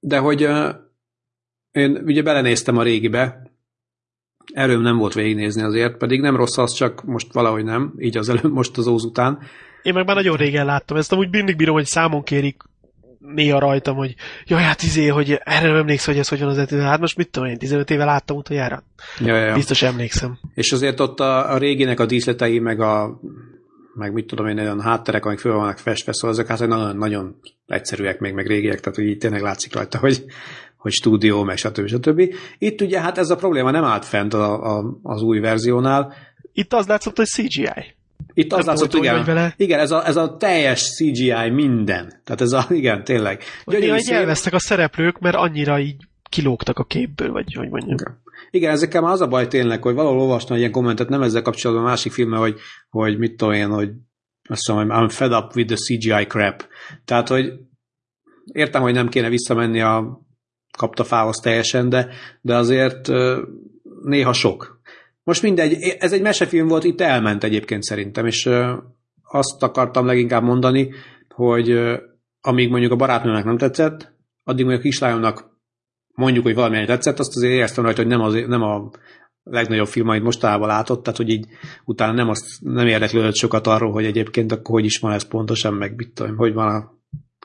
de 0.00 0.18
hogy 0.18 0.44
uh, 0.44 0.74
én 1.70 2.02
ugye 2.04 2.22
belenéztem 2.22 2.76
a 2.76 2.82
régibe, 2.82 3.45
erőm 4.52 4.82
nem 4.82 4.96
volt 4.96 5.14
végignézni 5.14 5.62
azért, 5.62 5.96
pedig 5.96 6.20
nem 6.20 6.36
rossz 6.36 6.58
az, 6.58 6.72
csak 6.72 7.04
most 7.04 7.32
valahogy 7.32 7.64
nem, 7.64 7.92
így 7.98 8.16
az 8.16 8.28
előbb, 8.28 8.52
most 8.52 8.76
az 8.76 8.86
óz 8.86 9.04
után. 9.04 9.38
Én 9.82 9.94
meg 9.94 10.06
már 10.06 10.16
nagyon 10.16 10.36
régen 10.36 10.66
láttam, 10.66 10.96
ezt 10.96 11.12
amúgy 11.12 11.28
mindig 11.30 11.56
bírom, 11.56 11.74
hogy 11.74 11.86
számon 11.86 12.22
kérik 12.22 12.62
néha 13.34 13.58
rajtam, 13.58 13.96
hogy 13.96 14.14
jaj, 14.46 14.62
hát 14.62 14.82
izé, 14.82 15.06
hogy 15.06 15.40
erre 15.44 15.66
nem 15.66 15.76
emlékszem, 15.76 16.12
hogy 16.12 16.22
ez 16.22 16.28
hogy 16.28 16.40
van 16.40 16.48
az 16.48 16.58
ető. 16.58 16.80
Hát 16.80 17.00
most 17.00 17.16
mit 17.16 17.30
tudom 17.30 17.48
én, 17.48 17.58
15 17.58 17.90
éve 17.90 18.04
láttam 18.04 18.36
utoljára. 18.36 18.82
Ja, 19.18 19.36
ja. 19.36 19.54
Biztos 19.54 19.82
emlékszem. 19.82 20.38
És 20.54 20.72
azért 20.72 21.00
ott 21.00 21.20
a, 21.20 21.52
a 21.52 21.58
réginek 21.58 22.00
a 22.00 22.06
díszletei, 22.06 22.58
meg 22.58 22.80
a 22.80 23.20
meg 23.96 24.12
mit 24.12 24.26
tudom 24.26 24.46
én, 24.46 24.58
olyan 24.58 24.80
hátterek, 24.80 25.24
amik 25.24 25.38
föl 25.38 25.52
vannak 25.52 25.78
festve, 25.78 26.12
szóval 26.12 26.30
ezek 26.30 26.46
hát 26.46 26.68
nagyon, 26.68 26.96
nagyon 26.96 27.40
egyszerűek 27.66 28.18
még, 28.18 28.34
meg 28.34 28.46
régiek, 28.46 28.80
tehát 28.80 28.98
hogy 28.98 29.06
így 29.06 29.18
tényleg 29.18 29.42
látszik 29.42 29.74
rajta, 29.74 29.98
hogy, 29.98 30.24
hogy 30.76 30.92
stúdió, 30.92 31.42
meg 31.42 31.56
stb. 31.56 31.86
stb. 31.86 32.34
Itt 32.58 32.80
ugye 32.80 33.00
hát 33.00 33.18
ez 33.18 33.30
a 33.30 33.36
probléma 33.36 33.70
nem 33.70 33.84
állt 33.84 34.04
fent 34.04 34.34
a, 34.34 34.76
a, 34.76 34.98
az 35.02 35.22
új 35.22 35.38
verziónál. 35.38 36.14
Itt 36.52 36.72
az 36.72 36.86
látszott, 36.86 37.16
hogy 37.16 37.26
CGI. 37.26 37.94
Itt 38.34 38.52
az 38.52 38.66
látszott, 38.66 38.94
igen, 38.94 39.24
vele. 39.24 39.54
igen 39.56 39.78
ez, 39.78 39.90
a, 39.90 40.06
ez 40.06 40.16
a 40.16 40.36
teljes 40.36 40.82
CGI 40.82 41.50
minden. 41.50 42.20
Tehát 42.24 42.40
ez 42.40 42.52
a, 42.52 42.66
igen, 42.68 43.04
tényleg. 43.04 43.42
Hogy 43.64 43.78
néha 43.78 43.98
szép... 43.98 44.14
elvesztek 44.14 44.52
a 44.52 44.58
szereplők, 44.58 45.18
mert 45.18 45.36
annyira 45.36 45.78
így 45.78 45.96
kilógtak 46.30 46.78
a 46.78 46.84
képből, 46.84 47.32
vagy 47.32 47.54
hogy 47.54 47.68
mondjam. 47.68 47.94
Okay. 47.94 48.14
Igen, 48.50 48.70
ezekkel 48.70 49.00
már 49.00 49.12
az 49.12 49.20
a 49.20 49.28
baj 49.28 49.46
tényleg, 49.46 49.82
hogy 49.82 49.94
valahol 49.94 50.20
olvastam 50.20 50.56
ilyen 50.56 50.70
kommentet, 50.70 51.08
nem 51.08 51.22
ezzel 51.22 51.42
kapcsolatban 51.42 51.86
a 51.86 51.88
másik 51.88 52.12
filmmel, 52.12 52.40
hogy, 52.40 52.58
hogy 52.90 53.18
mit 53.18 53.36
tudom 53.36 53.54
én, 53.54 53.68
hogy 53.68 53.90
azt 54.48 54.68
mondom, 54.68 54.98
I'm 54.98 55.10
fed 55.10 55.32
up 55.32 55.54
with 55.54 55.68
the 55.68 55.76
CGI 55.76 56.26
crap. 56.26 56.66
Tehát, 57.04 57.28
hogy 57.28 57.52
értem, 58.52 58.82
hogy 58.82 58.92
nem 58.92 59.08
kéne 59.08 59.28
visszamenni 59.28 59.80
a 59.80 60.20
kapta 60.78 61.04
fához 61.04 61.36
teljesen, 61.36 61.88
de, 61.88 62.08
de 62.40 62.56
azért 62.56 63.08
néha 64.02 64.32
sok. 64.32 64.80
Most 65.22 65.42
mindegy, 65.42 65.72
ez 65.98 66.12
egy 66.12 66.22
mesefilm 66.22 66.68
volt, 66.68 66.84
itt 66.84 67.00
elment 67.00 67.44
egyébként 67.44 67.82
szerintem, 67.82 68.26
és 68.26 68.48
azt 69.22 69.62
akartam 69.62 70.06
leginkább 70.06 70.42
mondani, 70.42 70.92
hogy 71.28 71.78
amíg 72.40 72.70
mondjuk 72.70 72.92
a 72.92 72.96
barátnőnek 72.96 73.44
nem 73.44 73.58
tetszett, 73.58 74.12
addig 74.44 74.64
mondjuk 74.64 74.84
a 74.84 74.88
kislányomnak 74.88 75.55
mondjuk, 76.16 76.44
hogy 76.44 76.54
valamilyen 76.54 76.86
tetszett, 76.86 77.18
azt 77.18 77.36
azért 77.36 77.52
éreztem 77.52 77.84
rajta, 77.84 78.00
hogy 78.00 78.10
nem, 78.10 78.20
az, 78.20 78.34
nem 78.46 78.62
a 78.62 78.90
legnagyobb 79.42 79.86
film, 79.86 80.08
amit 80.08 80.22
mostanában 80.22 80.68
látott, 80.68 81.02
tehát 81.02 81.18
hogy 81.18 81.28
így 81.28 81.46
utána 81.84 82.12
nem, 82.12 82.28
azt, 82.28 82.44
nem 82.60 82.86
érdeklődött 82.86 83.34
sokat 83.34 83.66
arról, 83.66 83.92
hogy 83.92 84.04
egyébként 84.04 84.52
akkor 84.52 84.74
hogy 84.74 84.84
is 84.84 84.98
van 84.98 85.12
ez 85.12 85.28
pontosan, 85.28 85.74
meg 85.74 85.94
mit 85.96 86.12
tudom, 86.14 86.36
hogy 86.36 86.52
van 86.52 86.74
a 86.74 86.94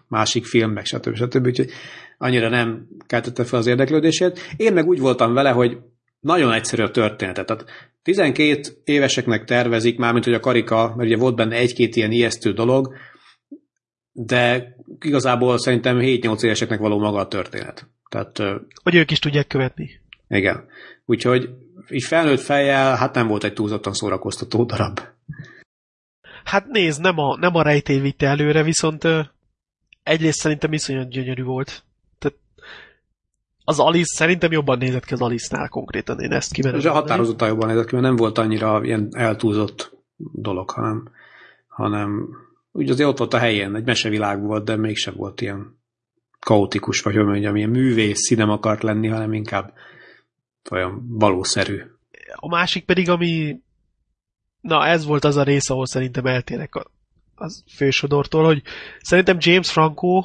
másik 0.08 0.46
film, 0.46 0.72
meg 0.72 0.86
stb. 0.86 1.16
stb. 1.16 1.46
Úgyhogy 1.46 1.70
annyira 2.18 2.50
nem 2.50 2.88
keltette 3.08 3.44
fel 3.44 3.60
az 3.60 3.68
érdeklődését. 3.68 4.40
Én 4.58 4.74
meg 4.74 4.88
úgy 4.88 5.00
voltam 5.00 5.34
vele, 5.34 5.50
hogy 5.50 5.78
nagyon 6.20 6.52
egyszerű 6.52 6.84
a 6.84 6.92
történetet. 6.92 7.46
Tehát 7.46 7.66
12 8.04 8.62
éveseknek 8.84 9.44
tervezik, 9.44 9.98
mármint 9.98 10.26
hogy 10.26 10.34
a 10.34 10.40
karika, 10.40 10.94
mert 10.96 11.10
ugye 11.10 11.18
volt 11.18 11.36
benne 11.36 11.56
egy-két 11.56 11.96
ilyen 11.96 12.12
ijesztő 12.12 12.52
dolog, 12.54 12.94
de 14.12 14.76
igazából 15.00 15.58
szerintem 15.58 15.98
7-8 16.00 16.44
éveseknek 16.44 16.80
való 16.80 17.00
maga 17.00 17.20
a 17.20 17.28
történet. 17.28 17.88
Tehát, 18.10 18.42
hogy 18.84 18.96
ők 18.96 19.12
is 19.12 19.20
tudják 19.20 19.48
követni. 19.48 20.02
Igen. 20.28 20.66
Úgyhogy 21.06 21.50
így 21.90 22.04
felnőtt 22.04 22.40
fejjel, 22.40 22.96
hát 22.96 23.14
nem 23.14 23.28
volt 23.28 23.44
egy 23.44 23.54
túlzottan 23.54 23.94
szórakoztató 23.94 24.64
darab. 24.64 25.00
Hát 26.44 26.68
nézd, 26.68 27.02
nem 27.02 27.18
a, 27.18 27.38
nem 27.38 27.56
a 27.56 27.62
rejtély 27.62 28.00
vitte 28.00 28.28
előre, 28.28 28.64
viszont 28.64 29.08
egyrészt 30.04 30.40
szerintem 30.40 30.74
iszonyat 30.74 31.10
gyönyörű 31.10 31.44
volt. 31.44 31.84
Tehát 32.20 32.38
az 33.64 33.80
Alice 33.80 34.16
szerintem 34.16 34.52
jobban 34.52 34.78
nézett 34.78 35.06
ki 35.06 35.14
az 35.14 35.22
Alice-nál 35.22 35.70
konkrétan, 35.70 36.20
én 36.20 36.32
ezt 36.32 36.52
kimerem. 36.52 36.80
És 36.80 36.86
határozottan 36.86 37.48
jobban 37.48 37.68
nézett 37.68 37.86
ki, 37.86 37.94
mert 37.96 38.08
nem 38.08 38.16
volt 38.16 38.38
annyira 38.38 38.84
ilyen 38.84 39.10
eltúlzott 39.12 39.98
dolog, 40.18 40.70
hanem, 40.70 41.10
hanem 41.68 42.30
úgy 42.72 42.90
azért 42.90 43.10
ott 43.10 43.18
volt 43.18 43.34
a 43.34 43.38
helyén, 43.38 43.76
egy 43.76 43.86
mesevilág 43.86 44.42
volt, 44.42 44.64
de 44.64 44.76
mégsem 44.76 45.14
volt 45.16 45.42
ilyen 45.42 45.80
kaotikus, 46.40 47.02
vagy 47.02 47.16
hogy 47.16 47.26
mondjam, 47.26 47.56
ilyen 47.56 47.70
művész 47.70 48.20
színem 48.20 48.50
akart 48.50 48.84
lenni, 48.84 49.08
hanem 49.08 49.34
inkább 49.34 49.74
olyan 50.72 51.06
valószerű. 51.10 51.82
A 52.36 52.48
másik 52.48 52.86
pedig, 52.86 53.10
ami 53.10 53.60
na 54.62 54.86
ez 54.86 55.06
volt 55.06 55.24
az 55.24 55.36
a 55.36 55.44
rész, 55.44 55.70
ahol 55.70 55.86
szerintem 55.86 56.26
eltérek 56.26 56.76
a, 56.76 56.86
az 57.36 57.64
fősodortól, 57.76 58.46
hogy 58.46 58.62
szerintem 59.02 59.38
James 59.40 59.72
Franco 59.72 60.24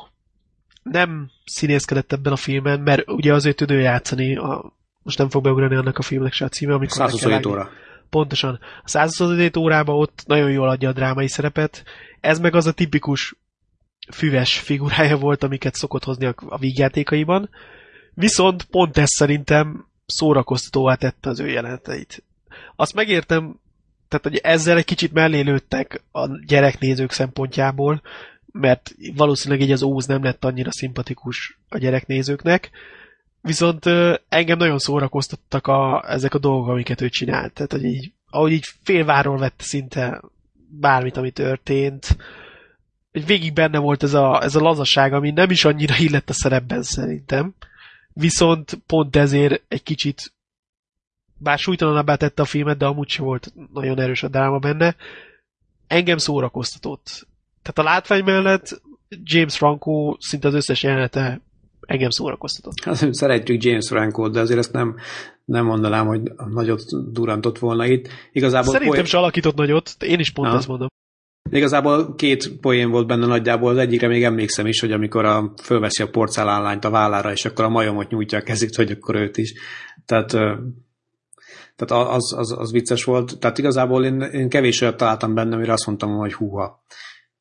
nem 0.82 1.30
színészkedett 1.44 2.12
ebben 2.12 2.32
a 2.32 2.36
filmen, 2.36 2.80
mert 2.80 3.10
ugye 3.10 3.34
azért 3.34 3.56
tud 3.56 3.70
ő 3.70 3.80
játszani, 3.80 4.36
a, 4.36 4.72
most 5.02 5.18
nem 5.18 5.28
fog 5.28 5.42
beugrani 5.42 5.74
annak 5.74 5.98
a 5.98 6.02
filmnek 6.02 6.32
se 6.32 6.44
a 6.44 6.48
címe, 6.48 6.74
amikor 6.74 6.96
127 6.96 7.46
óra. 7.46 7.70
Pontosan. 8.10 8.58
A 8.82 8.88
127 8.88 9.56
órában 9.56 9.96
ott 9.96 10.22
nagyon 10.26 10.50
jól 10.50 10.68
adja 10.68 10.88
a 10.88 10.92
drámai 10.92 11.28
szerepet. 11.28 11.84
Ez 12.20 12.38
meg 12.38 12.54
az 12.54 12.66
a 12.66 12.72
tipikus 12.72 13.34
füves 14.12 14.58
figurája 14.58 15.16
volt, 15.16 15.42
amiket 15.42 15.74
szokott 15.74 16.04
hozni 16.04 16.26
a 16.46 16.58
vígjátékaiban. 16.58 17.50
Viszont 18.14 18.64
pont 18.64 18.96
ez 18.98 19.08
szerintem 19.08 19.86
szórakoztatóvá 20.06 20.94
tette 20.94 21.28
az 21.28 21.40
ő 21.40 21.48
jeleneteit. 21.48 22.22
Azt 22.76 22.94
megértem, 22.94 23.60
tehát 24.08 24.24
hogy 24.24 24.36
ezzel 24.36 24.76
egy 24.76 24.84
kicsit 24.84 25.12
mellé 25.12 25.40
lőttek 25.40 26.02
a 26.12 26.44
gyereknézők 26.46 27.10
szempontjából, 27.10 28.02
mert 28.52 28.94
valószínűleg 29.14 29.62
így 29.62 29.72
az 29.72 29.82
Óz 29.82 30.06
nem 30.06 30.22
lett 30.22 30.44
annyira 30.44 30.72
szimpatikus 30.72 31.58
a 31.68 31.78
gyereknézőknek, 31.78 32.70
viszont 33.46 33.86
engem 34.28 34.58
nagyon 34.58 34.78
szórakoztattak 34.78 35.66
a, 35.66 36.04
ezek 36.08 36.34
a 36.34 36.38
dolgok, 36.38 36.68
amiket 36.68 37.00
ő 37.00 37.08
csinált. 37.08 37.52
Tehát, 37.52 37.72
hogy 37.72 37.84
így, 37.84 38.12
ahogy 38.30 38.52
így 38.52 38.64
félváról 38.82 39.38
vette 39.38 39.64
szinte 39.64 40.20
bármit, 40.68 41.16
ami 41.16 41.30
történt, 41.30 42.16
hogy 43.12 43.26
végig 43.26 43.52
benne 43.52 43.78
volt 43.78 44.02
ez 44.02 44.14
a, 44.14 44.42
ez 44.42 44.54
a 44.54 44.60
lazaság, 44.60 45.12
ami 45.12 45.30
nem 45.30 45.50
is 45.50 45.64
annyira 45.64 45.94
illett 45.98 46.30
a 46.30 46.32
szerepben 46.32 46.82
szerintem, 46.82 47.54
viszont 48.12 48.78
pont 48.86 49.16
ezért 49.16 49.62
egy 49.68 49.82
kicsit 49.82 50.32
bár 51.38 51.58
súlytalanabbá 51.58 52.14
tette 52.14 52.42
a 52.42 52.46
filmet, 52.46 52.76
de 52.76 52.86
amúgy 52.86 53.08
sem 53.08 53.24
volt 53.24 53.52
nagyon 53.72 54.00
erős 54.00 54.22
a 54.22 54.28
dráma 54.28 54.58
benne, 54.58 54.96
engem 55.86 56.18
szórakoztatott. 56.18 57.26
Tehát 57.62 57.78
a 57.78 57.92
látvány 57.92 58.24
mellett 58.24 58.82
James 59.08 59.56
Franco 59.56 60.16
szinte 60.18 60.48
az 60.48 60.54
összes 60.54 60.82
jelenete 60.82 61.40
engem 61.86 62.10
szórakoztatott. 62.10 62.84
Hát, 62.84 63.14
szeretjük 63.14 63.62
James 63.62 63.88
Franco, 63.88 64.28
de 64.28 64.40
azért 64.40 64.58
ezt 64.58 64.72
nem, 64.72 64.96
nem 65.44 65.64
mondanám, 65.64 66.06
hogy 66.06 66.20
nagyot 66.50 66.82
durantott 67.12 67.58
volna 67.58 67.86
itt. 67.86 68.08
Igazából 68.32 68.72
Szerintem 68.72 68.94
poén... 68.94 69.04
se 69.04 69.18
alakított 69.18 69.54
nagyot, 69.54 69.96
én 70.00 70.18
is 70.18 70.30
pont 70.30 70.48
ha. 70.48 70.56
ezt 70.56 70.68
mondom. 70.68 70.88
Igazából 71.50 72.14
két 72.14 72.60
poén 72.60 72.90
volt 72.90 73.06
benne 73.06 73.26
nagyjából, 73.26 73.70
az 73.70 73.76
egyikre 73.76 74.08
még 74.08 74.24
emlékszem 74.24 74.66
is, 74.66 74.80
hogy 74.80 74.92
amikor 74.92 75.24
a, 75.24 75.52
fölveszi 75.62 76.02
a 76.02 76.10
porcelánlányt 76.10 76.84
a 76.84 76.90
vállára, 76.90 77.32
és 77.32 77.44
akkor 77.44 77.64
a 77.64 77.68
majomot 77.68 78.10
nyújtja 78.10 78.38
a 78.38 78.42
kezét, 78.42 78.74
hogy 78.74 78.90
akkor 78.90 79.14
őt 79.14 79.36
is. 79.36 79.54
Tehát, 80.06 80.28
tehát 81.76 82.06
az, 82.14 82.34
az, 82.36 82.58
az 82.58 82.72
vicces 82.72 83.04
volt. 83.04 83.38
Tehát 83.38 83.58
igazából 83.58 84.04
én, 84.04 84.20
én 84.20 84.48
kevés 84.48 84.80
olyat 84.80 84.96
találtam 84.96 85.34
benne, 85.34 85.54
amire 85.54 85.72
azt 85.72 85.86
mondtam, 85.86 86.16
hogy 86.16 86.34
húha. 86.34 86.84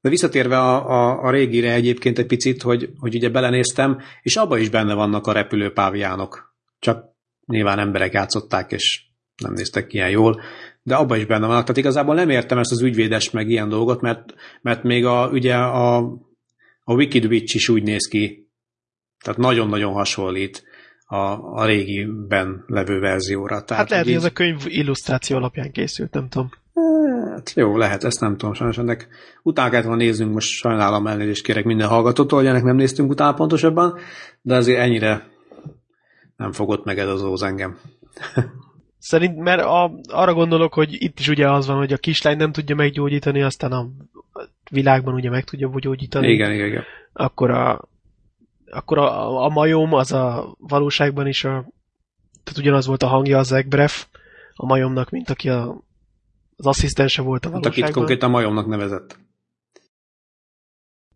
De 0.06 0.12
visszatérve 0.12 0.58
a, 0.58 0.89
a, 0.89 1.24
a 1.24 1.32
régire 1.32 1.74
egyébként 1.74 2.20
egy 2.20 2.26
picit, 2.26 2.62
hogy, 2.62 2.89
hogy 3.00 3.15
ugye 3.15 3.30
belenéztem, 3.30 4.02
és 4.22 4.36
abban 4.36 4.60
is 4.60 4.70
benne 4.70 4.94
vannak 4.94 5.28
a 5.28 5.32
repülőpáviánok. 5.32 6.56
Csak 6.80 7.06
nyilván 7.46 7.80
emberek 7.80 8.13
játszották, 8.13 8.72
és 8.72 9.04
nem 9.44 9.54
néztek 9.54 9.94
ilyen 9.94 10.10
jól 10.10 10.41
de 10.84 10.96
abban 10.96 11.18
is 11.18 11.26
benne 11.26 11.48
vannak. 11.48 11.62
Tehát 11.62 11.78
igazából 11.78 12.15
nem 12.15 12.30
értem 12.30 12.58
ezt 12.58 12.72
az 12.72 12.82
ügyvédes 12.82 13.32
meg 13.32 13.50
ilyen 13.50 13.70
dolgot, 13.70 14.02
mert, 14.02 14.34
mert 14.62 14.84
még 14.84 15.06
a, 15.06 15.28
ugye 15.28 15.56
a, 15.56 15.98
a 16.84 16.94
Wicked 16.94 17.26
Witch 17.26 17.56
is 17.56 17.70
úgy 17.70 17.84
néz 17.84 18.08
ki, 18.08 18.50
tehát 19.24 19.39
nagyon-nagyon 19.39 19.94
hasonlít 19.94 20.63
a, 21.06 21.15
a 21.60 21.65
régiben 21.65 22.63
levő 22.68 23.00
verzióra. 23.00 23.63
Tehát, 23.63 23.82
hát 23.82 23.89
lehet, 23.89 24.06
hogy 24.06 24.13
ez 24.13 24.24
a 24.24 24.32
könyv 24.32 24.62
illusztráció 24.65 25.38
alapján 25.38 25.72
készült, 25.72 26.13
nem 26.13 26.30
tudom. 26.30 26.50
Hát 27.29 27.53
jó, 27.55 27.77
lehet, 27.77 28.03
ezt 28.03 28.19
nem 28.19 28.38
tudom, 28.38 28.53
sajnos 28.53 28.77
ennek 28.77 29.07
utána 29.43 29.69
kellett 29.69 29.85
volna 29.85 30.01
néznünk, 30.01 30.33
most 30.33 30.49
sajnálom 30.49 31.07
elnézést 31.07 31.43
kérek 31.43 31.63
minden 31.63 31.88
hallgatótól, 31.88 32.39
hogy 32.39 32.47
ennek 32.47 32.63
nem 32.63 32.75
néztünk 32.75 33.09
utána 33.09 33.33
pontosabban, 33.33 33.97
de 34.41 34.55
azért 34.55 34.79
ennyire 34.79 35.27
nem 36.38 36.51
fogott 36.51 36.85
meg 36.85 36.99
ez 36.99 37.07
az 37.07 37.23
óz 37.23 37.43
engem. 37.43 37.77
Szerint, 38.99 39.38
mert 39.38 39.61
a, 39.61 39.91
arra 40.07 40.33
gondolok, 40.33 40.73
hogy 40.73 41.03
itt 41.03 41.19
is 41.19 41.27
ugye 41.27 41.51
az 41.51 41.67
van, 41.67 41.77
hogy 41.77 41.93
a 41.93 41.97
kislány 41.97 42.38
nem 42.38 42.51
tudja 42.51 42.75
meggyógyítani, 42.75 43.41
aztán 43.41 43.71
a 43.71 43.88
világban 44.71 45.13
ugye 45.13 45.29
meg 45.29 45.43
tudja 45.43 45.71
gyógyítani. 45.79 46.27
Igen, 46.27 46.51
igen, 46.51 46.67
igen. 46.67 46.83
Akkor 47.13 47.49
a, 47.49 47.81
akkor 48.71 48.97
a, 48.97 49.43
a 49.43 49.49
majom 49.49 49.93
az 49.93 50.11
a 50.11 50.55
valóságban 50.59 51.27
is 51.27 51.43
a, 51.43 51.65
tehát 52.43 52.59
ugyanaz 52.59 52.85
volt 52.85 53.03
a 53.03 53.07
hangja 53.07 53.38
az 53.38 53.51
Egbref 53.51 54.05
a 54.53 54.65
majomnak, 54.65 55.09
mint 55.09 55.29
aki 55.29 55.49
a, 55.49 55.85
az 56.56 56.65
asszisztense 56.65 57.22
volt 57.22 57.46
a 57.46 57.50
valóságban. 57.50 57.82
Hát 57.82 57.89
akit 57.89 57.98
konkrétan 57.98 58.30
majomnak 58.30 58.68
nevezett. 58.68 59.18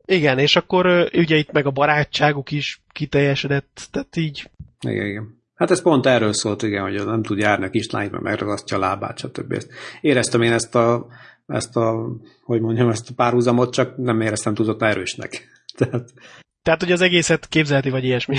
Igen, 0.06 0.40
és 0.40 0.56
akkor 0.56 1.10
ugye 1.14 1.36
itt 1.36 1.52
meg 1.52 1.66
a 1.66 1.72
barátságuk 1.72 2.52
is 2.52 2.82
kiteljesedett, 2.92 3.88
tehát 3.92 4.16
így. 4.16 4.50
Igen, 4.80 5.06
igen. 5.06 5.38
Hát 5.56 5.72
ez 5.72 5.82
pont 5.82 6.06
erről 6.06 6.34
szólt, 6.34 6.64
igen, 6.64 6.82
hogy 6.82 7.06
nem 7.06 7.24
tud 7.24 7.38
járni 7.38 7.66
a 7.66 7.70
kislányt, 7.70 8.12
mert 8.12 8.24
megragasztja 8.24 8.78
a 8.78 8.80
lábát, 8.80 9.18
stb. 9.18 9.52
Ezt 9.52 9.72
éreztem 10.02 10.42
én 10.42 10.52
ezt 10.52 10.76
a, 10.76 11.08
ezt 11.46 11.76
a, 11.76 12.08
hogy 12.44 12.62
mondjam, 12.62 12.90
ezt 12.90 13.10
a 13.10 13.14
párhuzamot, 13.16 13.74
csak 13.74 13.98
nem 13.98 14.22
éreztem 14.22 14.54
tudott 14.54 14.82
erősnek. 14.82 15.48
Tehát, 15.78 16.14
Tehát 16.62 16.82
hogy 16.82 16.92
az 16.92 17.02
egészet 17.02 17.48
képzelti, 17.48 17.90
vagy 17.90 18.04
ilyesmi. 18.04 18.38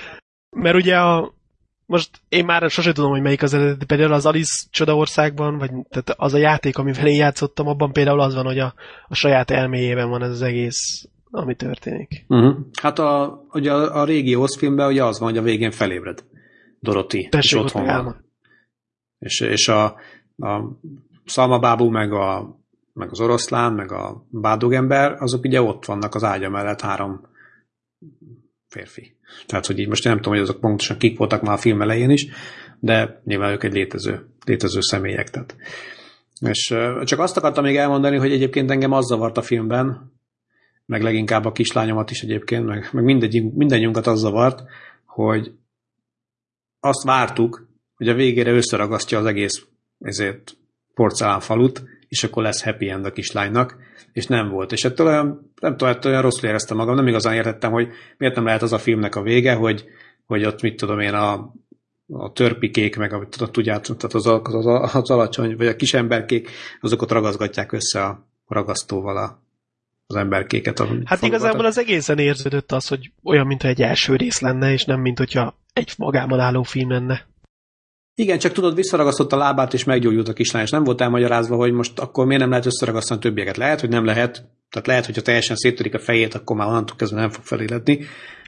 mert 0.64 0.76
ugye 0.76 0.98
a, 0.98 1.34
most 1.86 2.20
én 2.28 2.44
már 2.44 2.70
sose 2.70 2.92
tudom, 2.92 3.10
hogy 3.10 3.22
melyik 3.22 3.42
az 3.42 3.54
eredeti, 3.54 3.84
például 3.84 4.12
az 4.12 4.26
Alice 4.26 4.66
Csodaországban, 4.70 5.58
vagy 5.58 5.70
tehát 5.88 6.14
az 6.16 6.34
a 6.34 6.38
játék, 6.38 6.78
amivel 6.78 7.06
én 7.06 7.16
játszottam, 7.16 7.66
abban 7.66 7.92
például 7.92 8.20
az 8.20 8.34
van, 8.34 8.44
hogy 8.44 8.58
a, 8.58 8.74
a 9.08 9.14
saját 9.14 9.50
elméjében 9.50 10.08
van 10.08 10.22
ez 10.22 10.30
az 10.30 10.42
egész, 10.42 11.08
ami 11.30 11.54
történik. 11.54 12.24
Uh-huh. 12.28 12.56
Hát 12.82 12.98
a, 12.98 13.42
ugye 13.52 13.72
a, 13.72 14.00
a 14.00 14.04
régi 14.04 14.34
Oz 14.34 14.56
filmben 14.56 14.88
ugye 14.88 15.04
az 15.04 15.18
van, 15.18 15.28
hogy 15.28 15.38
a 15.38 15.42
végén 15.42 15.70
felébred. 15.70 16.24
Doroti 16.80 17.28
is 17.38 17.52
otthon 17.52 17.84
van. 17.84 18.24
És, 19.18 19.40
és 19.40 19.68
a, 19.68 19.84
a 20.36 20.78
szalmabábú, 21.24 21.88
meg, 21.88 22.12
a, 22.12 22.56
meg 22.92 23.10
az 23.10 23.20
oroszlán, 23.20 23.72
meg 23.72 23.92
a 23.92 24.26
bádogember, 24.30 25.22
azok 25.22 25.44
ugye 25.44 25.62
ott 25.62 25.84
vannak 25.84 26.14
az 26.14 26.24
ágya 26.24 26.48
mellett 26.48 26.80
három 26.80 27.20
férfi. 28.76 29.14
Tehát, 29.46 29.66
hogy 29.66 29.78
így 29.78 29.88
most 29.88 30.04
nem 30.04 30.16
tudom, 30.16 30.32
hogy 30.32 30.42
azok 30.42 30.60
pontosan 30.60 30.98
kik 30.98 31.18
voltak 31.18 31.42
már 31.42 31.54
a 31.54 31.60
film 31.60 31.82
elején 31.82 32.10
is, 32.10 32.26
de 32.80 33.20
nyilván 33.24 33.52
ők 33.52 33.64
egy 33.64 33.72
létező, 33.72 34.26
létező 34.44 34.80
személyek. 34.80 35.30
Tehát. 35.30 35.56
És 36.40 36.74
csak 37.04 37.18
azt 37.18 37.36
akartam 37.36 37.64
még 37.64 37.76
elmondani, 37.76 38.16
hogy 38.16 38.32
egyébként 38.32 38.70
engem 38.70 38.92
az 38.92 39.06
zavart 39.06 39.36
a 39.36 39.42
filmben, 39.42 40.12
meg 40.86 41.02
leginkább 41.02 41.44
a 41.44 41.52
kislányomat 41.52 42.10
is 42.10 42.22
egyébként, 42.22 42.66
meg, 42.66 42.88
meg 42.92 43.04
mindegy, 43.04 43.52
mindennyiunkat 43.54 44.06
az 44.06 44.20
zavart, 44.20 44.62
hogy 45.04 45.52
azt 46.80 47.04
vártuk, 47.04 47.68
hogy 47.96 48.08
a 48.08 48.14
végére 48.14 48.52
összeragasztja 48.52 49.18
az 49.18 49.24
egész 49.24 49.66
ezért 50.00 50.56
porcelánfalut, 50.94 51.82
és 52.16 52.24
akkor 52.24 52.42
lesz 52.42 52.62
happy 52.62 52.88
end 52.88 53.04
a 53.04 53.12
kislánynak, 53.12 53.76
és 54.12 54.26
nem 54.26 54.48
volt. 54.48 54.72
És 54.72 54.84
ettől 54.84 55.06
olyan, 55.06 55.52
nem 55.60 55.76
tudom, 55.76 55.94
ettől 55.94 56.12
olyan 56.12 56.24
rosszul 56.24 56.48
éreztem 56.48 56.76
magam, 56.76 56.94
nem 56.94 57.06
igazán 57.06 57.34
értettem, 57.34 57.72
hogy 57.72 57.88
miért 58.18 58.34
nem 58.34 58.44
lehet 58.44 58.62
az 58.62 58.72
a 58.72 58.78
filmnek 58.78 59.14
a 59.14 59.22
vége, 59.22 59.54
hogy, 59.54 59.84
hogy 60.26 60.44
ott 60.44 60.62
mit 60.62 60.76
tudom 60.76 61.00
én, 61.00 61.14
a, 61.14 61.54
a 62.08 62.32
törpikék, 62.32 62.96
meg 62.96 63.12
a, 63.12 63.28
tudjátok, 63.50 63.96
tehát 63.96 64.14
az, 64.14 64.26
az, 64.26 64.66
az, 64.66 64.94
az 64.94 65.10
alacsony, 65.10 65.56
vagy 65.56 65.66
a 65.66 65.76
kis 65.76 65.94
emberkék, 65.94 66.50
azokat 66.80 67.10
ragazgatják 67.10 67.72
össze 67.72 68.04
a 68.04 68.26
ragasztóval 68.46 69.16
a, 69.16 69.42
az 70.06 70.16
emberkéket. 70.16 70.82
Hát 71.04 71.22
igazából 71.22 71.64
az 71.64 71.78
egészen 71.78 72.18
érződött 72.18 72.72
az, 72.72 72.88
hogy 72.88 73.12
olyan, 73.22 73.46
mintha 73.46 73.68
egy 73.68 73.82
első 73.82 74.16
rész 74.16 74.40
lenne, 74.40 74.72
és 74.72 74.84
nem, 74.84 75.00
mint 75.00 75.18
hogyha 75.18 75.58
egy 75.72 75.92
magában 75.96 76.40
álló 76.40 76.62
film 76.62 76.90
lenne. 76.90 77.26
Igen, 78.18 78.38
csak 78.38 78.52
tudod, 78.52 78.74
visszaragasztott 78.74 79.32
a 79.32 79.36
lábát, 79.36 79.74
és 79.74 79.84
meggyógyult 79.84 80.28
a 80.28 80.32
kislány, 80.32 80.62
és 80.62 80.70
nem 80.70 80.84
volt 80.84 81.00
elmagyarázva, 81.00 81.56
hogy 81.56 81.72
most 81.72 81.98
akkor 81.98 82.26
miért 82.26 82.40
nem 82.40 82.50
lehet 82.50 82.66
összeragasztani 82.66 83.20
többieket. 83.20 83.56
Lehet, 83.56 83.80
hogy 83.80 83.88
nem 83.88 84.04
lehet, 84.04 84.44
tehát 84.70 84.86
lehet, 84.86 85.06
hogyha 85.06 85.22
teljesen 85.22 85.56
széttörik 85.56 85.94
a 85.94 85.98
fejét, 85.98 86.34
akkor 86.34 86.56
már 86.56 86.66
onnantól 86.66 86.96
kezdve 86.96 87.20
nem 87.20 87.30
fog 87.30 87.44
feléledni. 87.44 88.06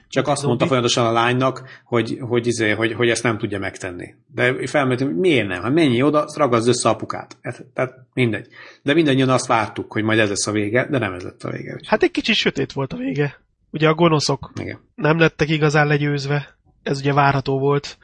Csak 0.09 0.29
azt 0.29 0.43
mondta 0.43 0.67
folyamatosan 0.67 1.07
a 1.07 1.13
lánynak, 1.13 1.63
hogy, 1.85 2.19
hogy, 2.21 2.47
izé, 2.47 2.71
hogy, 2.71 2.93
hogy 2.93 3.09
ezt 3.09 3.23
nem 3.23 3.39
tudja 3.39 3.59
megtenni. 3.59 4.15
De 4.35 4.67
felmerült, 4.67 5.11
hogy 5.11 5.19
miért 5.19 5.49
nem? 5.49 5.63
Hát 5.63 5.73
mennyi 5.73 6.03
oda, 6.03 6.29
ragazd 6.35 6.69
össze 6.69 6.89
apukát. 6.89 7.37
Tehát 7.75 7.95
mindegy. 8.15 8.47
De 8.83 8.95
mindannyian 8.95 9.29
azt 9.29 9.47
vártuk, 9.47 9.93
hogy 9.93 10.03
majd 10.03 10.19
ez 10.19 10.29
lesz 10.29 10.47
a 10.47 10.53
vége, 10.53 10.87
de 10.91 10.99
nem 10.99 11.13
ez 11.13 11.23
lett 11.23 11.43
a 11.43 11.51
vége. 11.51 11.81
Hát 11.87 12.03
egy 12.03 12.11
kicsit 12.11 12.35
sötét 12.35 12.73
volt 12.73 12.93
a 12.93 12.97
vége. 12.97 13.41
Ugye 13.71 13.89
a 13.89 13.95
gonoszok 13.95 14.53
Igen. 14.61 14.79
nem 14.95 15.19
lettek 15.19 15.49
igazán 15.49 15.87
legyőzve. 15.87 16.57
Ez 16.83 16.99
ugye 16.99 17.13
várható 17.13 17.59
volt 17.59 17.99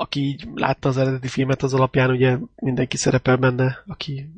aki 0.00 0.20
így 0.20 0.48
látta 0.54 0.88
az 0.88 0.96
eredeti 0.96 1.28
filmet, 1.28 1.62
az 1.62 1.74
alapján 1.74 2.10
ugye 2.10 2.36
mindenki 2.56 2.96
szerepel 2.96 3.36
benne, 3.36 3.82
aki 3.86 4.30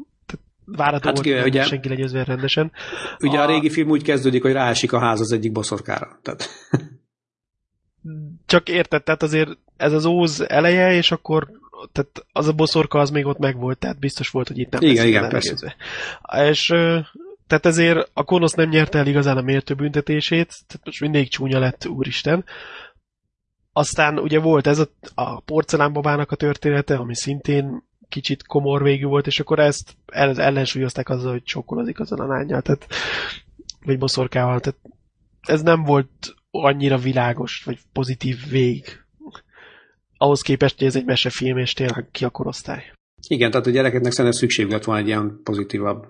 várató 0.64 1.08
hát, 1.08 1.24
volt, 1.24 1.46
ugye, 1.46 1.62
senki 1.62 1.88
legyőzve 1.88 2.24
rendesen. 2.24 2.72
Ugye 3.18 3.38
a... 3.38 3.42
a 3.42 3.46
régi 3.46 3.70
film 3.70 3.88
úgy 3.88 4.02
kezdődik, 4.02 4.42
hogy 4.42 4.52
ráesik 4.52 4.92
a 4.92 4.98
ház 4.98 5.20
az 5.20 5.32
egyik 5.32 5.52
boszorkára. 5.52 6.18
Tehát... 6.22 6.48
Csak 8.46 8.68
érted, 8.68 9.02
tehát 9.02 9.22
azért 9.22 9.50
ez 9.76 9.92
az 9.92 10.04
óz 10.04 10.40
eleje, 10.48 10.92
és 10.92 11.10
akkor 11.12 11.48
tehát 11.92 12.26
az 12.32 12.48
a 12.48 12.52
boszorka 12.52 12.98
az 12.98 13.10
még 13.10 13.26
ott 13.26 13.38
megvolt, 13.38 13.78
tehát 13.78 13.98
biztos 13.98 14.28
volt, 14.28 14.48
hogy 14.48 14.58
itt 14.58 14.70
nem 14.70 14.82
igen, 14.82 15.06
igen, 15.06 15.28
persze. 15.28 15.76
És 16.50 16.66
tehát 17.46 17.66
ezért 17.66 18.10
a 18.12 18.24
Konosz 18.24 18.54
nem 18.54 18.68
nyerte 18.68 18.98
el 18.98 19.06
igazán 19.06 19.36
a 19.36 19.42
mértő 19.42 19.74
büntetését, 19.74 20.54
tehát 20.66 20.84
most 20.84 21.00
mindig 21.00 21.28
csúnya 21.28 21.58
lett, 21.58 21.86
úristen. 21.86 22.44
Aztán 23.72 24.18
ugye 24.18 24.40
volt 24.40 24.66
ez 24.66 24.78
a, 24.78 24.88
a 25.14 25.40
porcelánbabának 25.40 26.30
a 26.30 26.36
története, 26.36 26.96
ami 26.96 27.14
szintén 27.14 27.82
kicsit 28.08 28.46
komor 28.46 28.82
végű 28.82 29.04
volt, 29.04 29.26
és 29.26 29.40
akkor 29.40 29.58
ezt 29.58 29.96
ellensúlyozták 30.06 31.08
azzal, 31.08 31.32
hogy 31.32 31.46
sokkolozik 31.46 32.00
azon 32.00 32.20
a 32.20 32.26
lányjal, 32.26 32.62
tehát, 32.62 32.86
vagy 33.84 33.98
boszorkával. 33.98 34.60
Tehát 34.60 34.80
ez 35.40 35.62
nem 35.62 35.82
volt 35.82 36.34
annyira 36.50 36.98
világos, 36.98 37.62
vagy 37.64 37.78
pozitív 37.92 38.36
vég. 38.50 38.84
Ahhoz 40.16 40.40
képest, 40.40 40.78
hogy 40.78 40.86
ez 40.86 40.96
egy 40.96 41.04
mesefilm, 41.04 41.58
és 41.58 41.72
tényleg 41.72 42.08
ki 42.10 42.24
a 42.24 42.30
korosztály. 42.30 42.92
Igen, 43.28 43.50
tehát 43.50 43.66
a 43.66 43.70
gyerekeknek 43.70 44.12
szerintem 44.12 44.40
szükség 44.40 44.70
lett 44.70 44.84
volna 44.84 45.00
egy 45.00 45.06
ilyen 45.06 45.40
pozitívabb 45.42 46.06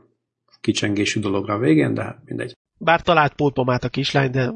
kicsengésű 0.61 1.21
dologra 1.21 1.55
a 1.55 1.59
végén, 1.59 1.95
de 1.95 2.03
hát 2.03 2.19
mindegy. 2.25 2.57
Bár 2.79 3.01
talált 3.01 3.35
pótmamát 3.35 3.85
a 3.85 3.89
kislány, 3.89 4.31
de 4.31 4.53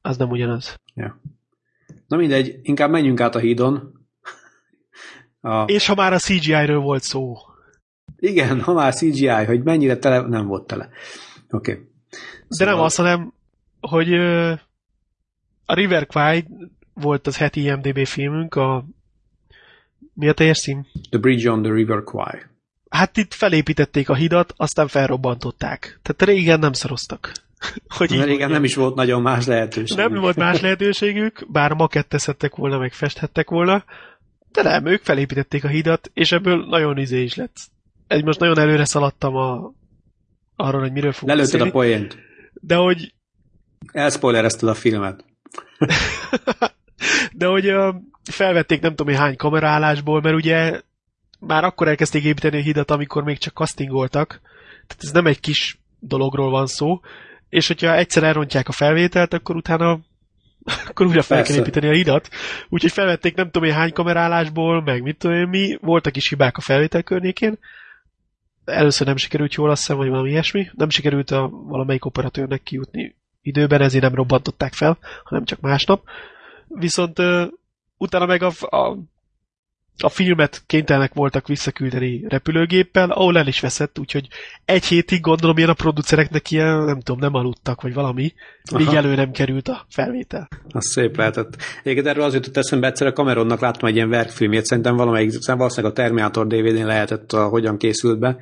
az 0.00 0.16
nem 0.16 0.30
ugyanaz. 0.30 0.74
Ja. 0.94 1.20
Na 2.12 2.18
mindegy, 2.18 2.58
inkább 2.62 2.90
menjünk 2.90 3.20
át 3.20 3.34
a 3.34 3.38
hídon. 3.38 3.92
A... 5.40 5.62
És 5.62 5.86
ha 5.86 5.94
már 5.94 6.12
a 6.12 6.18
CGI-ről 6.18 6.78
volt 6.78 7.02
szó. 7.02 7.36
Igen, 8.16 8.60
ha 8.60 8.72
már 8.72 8.94
CGI, 8.94 9.26
hogy 9.26 9.62
mennyire 9.62 9.96
tele, 9.96 10.20
nem 10.20 10.46
volt 10.46 10.66
tele. 10.66 10.88
Oké. 11.50 11.72
Okay. 11.72 11.84
Szóval... 12.48 12.58
De 12.58 12.64
nem 12.64 12.84
azt, 12.84 12.96
hanem, 12.96 13.32
hogy 13.80 14.14
a 15.64 15.74
River 15.74 16.06
Kwai 16.06 16.46
volt 16.94 17.26
az 17.26 17.36
heti 17.36 17.62
IMDB 17.62 18.06
filmünk, 18.06 18.54
a 18.54 18.84
mi 20.14 20.28
a 20.28 20.32
teljes 20.32 20.58
szín? 20.58 20.86
The 21.10 21.18
Bridge 21.18 21.50
on 21.50 21.62
the 21.62 21.72
River 21.72 22.02
Kwai. 22.02 22.40
Hát 22.92 23.16
itt 23.16 23.34
felépítették 23.34 24.08
a 24.08 24.14
hidat, 24.14 24.54
aztán 24.56 24.88
felrobbantották. 24.88 26.00
Tehát 26.02 26.22
régen 26.34 26.58
nem 26.58 26.72
szoroztak. 26.72 27.32
hogy 27.96 28.10
régen 28.10 28.26
mondjam. 28.26 28.50
nem 28.50 28.64
is 28.64 28.74
volt 28.74 28.94
nagyon 28.94 29.22
más 29.22 29.46
lehetőség. 29.46 29.96
Nem 29.96 30.14
volt 30.14 30.36
más 30.36 30.60
lehetőségük, 30.60 31.46
bár 31.50 31.72
makettezhettek 31.72 32.54
volna, 32.54 32.78
meg 32.78 32.92
festhettek 32.92 33.50
volna, 33.50 33.84
de 34.50 34.62
nem, 34.62 34.86
ők 34.86 35.02
felépítették 35.02 35.64
a 35.64 35.68
hidat, 35.68 36.10
és 36.14 36.32
ebből 36.32 36.66
nagyon 36.66 36.98
izé 36.98 37.22
is 37.22 37.34
lett. 37.34 37.56
Egy 38.06 38.24
most 38.24 38.38
nagyon 38.38 38.58
előre 38.58 38.84
szaladtam 38.84 39.36
a, 39.36 39.72
arról, 40.56 40.80
hogy 40.80 40.92
miről 40.92 41.12
fogunk 41.12 41.38
Lelőtted 41.38 41.60
a 41.60 41.70
poént. 41.70 42.18
De 42.52 42.74
hogy... 42.74 43.14
Elspoilerezted 43.92 44.68
a 44.68 44.74
filmet. 44.74 45.24
de 47.32 47.46
hogy 47.46 47.72
felvették 48.30 48.80
nem 48.80 48.94
tudom, 48.94 49.14
hogy 49.14 49.22
hány 49.22 49.36
kameraállásból, 49.36 50.20
mert 50.20 50.36
ugye 50.36 50.80
már 51.46 51.64
akkor 51.64 51.88
elkezdték 51.88 52.24
építeni 52.24 52.58
a 52.58 52.62
hidat, 52.62 52.90
amikor 52.90 53.22
még 53.22 53.38
csak 53.38 53.54
castingoltak. 53.54 54.40
Tehát 54.86 55.02
ez 55.02 55.10
nem 55.10 55.26
egy 55.26 55.40
kis 55.40 55.78
dologról 55.98 56.50
van 56.50 56.66
szó. 56.66 57.00
És 57.48 57.66
hogyha 57.66 57.94
egyszer 57.94 58.22
elrontják 58.22 58.68
a 58.68 58.72
felvételt, 58.72 59.32
akkor 59.32 59.56
utána 59.56 60.00
akkor 60.88 61.06
újra 61.06 61.22
fel 61.22 61.42
kell 61.42 61.56
építeni 61.56 61.88
a 61.88 61.92
hidat. 61.92 62.28
Úgyhogy 62.68 62.92
felvették 62.92 63.34
nem 63.34 63.50
tudom 63.50 63.68
én 63.68 63.74
hány 63.74 63.92
kamerálásból, 63.92 64.82
meg 64.82 65.02
mit 65.02 65.18
tudom 65.18 65.36
én 65.36 65.48
mi, 65.48 65.78
voltak 65.80 66.16
is 66.16 66.28
hibák 66.28 66.56
a 66.56 66.60
felvétel 66.60 67.02
környékén. 67.02 67.58
Először 68.64 69.06
nem 69.06 69.16
sikerült 69.16 69.54
jól, 69.54 69.70
azt 69.70 69.80
hiszem, 69.80 69.96
vagy 69.96 70.08
valami 70.08 70.30
ilyesmi. 70.30 70.70
Nem 70.74 70.90
sikerült 70.90 71.30
a 71.30 71.48
valamelyik 71.48 72.04
operatőrnek 72.04 72.62
kijutni 72.62 73.16
időben, 73.42 73.80
ezért 73.80 74.02
nem 74.02 74.14
robbantották 74.14 74.72
fel, 74.72 74.98
hanem 75.24 75.44
csak 75.44 75.60
másnap. 75.60 76.04
Viszont 76.68 77.18
uh, 77.18 77.46
utána 77.96 78.26
meg 78.26 78.42
a, 78.42 78.76
a 78.76 78.96
a 79.98 80.08
filmet 80.08 80.62
kénytelenek 80.66 81.14
voltak 81.14 81.46
visszaküldeni 81.46 82.24
repülőgéppel, 82.28 83.10
ahol 83.10 83.38
el 83.38 83.46
is 83.46 83.60
veszett, 83.60 83.98
úgyhogy 83.98 84.28
egy 84.64 84.84
hétig 84.84 85.20
gondolom 85.20 85.56
ilyen 85.56 85.68
a 85.68 85.74
producereknek 85.74 86.50
ilyen, 86.50 86.84
nem 86.84 87.00
tudom, 87.00 87.20
nem 87.20 87.34
aludtak, 87.34 87.82
vagy 87.82 87.94
valami, 87.94 88.32
míg 88.74 88.86
Aha. 88.86 88.96
elő 88.96 89.14
nem 89.14 89.30
került 89.30 89.68
a 89.68 89.86
felvétel. 89.88 90.48
Az 90.68 90.90
szép 90.90 91.16
lehetett. 91.16 91.56
Egyébként 91.80 92.06
erről 92.06 92.24
az 92.24 92.34
jutott 92.34 92.56
eszembe, 92.56 92.86
egyszer 92.86 93.06
a 93.06 93.12
Cameronnak 93.12 93.60
láttam 93.60 93.88
egy 93.88 93.94
ilyen 93.94 94.08
verkfilmjét, 94.08 94.64
szerintem 94.64 94.96
valamelyik, 94.96 95.46
valószínűleg 95.46 95.92
a 95.92 96.02
Terminator 96.02 96.46
DVD-n 96.46 96.86
lehetett, 96.86 97.32
a, 97.32 97.48
hogyan 97.48 97.76
készült 97.76 98.18
be, 98.18 98.36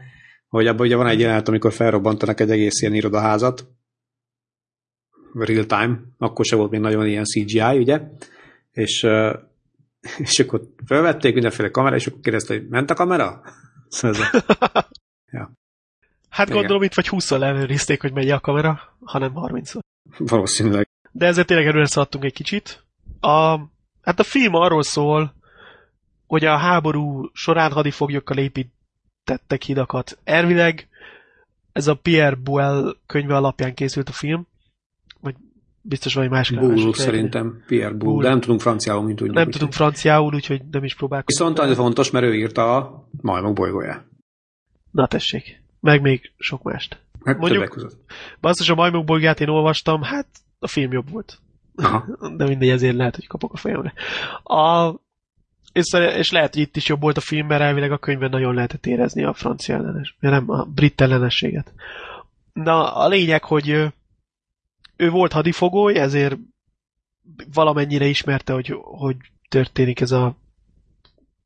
hogy 0.48 0.66
abban 0.66 0.86
ugye 0.86 0.96
van 0.96 1.06
egy 1.06 1.20
jelenet, 1.20 1.48
amikor 1.48 1.72
felrobbantanak 1.72 2.40
egy 2.40 2.50
egész 2.50 2.80
ilyen 2.80 2.94
irodaházat, 2.94 3.66
real 5.32 5.66
time, 5.66 5.98
akkor 6.18 6.44
se 6.44 6.56
volt 6.56 6.70
még 6.70 6.80
nagyon 6.80 7.06
ilyen 7.06 7.24
CGI, 7.24 7.78
ugye, 7.78 8.00
és 8.72 9.06
és 10.18 10.38
akkor 10.38 10.60
felvették 10.86 11.34
mindenféle 11.34 11.70
kamera, 11.70 11.96
és 11.96 12.06
akkor 12.06 12.20
kérdezte, 12.20 12.54
hogy 12.54 12.68
ment 12.68 12.90
a 12.90 12.94
kamera? 12.94 13.42
Szóval 13.88 14.26
ja. 15.32 15.52
Hát 16.28 16.46
Igen. 16.46 16.58
gondolom 16.58 16.82
itt 16.82 16.94
vagy 16.94 17.08
20-szor 17.10 17.32
ellenőrizték, 17.32 18.00
hogy 18.00 18.12
megy 18.12 18.30
a 18.30 18.40
kamera, 18.40 18.96
hanem 19.04 19.32
30-szor. 19.34 19.80
Valószínűleg. 20.18 20.88
De 21.12 21.26
ezzel 21.26 21.44
tényleg 21.44 21.66
előre 21.66 21.86
szaladtunk 21.86 22.24
egy 22.24 22.32
kicsit. 22.32 22.84
A, 23.20 23.58
hát 24.02 24.18
a 24.18 24.22
film 24.22 24.54
arról 24.54 24.82
szól, 24.82 25.34
hogy 26.26 26.44
a 26.44 26.56
háború 26.56 27.30
során 27.32 27.72
hadifoglyokkal 27.72 28.38
építettek 28.38 29.62
hidakat. 29.62 30.18
Elvileg 30.24 30.88
ez 31.72 31.86
a 31.86 31.94
Pierre 31.94 32.36
Buell 32.36 32.96
könyve 33.06 33.36
alapján 33.36 33.74
készült 33.74 34.08
a 34.08 34.12
film, 34.12 34.46
Biztos 35.90 36.14
vagy 36.14 36.30
más 36.30 36.50
Bull 36.50 36.92
szerintem, 36.92 37.62
Pierre 37.66 37.94
Bull, 37.94 38.22
de 38.22 38.28
nem 38.28 38.40
tudunk 38.40 38.60
franciául, 38.60 39.02
mint 39.02 39.20
úgy. 39.20 39.30
Nem 39.30 39.46
úgy 39.46 39.52
tudunk 39.52 39.72
franciául, 39.72 40.34
úgyhogy 40.34 40.62
nem 40.70 40.84
is 40.84 40.94
próbálkozunk. 40.94 41.38
Viszont 41.38 41.56
nagyon 41.56 41.84
fontos, 41.84 42.10
mert 42.10 42.24
ő 42.24 42.34
írta 42.34 42.76
a 42.76 43.08
majmok 43.20 43.54
bolygóját. 43.54 44.04
Na 44.90 45.06
tessék, 45.06 45.62
meg 45.80 46.00
még 46.00 46.32
sok 46.38 46.62
mást. 46.62 47.00
Hát 47.24 47.38
Mondjuk, 47.38 47.92
basszus, 48.40 48.68
a 48.68 48.74
majmok 48.74 49.04
bolygát 49.04 49.40
én 49.40 49.48
olvastam, 49.48 50.02
hát 50.02 50.26
a 50.58 50.68
film 50.68 50.92
jobb 50.92 51.10
volt. 51.10 51.38
Aha. 51.76 52.06
De 52.36 52.46
mindegy, 52.46 52.68
ezért 52.68 52.96
lehet, 52.96 53.14
hogy 53.14 53.26
kapok 53.26 53.52
a 53.52 53.56
fejemre. 53.56 53.92
A, 54.42 54.94
és, 55.72 55.92
és 56.16 56.30
lehet, 56.30 56.54
hogy 56.54 56.62
itt 56.62 56.76
is 56.76 56.88
jobb 56.88 57.00
volt 57.00 57.16
a 57.16 57.20
film, 57.20 57.46
mert 57.46 57.62
elvileg 57.62 57.92
a 57.92 57.98
könyvben 57.98 58.30
nagyon 58.30 58.54
lehetett 58.54 58.86
érezni 58.86 59.24
a 59.24 59.32
francia 59.32 59.74
ellenes, 59.74 60.16
nem 60.20 60.50
a 60.50 60.64
brit 60.64 61.00
ellenességet. 61.00 61.72
Na, 62.52 62.94
a 62.94 63.08
lényeg, 63.08 63.44
hogy 63.44 63.92
ő 65.00 65.10
volt 65.10 65.32
hadifogoly, 65.32 65.94
ezért 65.94 66.36
valamennyire 67.52 68.06
ismerte, 68.06 68.52
hogy, 68.52 68.74
hogy 68.82 69.16
történik 69.48 70.00
ez 70.00 70.10
a 70.10 70.36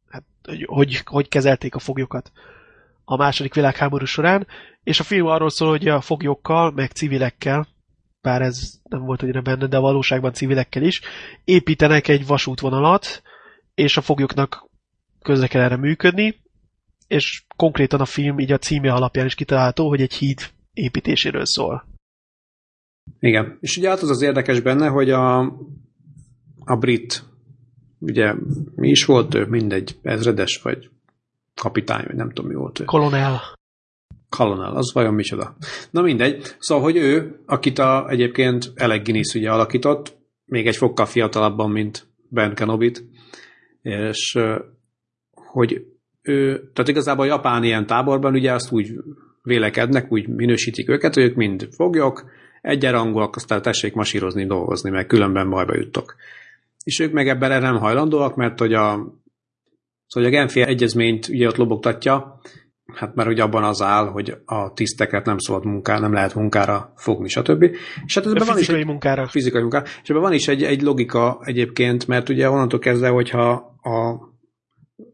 hát, 0.08 0.24
hogy, 0.42 0.64
hogy, 0.66 1.00
hogy 1.04 1.28
kezelték 1.28 1.74
a 1.74 1.78
foglyokat 1.78 2.32
a 3.04 3.16
második 3.16 3.54
világháború 3.54 4.04
során, 4.04 4.46
és 4.82 5.00
a 5.00 5.04
film 5.04 5.26
arról 5.26 5.50
szól, 5.50 5.68
hogy 5.68 5.88
a 5.88 6.00
foglyokkal, 6.00 6.70
meg 6.70 6.90
civilekkel, 6.90 7.66
bár 8.20 8.42
ez 8.42 8.80
nem 8.82 9.04
volt 9.04 9.22
annyira 9.22 9.40
benne, 9.40 9.66
de 9.66 9.76
a 9.76 9.80
valóságban 9.80 10.32
civilekkel 10.32 10.82
is, 10.82 11.00
építenek 11.44 12.08
egy 12.08 12.26
vasútvonalat, 12.26 13.22
és 13.74 13.96
a 13.96 14.00
foglyoknak 14.00 14.68
közre 15.22 15.46
kell 15.46 15.62
erre 15.62 15.76
működni, 15.76 16.42
és 17.06 17.44
konkrétan 17.56 18.00
a 18.00 18.04
film 18.04 18.38
így 18.38 18.52
a 18.52 18.58
címe 18.58 18.92
alapján 18.92 19.26
is 19.26 19.34
kitalálható, 19.34 19.88
hogy 19.88 20.00
egy 20.00 20.14
híd 20.14 20.40
építéséről 20.72 21.46
szól. 21.46 21.93
Igen, 23.20 23.56
és 23.60 23.76
ugye 23.76 23.88
hát 23.88 24.00
az 24.00 24.10
az 24.10 24.22
érdekes 24.22 24.60
benne, 24.60 24.88
hogy 24.88 25.10
a, 25.10 25.38
a 26.64 26.76
brit, 26.78 27.24
ugye 27.98 28.34
mi 28.74 28.88
is 28.88 29.04
volt 29.04 29.34
ő, 29.34 29.46
mindegy, 29.46 29.98
ezredes 30.02 30.60
vagy 30.62 30.90
kapitány, 31.54 32.04
vagy 32.06 32.16
nem 32.16 32.28
tudom 32.30 32.50
mi 32.50 32.56
volt 32.56 32.80
ő. 32.80 32.84
Kolonel. 32.84 33.40
Colonel, 34.28 34.76
az 34.76 34.92
vajon 34.92 35.14
micsoda? 35.14 35.56
Na 35.90 36.02
mindegy. 36.02 36.54
Szóval, 36.58 36.84
hogy 36.84 36.96
ő, 36.96 37.40
akit 37.46 37.78
a, 37.78 38.08
egyébként 38.08 38.72
Alec 38.76 39.04
Guinness 39.04 39.34
ugye 39.34 39.50
alakított, 39.50 40.16
még 40.44 40.66
egy 40.66 40.76
fokkal 40.76 41.06
fiatalabban, 41.06 41.70
mint 41.70 42.06
Ben 42.28 42.54
Kenobit, 42.54 43.04
és 43.82 44.38
hogy 45.34 45.86
ő, 46.22 46.70
tehát 46.72 46.88
igazából 46.88 47.24
a 47.24 47.28
japán 47.28 47.64
ilyen 47.64 47.86
táborban 47.86 48.34
ugye 48.34 48.52
azt 48.52 48.72
úgy 48.72 48.92
vélekednek, 49.42 50.12
úgy 50.12 50.28
minősítik 50.28 50.88
őket, 50.88 51.14
hogy 51.14 51.22
ők 51.22 51.34
mind 51.34 51.68
foglyok, 51.70 52.24
egyenrangúak, 52.64 53.36
aztán 53.36 53.62
tessék 53.62 53.94
masírozni, 53.94 54.46
dolgozni, 54.46 54.90
meg 54.90 55.06
különben 55.06 55.50
bajba 55.50 55.76
juttok. 55.76 56.14
És 56.84 56.98
ők 56.98 57.12
meg 57.12 57.28
ebben 57.28 57.62
nem 57.62 57.78
hajlandóak, 57.78 58.36
mert 58.36 58.58
hogy 58.58 58.72
a, 58.72 58.90
szóval 60.06 60.28
a 60.28 60.32
Genfi 60.32 60.60
egyezményt 60.60 61.28
ugye 61.28 61.46
ott 61.46 61.56
lobogtatja, 61.56 62.40
hát 62.94 63.14
mert 63.14 63.28
ugye 63.28 63.42
abban 63.42 63.64
az 63.64 63.82
áll, 63.82 64.06
hogy 64.06 64.36
a 64.44 64.72
tiszteket 64.72 65.24
nem 65.24 65.38
szabad 65.38 65.64
munkára, 65.64 66.00
nem 66.00 66.12
lehet 66.12 66.34
munkára 66.34 66.92
fogni, 66.96 67.28
stb. 67.28 67.62
És 68.06 68.14
hát 68.14 68.26
ebben 68.26 68.46
van 68.46 68.58
is 68.58 68.68
egy, 68.68 68.86
munkára. 68.86 69.26
Fizikai 69.26 69.60
munkára. 69.60 69.84
És 70.02 70.08
ebben 70.08 70.22
van 70.22 70.32
is 70.32 70.48
egy, 70.48 70.62
egy 70.62 70.82
logika 70.82 71.40
egyébként, 71.44 72.06
mert 72.06 72.28
ugye 72.28 72.50
onnantól 72.50 72.78
kezdve, 72.78 73.08
hogyha 73.08 73.50
a, 73.82 73.98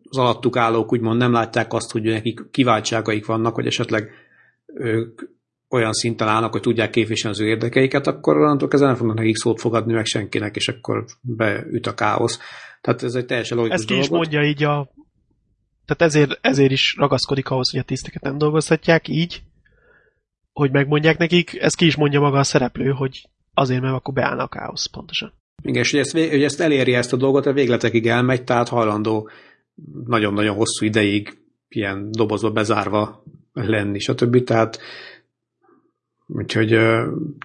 az 0.09 0.19
alattuk 0.19 0.57
állók 0.57 0.93
úgymond 0.93 1.19
nem 1.19 1.33
látják 1.33 1.73
azt, 1.73 1.93
hogy 1.93 2.03
nekik 2.03 2.41
kiváltságaik 2.51 3.27
vannak, 3.27 3.55
hogy 3.55 3.67
esetleg 3.67 4.11
ők 4.75 5.21
olyan 5.71 5.93
szinten 5.93 6.29
állnak, 6.29 6.53
hogy 6.53 6.61
tudják 6.61 6.91
képviselni 6.91 7.37
az 7.37 7.43
ő 7.43 7.49
érdekeiket, 7.49 8.07
akkor 8.07 8.37
onnantól 8.37 8.69
kezdve 8.69 8.89
nem 8.89 8.97
fognak 8.97 9.17
nekik 9.17 9.37
szót 9.37 9.61
fogadni 9.61 9.93
meg 9.93 10.05
senkinek, 10.05 10.57
és 10.57 10.69
akkor 10.69 11.05
beüt 11.21 11.87
a 11.87 11.95
káosz. 11.95 12.39
Tehát 12.81 13.03
ez 13.03 13.15
egy 13.15 13.27
teljesen 13.27 13.57
logikus 13.57 13.79
Ezt 13.79 13.89
ki 13.89 13.99
is 13.99 14.09
mondja 14.09 14.43
így 14.43 14.65
a 14.65 14.91
tehát 15.91 16.15
ezért, 16.15 16.39
ezért 16.41 16.71
is 16.71 16.95
ragaszkodik 16.99 17.49
ahhoz, 17.49 17.71
hogy 17.71 17.81
a 17.81 17.83
tiszteket 17.83 18.23
nem 18.23 18.39
dolgozhatják 18.39 19.09
így, 19.09 19.43
hogy 20.53 20.71
megmondják 20.71 21.19
nekik, 21.19 21.61
ez 21.61 21.75
ki 21.75 21.87
is 21.87 21.97
mondja 21.97 22.21
maga 22.21 22.39
a 22.39 22.43
szereplő, 22.43 22.91
hogy 22.91 23.29
azért, 23.55 23.81
mert 23.81 23.95
akkor 23.95 24.15
beállnak 24.15 24.55
a 24.55 24.59
káosz, 24.59 24.87
pontosan. 24.87 25.33
Igen, 25.63 25.83
és 25.83 25.91
hogy 25.91 26.01
ezt, 26.01 26.13
hogy 26.13 26.43
ezt 26.43 26.61
eléri 26.61 26.95
ezt 26.95 27.13
a 27.13 27.17
dolgot, 27.17 27.47
a 27.47 27.53
végletekig 27.53 28.07
elmegy, 28.07 28.45
tehát 28.45 28.69
hajlandó 28.69 29.31
nagyon-nagyon 30.05 30.57
hosszú 30.57 30.85
ideig 30.85 31.39
ilyen 31.69 32.11
dobozba 32.11 32.51
bezárva 32.51 33.23
lenni, 33.53 33.99
stb. 33.99 34.45
Tehát 34.45 34.79
úgyhogy 36.33 36.79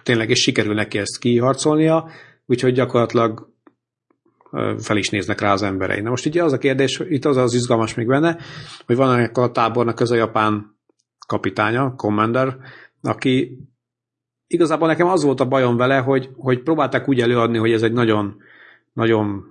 tényleg 0.02 0.30
is 0.30 0.40
sikerül 0.40 0.74
neki 0.74 0.98
ezt 0.98 1.18
kiharcolnia, 1.18 2.08
úgyhogy 2.46 2.72
gyakorlatilag 2.72 3.54
fel 4.78 4.96
is 4.96 5.08
néznek 5.08 5.40
rá 5.40 5.52
az 5.52 5.62
emberei. 5.62 6.00
Na 6.00 6.10
most 6.10 6.26
ugye 6.26 6.44
az 6.44 6.52
a 6.52 6.58
kérdés, 6.58 7.02
itt 7.08 7.24
az 7.24 7.36
az 7.36 7.54
izgalmas 7.54 7.94
még 7.94 8.06
benne, 8.06 8.38
hogy 8.86 8.96
van 8.96 9.16
ennek 9.18 9.38
a 9.38 9.50
tábornak 9.50 10.00
ez 10.00 10.10
a 10.10 10.14
japán 10.14 10.76
kapitánya, 11.26 11.94
commander, 11.96 12.56
aki 13.02 13.58
igazából 14.46 14.88
nekem 14.88 15.06
az 15.06 15.22
volt 15.22 15.40
a 15.40 15.48
bajom 15.48 15.76
vele, 15.76 15.98
hogy, 15.98 16.30
hogy 16.36 16.62
próbálták 16.62 17.08
úgy 17.08 17.20
előadni, 17.20 17.58
hogy 17.58 17.72
ez 17.72 17.82
egy 17.82 17.92
nagyon, 17.92 18.36
nagyon 18.92 19.44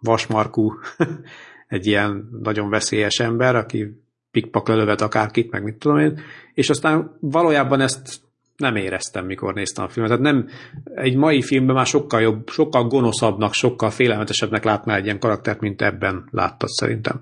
vasmarkú, 0.00 0.72
egy 1.68 1.86
ilyen 1.86 2.28
nagyon 2.42 2.70
veszélyes 2.70 3.20
ember, 3.20 3.56
aki 3.56 4.00
pikpak 4.30 4.68
lelövet 4.68 5.00
akárkit, 5.00 5.50
meg 5.50 5.62
mit 5.62 5.76
tudom 5.76 5.98
én, 5.98 6.20
és 6.54 6.70
aztán 6.70 7.16
valójában 7.20 7.80
ezt 7.80 8.20
nem 8.56 8.76
éreztem, 8.76 9.26
mikor 9.26 9.54
néztem 9.54 9.84
a 9.84 9.88
filmet. 9.88 10.18
Tehát 10.18 10.32
nem, 10.32 10.48
egy 10.94 11.16
mai 11.16 11.42
filmben 11.42 11.74
már 11.74 11.86
sokkal 11.86 12.20
jobb, 12.20 12.48
sokkal 12.48 12.86
gonoszabbnak, 12.86 13.52
sokkal 13.52 13.90
félelmetesebbnek 13.90 14.64
látná 14.64 14.96
egy 14.96 15.04
ilyen 15.04 15.18
karaktert, 15.18 15.60
mint 15.60 15.82
ebben 15.82 16.28
láttad 16.30 16.68
szerintem. 16.68 17.20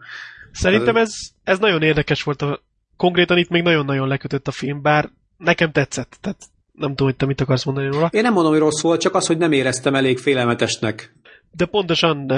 Szerintem 0.52 0.96
ez, 0.96 1.10
ez 1.44 1.58
nagyon 1.58 1.82
érdekes 1.82 2.22
volt. 2.22 2.42
A, 2.42 2.62
konkrétan 2.96 3.38
itt 3.38 3.48
még 3.48 3.62
nagyon-nagyon 3.62 4.08
lekötött 4.08 4.48
a 4.48 4.52
film, 4.52 4.82
bár 4.82 5.10
nekem 5.36 5.72
tetszett. 5.72 6.16
Tehát 6.20 6.38
nem 6.72 6.88
tudom, 6.88 7.06
hogy 7.06 7.16
te 7.16 7.26
mit 7.26 7.40
akarsz 7.40 7.64
mondani 7.64 7.86
róla. 7.86 8.08
Én 8.12 8.22
nem 8.22 8.32
mondom, 8.32 8.52
hogy 8.52 8.60
rossz 8.60 8.82
volt, 8.82 9.00
csak 9.00 9.14
az, 9.14 9.26
hogy 9.26 9.38
nem 9.38 9.52
éreztem 9.52 9.94
elég 9.94 10.18
félelmetesnek. 10.18 11.14
De 11.50 11.64
pontosan 11.64 12.30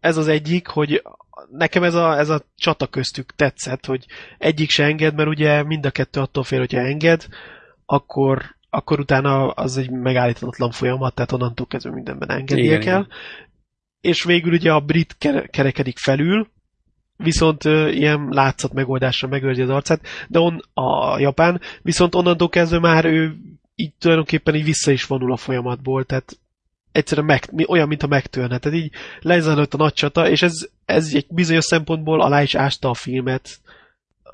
ez 0.00 0.16
az 0.16 0.28
egyik, 0.28 0.66
hogy 0.66 1.02
nekem 1.50 1.82
ez 1.82 1.94
a, 1.94 2.18
ez 2.18 2.28
a 2.28 2.42
csata 2.56 2.86
köztük 2.86 3.34
tetszett, 3.36 3.86
hogy 3.86 4.06
egyik 4.38 4.70
se 4.70 4.84
enged, 4.84 5.14
mert 5.14 5.28
ugye 5.28 5.62
mind 5.62 5.86
a 5.86 5.90
kettő 5.90 6.20
attól 6.20 6.44
fél, 6.44 6.58
hogyha 6.58 6.80
enged, 6.80 7.26
akkor, 7.86 8.42
akkor 8.70 9.00
utána 9.00 9.50
az 9.50 9.76
egy 9.76 9.90
megállíthatatlan 9.90 10.70
folyamat, 10.70 11.14
tehát 11.14 11.32
onnantól 11.32 11.66
kezdve 11.66 11.92
mindenben 11.92 12.30
engednie 12.30 12.64
igen, 12.64 12.80
kell. 12.80 13.00
Igen. 13.00 13.12
És 14.00 14.24
végül 14.24 14.52
ugye 14.52 14.72
a 14.72 14.80
brit 14.80 15.16
kerekedik 15.50 15.98
felül, 15.98 16.48
viszont 17.16 17.64
uh, 17.64 17.94
ilyen 17.94 18.28
látszat 18.30 18.72
megoldásra 18.72 19.28
megőrzi 19.28 19.62
az 19.62 19.68
arcát, 19.68 20.00
de 20.28 20.38
on, 20.38 20.62
a 20.74 21.18
japán, 21.18 21.60
viszont 21.82 22.14
onnantól 22.14 22.48
kezdve 22.48 22.78
már 22.78 23.04
ő 23.04 23.36
így 23.74 23.92
tulajdonképpen 23.98 24.54
így 24.54 24.64
vissza 24.64 24.90
is 24.90 25.04
vonul 25.04 25.32
a 25.32 25.36
folyamatból, 25.36 26.04
tehát 26.04 26.38
egyszerűen 26.92 27.26
meg, 27.26 27.50
olyan, 27.66 27.88
mintha 27.88 28.06
megtörne. 28.06 28.58
Tehát 28.58 28.78
így 28.78 28.92
lezajlott 29.20 29.74
a 29.74 29.76
nagy 29.76 29.92
csata, 29.92 30.28
és 30.28 30.42
ez, 30.42 30.68
ez 30.84 31.10
egy 31.14 31.26
bizonyos 31.28 31.64
szempontból 31.64 32.20
alá 32.20 32.42
is 32.42 32.54
ásta 32.54 32.90
a 32.90 32.94
filmet, 32.94 33.60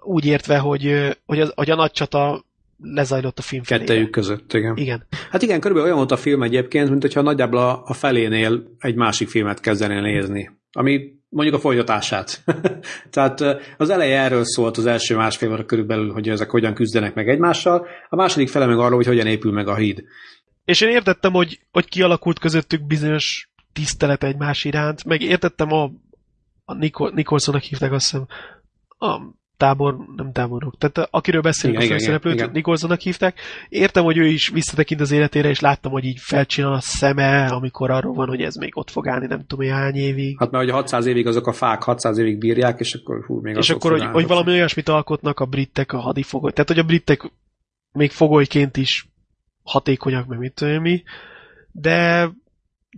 úgy 0.02 0.24
értve, 0.24 0.58
hogy, 0.58 1.16
hogy, 1.26 1.40
az, 1.40 1.52
hogy 1.54 1.70
a 1.70 1.74
nagy 1.74 1.90
csata 1.90 2.44
lezajlott 2.82 3.38
a 3.38 3.42
film 3.42 3.62
felé. 3.62 3.80
Kettejük 3.80 4.10
között, 4.10 4.52
igen. 4.52 4.76
Igen. 4.76 5.06
Hát 5.30 5.42
igen, 5.42 5.60
körülbelül 5.60 5.84
olyan 5.84 5.98
volt 5.98 6.12
a 6.12 6.22
film 6.22 6.42
egyébként, 6.42 6.90
mint 6.90 7.02
hogyha 7.02 7.22
nagyjából 7.22 7.58
a, 7.58 7.82
a 7.84 7.92
felénél 7.92 8.62
egy 8.78 8.94
másik 8.94 9.28
filmet 9.28 9.60
kezdenél 9.60 10.00
nézni. 10.00 10.50
Ami 10.72 11.12
mondjuk 11.28 11.56
a 11.56 11.60
folytatását. 11.60 12.44
Tehát 13.10 13.40
az 13.76 13.90
eleje 13.90 14.20
erről 14.20 14.44
szólt 14.44 14.76
az 14.76 14.86
első 14.86 15.16
másfél 15.16 15.52
óra 15.52 15.64
körülbelül, 15.64 16.12
hogy 16.12 16.28
ezek 16.28 16.50
hogyan 16.50 16.74
küzdenek 16.74 17.14
meg 17.14 17.28
egymással, 17.28 17.86
a 18.08 18.16
második 18.16 18.48
fele 18.48 18.66
meg 18.66 18.78
arról, 18.78 18.96
hogy 18.96 19.06
hogyan 19.06 19.26
épül 19.26 19.52
meg 19.52 19.68
a 19.68 19.74
híd. 19.74 20.04
És 20.64 20.80
én 20.80 20.88
értettem, 20.88 21.32
hogy, 21.32 21.60
hogy 21.70 21.88
kialakult 21.88 22.38
közöttük 22.38 22.86
bizonyos 22.86 23.50
tisztelet 23.72 24.24
egymás 24.24 24.64
iránt, 24.64 25.04
meg 25.04 25.20
értettem 25.22 25.72
a, 25.72 25.90
a 26.64 26.74
Nikol, 26.74 27.10
Nikolsonak 27.14 27.62
hívták 27.62 27.92
azt 27.92 28.10
hiszem, 28.10 28.26
a 28.98 29.20
tábor, 29.62 29.96
nem 30.16 30.32
táborok, 30.32 30.74
tehát 30.78 31.08
akiről 31.10 31.40
beszélünk 31.40 31.82
igen, 31.82 31.96
a 31.96 31.98
főszereplőt, 31.98 32.52
Nikolsonak 32.52 33.00
hívták. 33.00 33.40
Értem, 33.68 34.04
hogy 34.04 34.16
ő 34.18 34.26
is 34.26 34.48
visszatekint 34.48 35.00
az 35.00 35.10
életére, 35.10 35.48
és 35.48 35.60
láttam, 35.60 35.92
hogy 35.92 36.04
így 36.04 36.18
felcsinál 36.20 36.72
a 36.72 36.80
szeme, 36.80 37.46
amikor 37.46 37.90
arról 37.90 38.14
van, 38.14 38.28
hogy 38.28 38.40
ez 38.40 38.54
még 38.54 38.76
ott 38.76 38.90
fog 38.90 39.08
állni, 39.08 39.26
nem 39.26 39.44
tudom, 39.46 39.68
hány 39.68 39.94
évig. 39.94 40.38
Hát 40.38 40.50
mert 40.50 40.64
hogy 40.64 40.72
600 40.72 41.06
évig 41.06 41.26
azok 41.26 41.46
a 41.46 41.52
fák 41.52 41.82
600 41.82 42.18
évig 42.18 42.38
bírják, 42.38 42.80
és 42.80 42.94
akkor 42.94 43.24
hú, 43.24 43.40
még 43.40 43.56
És 43.56 43.70
akkor, 43.70 43.90
hogy, 43.90 44.04
hogy 44.04 44.26
valami 44.26 44.50
olyasmit 44.50 44.88
alkotnak 44.88 45.40
a 45.40 45.44
britek 45.44 45.92
a 45.92 45.98
hadifogoly. 45.98 46.52
Tehát, 46.52 46.68
hogy 46.68 46.78
a 46.78 46.84
britek 46.84 47.30
még 47.92 48.10
fogolyként 48.10 48.76
is 48.76 49.08
hatékonyak, 49.62 50.26
meg 50.26 50.38
mit 50.38 50.54
tudom 50.54 50.82
mi, 50.82 51.02
de 51.72 52.30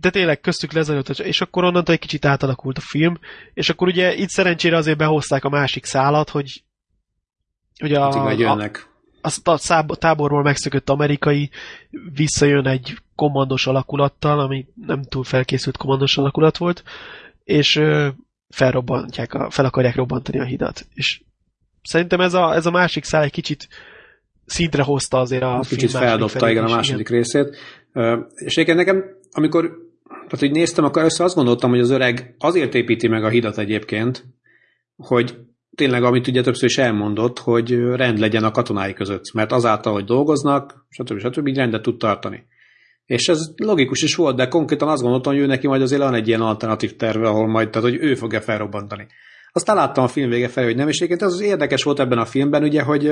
de 0.01 0.09
tényleg 0.09 0.41
köztük 0.41 0.71
lezajlott, 0.71 1.09
és 1.09 1.41
akkor 1.41 1.63
onnantól 1.63 1.93
egy 1.93 1.99
kicsit 1.99 2.25
átalakult 2.25 2.77
a 2.77 2.81
film, 2.81 3.19
és 3.53 3.69
akkor 3.69 3.87
ugye 3.87 4.15
itt 4.15 4.29
szerencsére 4.29 4.77
azért 4.77 4.97
behozták 4.97 5.43
a 5.43 5.49
másik 5.49 5.85
szálat, 5.85 6.29
hogy, 6.29 6.63
hogy 7.79 7.93
a, 7.93 8.01
hát 8.01 8.87
a, 9.21 9.51
a 9.51 9.57
száb, 9.57 9.95
táborból 9.95 10.43
megszökött 10.43 10.89
amerikai 10.89 11.49
visszajön 12.13 12.67
egy 12.67 12.97
kommandos 13.15 13.67
alakulattal, 13.67 14.39
ami 14.39 14.65
nem 14.85 15.03
túl 15.03 15.23
felkészült 15.23 15.77
kommandos 15.77 16.17
alakulat 16.17 16.57
volt, 16.57 16.83
és 17.43 17.81
felrobbantják, 18.49 19.33
a, 19.33 19.49
fel 19.49 19.65
akarják 19.65 19.95
robbantani 19.95 20.39
a 20.39 20.43
hidat. 20.43 20.85
És 20.93 21.21
szerintem 21.83 22.19
ez 22.19 22.33
a, 22.33 22.53
ez 22.53 22.65
a 22.65 22.71
másik 22.71 23.03
szál 23.03 23.23
egy 23.23 23.31
kicsit 23.31 23.67
szintre 24.45 24.83
hozta 24.83 25.19
azért 25.19 25.43
a 25.43 25.59
Kicsit 25.67 25.91
feldobta, 25.91 26.49
igen, 26.49 26.63
a 26.63 26.75
második 26.75 27.09
igen. 27.09 27.21
részét. 27.21 27.57
És 28.35 28.53
egyébként 28.53 28.77
nekem, 28.77 29.03
amikor 29.31 29.84
tehát, 30.09 30.39
hogy 30.39 30.51
néztem, 30.51 30.85
akkor 30.85 31.03
össze 31.03 31.23
azt 31.23 31.35
gondoltam, 31.35 31.69
hogy 31.69 31.79
az 31.79 31.89
öreg 31.89 32.35
azért 32.39 32.75
építi 32.75 33.07
meg 33.07 33.23
a 33.23 33.29
hidat 33.29 33.57
egyébként, 33.57 34.25
hogy 34.95 35.37
tényleg, 35.75 36.03
amit 36.03 36.27
ugye 36.27 36.41
többször 36.41 36.69
is 36.69 36.77
elmondott, 36.77 37.39
hogy 37.39 37.71
rend 37.79 38.19
legyen 38.19 38.43
a 38.43 38.51
katonái 38.51 38.93
között, 38.93 39.33
mert 39.33 39.51
azáltal, 39.51 39.93
hogy 39.93 40.03
dolgoznak, 40.03 40.85
stb. 40.89 41.19
stb. 41.19 41.47
így 41.47 41.57
rendet 41.57 41.81
tud 41.81 41.97
tartani. 41.97 42.45
És 43.05 43.27
ez 43.27 43.39
logikus 43.55 44.01
is 44.01 44.15
volt, 44.15 44.35
de 44.35 44.47
konkrétan 44.47 44.87
azt 44.87 45.01
gondoltam, 45.01 45.33
hogy 45.33 45.41
ő 45.41 45.45
neki 45.45 45.67
majd 45.67 45.81
azért 45.81 46.01
van 46.01 46.13
egy 46.13 46.27
ilyen 46.27 46.41
alternatív 46.41 46.95
terve, 46.95 47.27
ahol 47.27 47.47
majd, 47.47 47.69
tehát 47.69 47.89
hogy 47.89 47.97
ő 48.01 48.15
fogja 48.15 48.41
felrobbantani. 48.41 49.07
Aztán 49.51 49.75
láttam 49.75 50.03
a 50.03 50.07
film 50.07 50.29
vége 50.29 50.47
felé, 50.47 50.65
hogy 50.65 50.75
nem, 50.75 50.87
és 50.87 50.95
egyébként 50.95 51.21
az 51.21 51.41
érdekes 51.41 51.83
volt 51.83 51.99
ebben 51.99 52.17
a 52.17 52.25
filmben, 52.25 52.63
ugye, 52.63 52.81
hogy, 52.81 53.11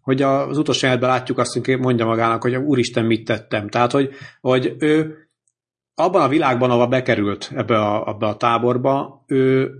hogy 0.00 0.22
az 0.22 0.58
utolsó 0.58 0.80
jelentben 0.82 1.10
látjuk 1.10 1.38
azt, 1.38 1.52
hogy 1.52 1.78
mondja 1.78 2.06
magának, 2.06 2.42
hogy 2.42 2.56
úristen, 2.56 3.04
mit 3.04 3.24
tettem. 3.24 3.68
Tehát, 3.68 3.92
hogy, 3.92 4.10
hogy 4.40 4.76
ő 4.78 5.25
abban 5.98 6.22
a 6.22 6.28
világban, 6.28 6.70
ahol 6.70 6.86
bekerült 6.86 7.50
ebbe 7.54 7.78
a, 7.78 8.08
ebbe 8.08 8.26
a 8.26 8.36
táborba, 8.36 9.24
ő, 9.26 9.70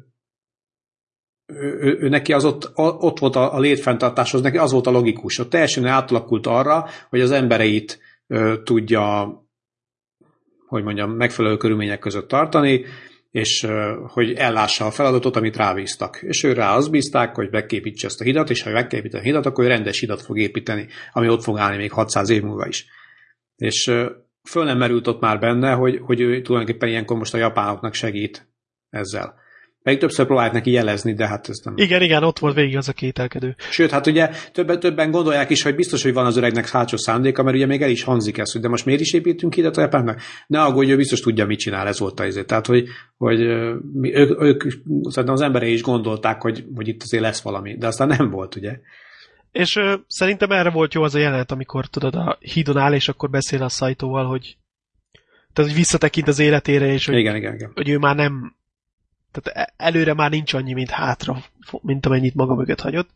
ő, 1.46 1.78
ő, 1.80 1.98
ő 2.00 2.08
neki 2.08 2.32
az 2.32 2.44
ott, 2.44 2.70
ott 2.74 3.18
volt 3.18 3.36
a, 3.36 3.54
a 3.54 3.58
létfenntartáshoz, 3.58 4.40
neki 4.40 4.58
az 4.58 4.72
volt 4.72 4.86
a 4.86 4.90
logikus. 4.90 5.38
Ott 5.38 5.50
teljesen 5.50 5.86
átalakult 5.86 6.46
arra, 6.46 6.86
hogy 7.08 7.20
az 7.20 7.30
embereit 7.30 8.00
ö, 8.26 8.54
tudja, 8.64 9.32
hogy 10.66 10.82
mondjam, 10.82 11.10
megfelelő 11.10 11.56
körülmények 11.56 11.98
között 11.98 12.28
tartani, 12.28 12.84
és 13.30 13.66
hogy 14.08 14.32
ellássa 14.32 14.86
a 14.86 14.90
feladatot, 14.90 15.36
amit 15.36 15.56
rábíztak. 15.56 16.22
És 16.22 16.42
ő 16.42 16.52
rá 16.52 16.76
azt 16.76 16.90
bízták, 16.90 17.34
hogy 17.34 17.48
megképítse 17.50 18.06
ezt 18.06 18.20
a 18.20 18.24
hidat, 18.24 18.50
és 18.50 18.62
ha 18.62 18.70
megképíti 18.70 19.16
a 19.16 19.20
hidat, 19.20 19.46
akkor 19.46 19.66
rendes 19.66 20.00
hidat 20.00 20.22
fog 20.22 20.38
építeni, 20.38 20.86
ami 21.12 21.28
ott 21.28 21.42
fog 21.42 21.58
állni 21.58 21.76
még 21.76 21.92
600 21.92 22.28
év 22.28 22.42
múlva 22.42 22.66
is. 22.66 22.86
És 23.56 23.92
föl 24.48 24.64
nem 24.64 24.78
merült 24.78 25.06
ott 25.06 25.20
már 25.20 25.38
benne, 25.38 25.72
hogy, 25.72 26.00
hogy 26.02 26.20
ő 26.20 26.42
tulajdonképpen 26.42 26.88
ilyenkor 26.88 27.16
most 27.16 27.34
a 27.34 27.38
japánoknak 27.38 27.94
segít 27.94 28.48
ezzel. 28.90 29.44
Pedig 29.86 30.00
többször 30.00 30.26
próbált 30.26 30.52
neki 30.52 30.70
jelezni, 30.70 31.14
de 31.14 31.26
hát 31.26 31.48
ez 31.48 31.58
nem... 31.64 31.74
Igen, 31.76 32.02
igen, 32.02 32.22
ott 32.22 32.38
volt 32.38 32.54
végig 32.54 32.76
az 32.76 32.88
a 32.88 32.92
kételkedő. 32.92 33.54
Sőt, 33.70 33.90
hát 33.90 34.06
ugye 34.06 34.30
többen, 34.52 34.80
többen 34.80 35.10
gondolják 35.10 35.50
is, 35.50 35.62
hogy 35.62 35.74
biztos, 35.74 36.02
hogy 36.02 36.12
van 36.12 36.26
az 36.26 36.36
öregnek 36.36 36.68
hátsó 36.68 36.96
szándéka, 36.96 37.42
mert 37.42 37.56
ugye 37.56 37.66
még 37.66 37.82
el 37.82 37.90
is 37.90 38.02
hangzik 38.02 38.38
ez, 38.38 38.52
hogy 38.52 38.60
de 38.60 38.68
most 38.68 38.84
miért 38.84 39.00
is 39.00 39.12
építünk 39.12 39.56
ide 39.56 39.68
a 39.68 39.80
japánnak? 39.80 40.20
Ne 40.46 40.62
aggódj, 40.62 40.90
ő 40.90 40.96
biztos 40.96 41.20
tudja, 41.20 41.46
mit 41.46 41.58
csinál, 41.58 41.86
ez 41.86 41.98
volt 41.98 42.20
az 42.20 42.26
izé. 42.26 42.44
Tehát, 42.44 42.66
hogy, 42.66 42.88
hogy 43.16 43.40
ők, 43.40 44.42
ők, 44.42 44.64
az 45.02 45.40
emberei 45.40 45.72
is 45.72 45.82
gondolták, 45.82 46.42
hogy, 46.42 46.64
hogy 46.74 46.88
itt 46.88 47.02
azért 47.02 47.22
lesz 47.22 47.42
valami, 47.42 47.76
de 47.76 47.86
aztán 47.86 48.08
nem 48.08 48.30
volt, 48.30 48.56
ugye? 48.56 48.78
És 49.52 49.76
ö, 49.76 49.94
szerintem 50.06 50.50
erre 50.50 50.70
volt 50.70 50.94
jó 50.94 51.02
az 51.02 51.14
a 51.14 51.18
jelenet, 51.18 51.50
amikor 51.50 51.86
tudod, 51.86 52.14
a 52.14 52.38
hídon 52.40 52.76
áll, 52.76 52.92
és 52.92 53.08
akkor 53.08 53.30
beszél 53.30 53.62
a 53.62 53.68
Szajtóval, 53.68 54.26
hogy 54.26 54.56
tehát, 55.52 55.70
hogy 55.70 55.80
visszatekint 55.80 56.28
az 56.28 56.38
életére, 56.38 56.86
és 56.86 57.06
hogy, 57.06 57.16
igen, 57.16 57.36
igen, 57.36 57.54
igen. 57.54 57.70
hogy 57.74 57.88
ő 57.88 57.98
már 57.98 58.16
nem 58.16 58.56
tehát 59.32 59.68
e- 59.68 59.72
előre 59.76 60.14
már 60.14 60.30
nincs 60.30 60.54
annyi, 60.54 60.72
mint 60.72 60.90
hátra, 60.90 61.36
mint 61.82 62.06
amennyit 62.06 62.34
maga 62.34 62.54
mögött 62.54 62.80
hagyott. 62.80 63.10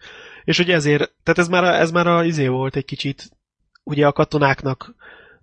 És 0.44 0.56
hogy 0.56 0.70
ezért, 0.70 1.12
tehát 1.22 1.38
ez 1.38 1.48
már, 1.48 1.64
a, 1.64 1.74
ez 1.74 1.90
már 1.90 2.06
a 2.06 2.24
izé 2.24 2.46
volt 2.46 2.76
egy 2.76 2.84
kicsit, 2.84 3.30
ugye 3.82 4.06
a 4.06 4.12
katonáknak 4.12 4.94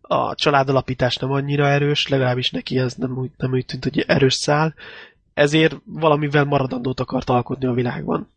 a 0.02 0.36
családalapítás 0.36 1.16
nem 1.16 1.32
annyira 1.32 1.68
erős, 1.68 2.08
legalábbis 2.08 2.52
neki 2.52 2.78
ez 2.78 2.94
nem 2.94 3.18
úgy, 3.18 3.32
nem 3.38 3.52
úgy 3.52 3.66
tűnt, 3.66 3.84
hogy 3.84 4.00
erős 4.08 4.34
szál, 4.34 4.74
ezért 5.34 5.76
valamivel 5.86 6.44
maradandót 6.44 7.00
akart 7.00 7.30
alkotni 7.30 7.68
a 7.68 7.74
világban. 7.74 8.30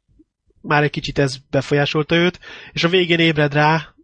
Már 0.60 0.82
egy 0.82 0.90
kicsit 0.90 1.18
ez 1.18 1.36
befolyásolta 1.50 2.14
őt, 2.14 2.40
és 2.72 2.84
a 2.84 2.88
végén 2.88 3.18
ébred 3.18 3.52
rá, 3.52 3.94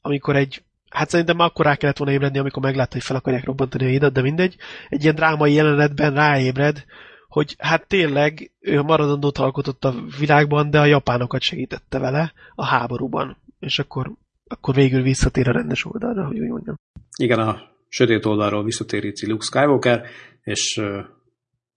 amikor 0.00 0.36
egy 0.36 0.62
hát 0.92 1.08
szerintem 1.08 1.36
már 1.36 1.48
akkor 1.48 1.64
rá 1.64 1.74
kellett 1.74 1.96
volna 1.96 2.12
ébredni, 2.12 2.38
amikor 2.38 2.62
meglátta, 2.62 2.92
hogy 2.92 3.02
fel 3.02 3.16
akarják 3.16 3.44
robbantani 3.44 3.84
a 3.84 3.88
hidat, 3.88 4.12
de 4.12 4.22
mindegy. 4.22 4.56
Egy 4.88 5.02
ilyen 5.02 5.14
drámai 5.14 5.52
jelenetben 5.52 6.14
ráébred, 6.14 6.84
hogy 7.28 7.54
hát 7.58 7.86
tényleg 7.86 8.50
ő 8.60 8.82
maradandót 8.82 9.38
alkotott 9.38 9.84
a 9.84 9.94
világban, 10.18 10.70
de 10.70 10.80
a 10.80 10.84
japánokat 10.84 11.40
segítette 11.40 11.98
vele 11.98 12.32
a 12.54 12.64
háborúban. 12.64 13.36
És 13.58 13.78
akkor, 13.78 14.12
akkor 14.46 14.74
végül 14.74 15.02
visszatér 15.02 15.48
a 15.48 15.52
rendes 15.52 15.84
oldalra, 15.84 16.26
hogy 16.26 16.38
úgy 16.38 16.48
mondjam. 16.48 16.74
Igen, 17.16 17.38
a 17.38 17.60
sötét 17.88 18.26
oldalról 18.26 18.64
visszatér 18.64 19.04
itt 19.04 19.20
Luke 19.20 19.44
Skywalker, 19.44 20.02
és 20.42 20.80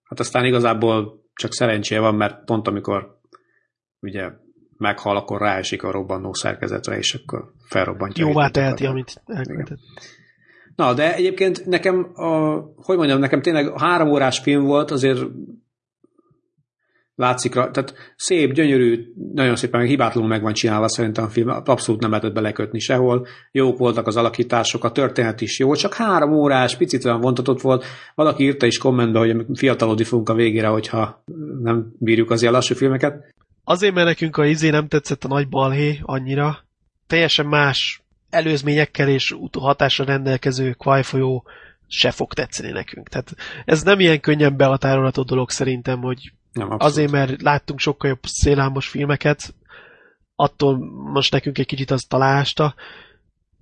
hát 0.03 0.19
aztán 0.19 0.45
igazából 0.45 1.23
csak 1.33 1.53
szerencséje 1.53 1.99
van, 1.99 2.15
mert 2.15 2.45
pont 2.45 2.67
amikor 2.67 3.19
ugye 4.05 4.29
meghal, 4.77 5.17
akkor 5.17 5.41
ráesik 5.41 5.83
a 5.83 5.91
robbanó 5.91 6.33
szerkezetre, 6.33 6.97
és 6.97 7.13
akkor 7.13 7.51
felrobbantja. 7.67 8.27
Jóvá 8.27 8.47
teheti, 8.47 8.85
amit 8.85 9.21
elkövetett. 9.25 9.79
Na, 10.75 10.93
de 10.93 11.15
egyébként 11.15 11.65
nekem, 11.65 12.11
a, 12.13 12.59
hogy 12.75 12.97
mondjam, 12.97 13.19
nekem 13.19 13.41
tényleg 13.41 13.67
a 13.67 13.79
három 13.79 14.09
órás 14.09 14.39
film 14.39 14.63
volt, 14.63 14.91
azért 14.91 15.19
látszik, 17.15 17.51
tehát 17.51 17.93
szép, 18.15 18.53
gyönyörű, 18.53 19.13
nagyon 19.33 19.55
szépen 19.55 19.81
hibátlanul 19.81 20.29
meg 20.29 20.41
van 20.41 20.53
csinálva 20.53 20.87
szerintem 20.87 21.23
a 21.23 21.29
film, 21.29 21.49
abszolút 21.49 22.01
nem 22.01 22.09
lehetett 22.09 22.33
belekötni 22.33 22.79
sehol, 22.79 23.27
jók 23.51 23.77
voltak 23.77 24.07
az 24.07 24.17
alakítások, 24.17 24.83
a 24.83 24.91
történet 24.91 25.41
is 25.41 25.59
jó, 25.59 25.73
csak 25.73 25.93
három 25.93 26.33
órás, 26.33 26.77
picit 26.77 27.05
olyan 27.05 27.21
vontatott 27.21 27.61
volt, 27.61 27.85
valaki 28.15 28.43
írta 28.43 28.65
is 28.65 28.77
kommentbe, 28.77 29.19
hogy 29.19 29.45
fiatalodni 29.53 30.03
fogunk 30.03 30.29
a 30.29 30.33
végére, 30.33 30.67
hogyha 30.67 31.23
nem 31.61 31.93
bírjuk 31.99 32.31
az 32.31 32.41
ilyen 32.41 32.53
lassú 32.53 32.75
filmeket. 32.75 33.33
Azért, 33.67 33.93
mert 33.93 34.07
nekünk 34.07 34.37
a 34.37 34.45
izé 34.45 34.69
nem 34.69 34.87
tetszett 34.87 35.23
a 35.23 35.27
nagy 35.27 35.49
balhé 35.49 35.99
annyira, 36.01 36.65
teljesen 37.07 37.45
más 37.45 38.01
előzményekkel 38.29 39.07
és 39.07 39.35
hatásra 39.59 40.05
rendelkező 40.05 40.71
kvajfolyó 40.71 41.45
se 41.87 42.11
fog 42.11 42.33
tetszeni 42.33 42.71
nekünk. 42.71 43.09
Tehát 43.09 43.35
ez 43.65 43.83
nem 43.83 43.99
ilyen 43.99 44.19
könnyen 44.19 44.57
behatárolható 44.57 45.23
dolog 45.23 45.49
szerintem, 45.49 46.01
hogy 46.01 46.31
nem, 46.51 46.75
azért, 46.77 47.11
mert 47.11 47.41
láttunk 47.41 47.79
sokkal 47.79 48.09
jobb 48.09 48.23
szélámos 48.23 48.87
filmeket, 48.87 49.53
attól 50.35 50.77
most 51.11 51.31
nekünk 51.31 51.57
egy 51.57 51.65
kicsit 51.65 51.91
az 51.91 52.03
találásta. 52.03 52.75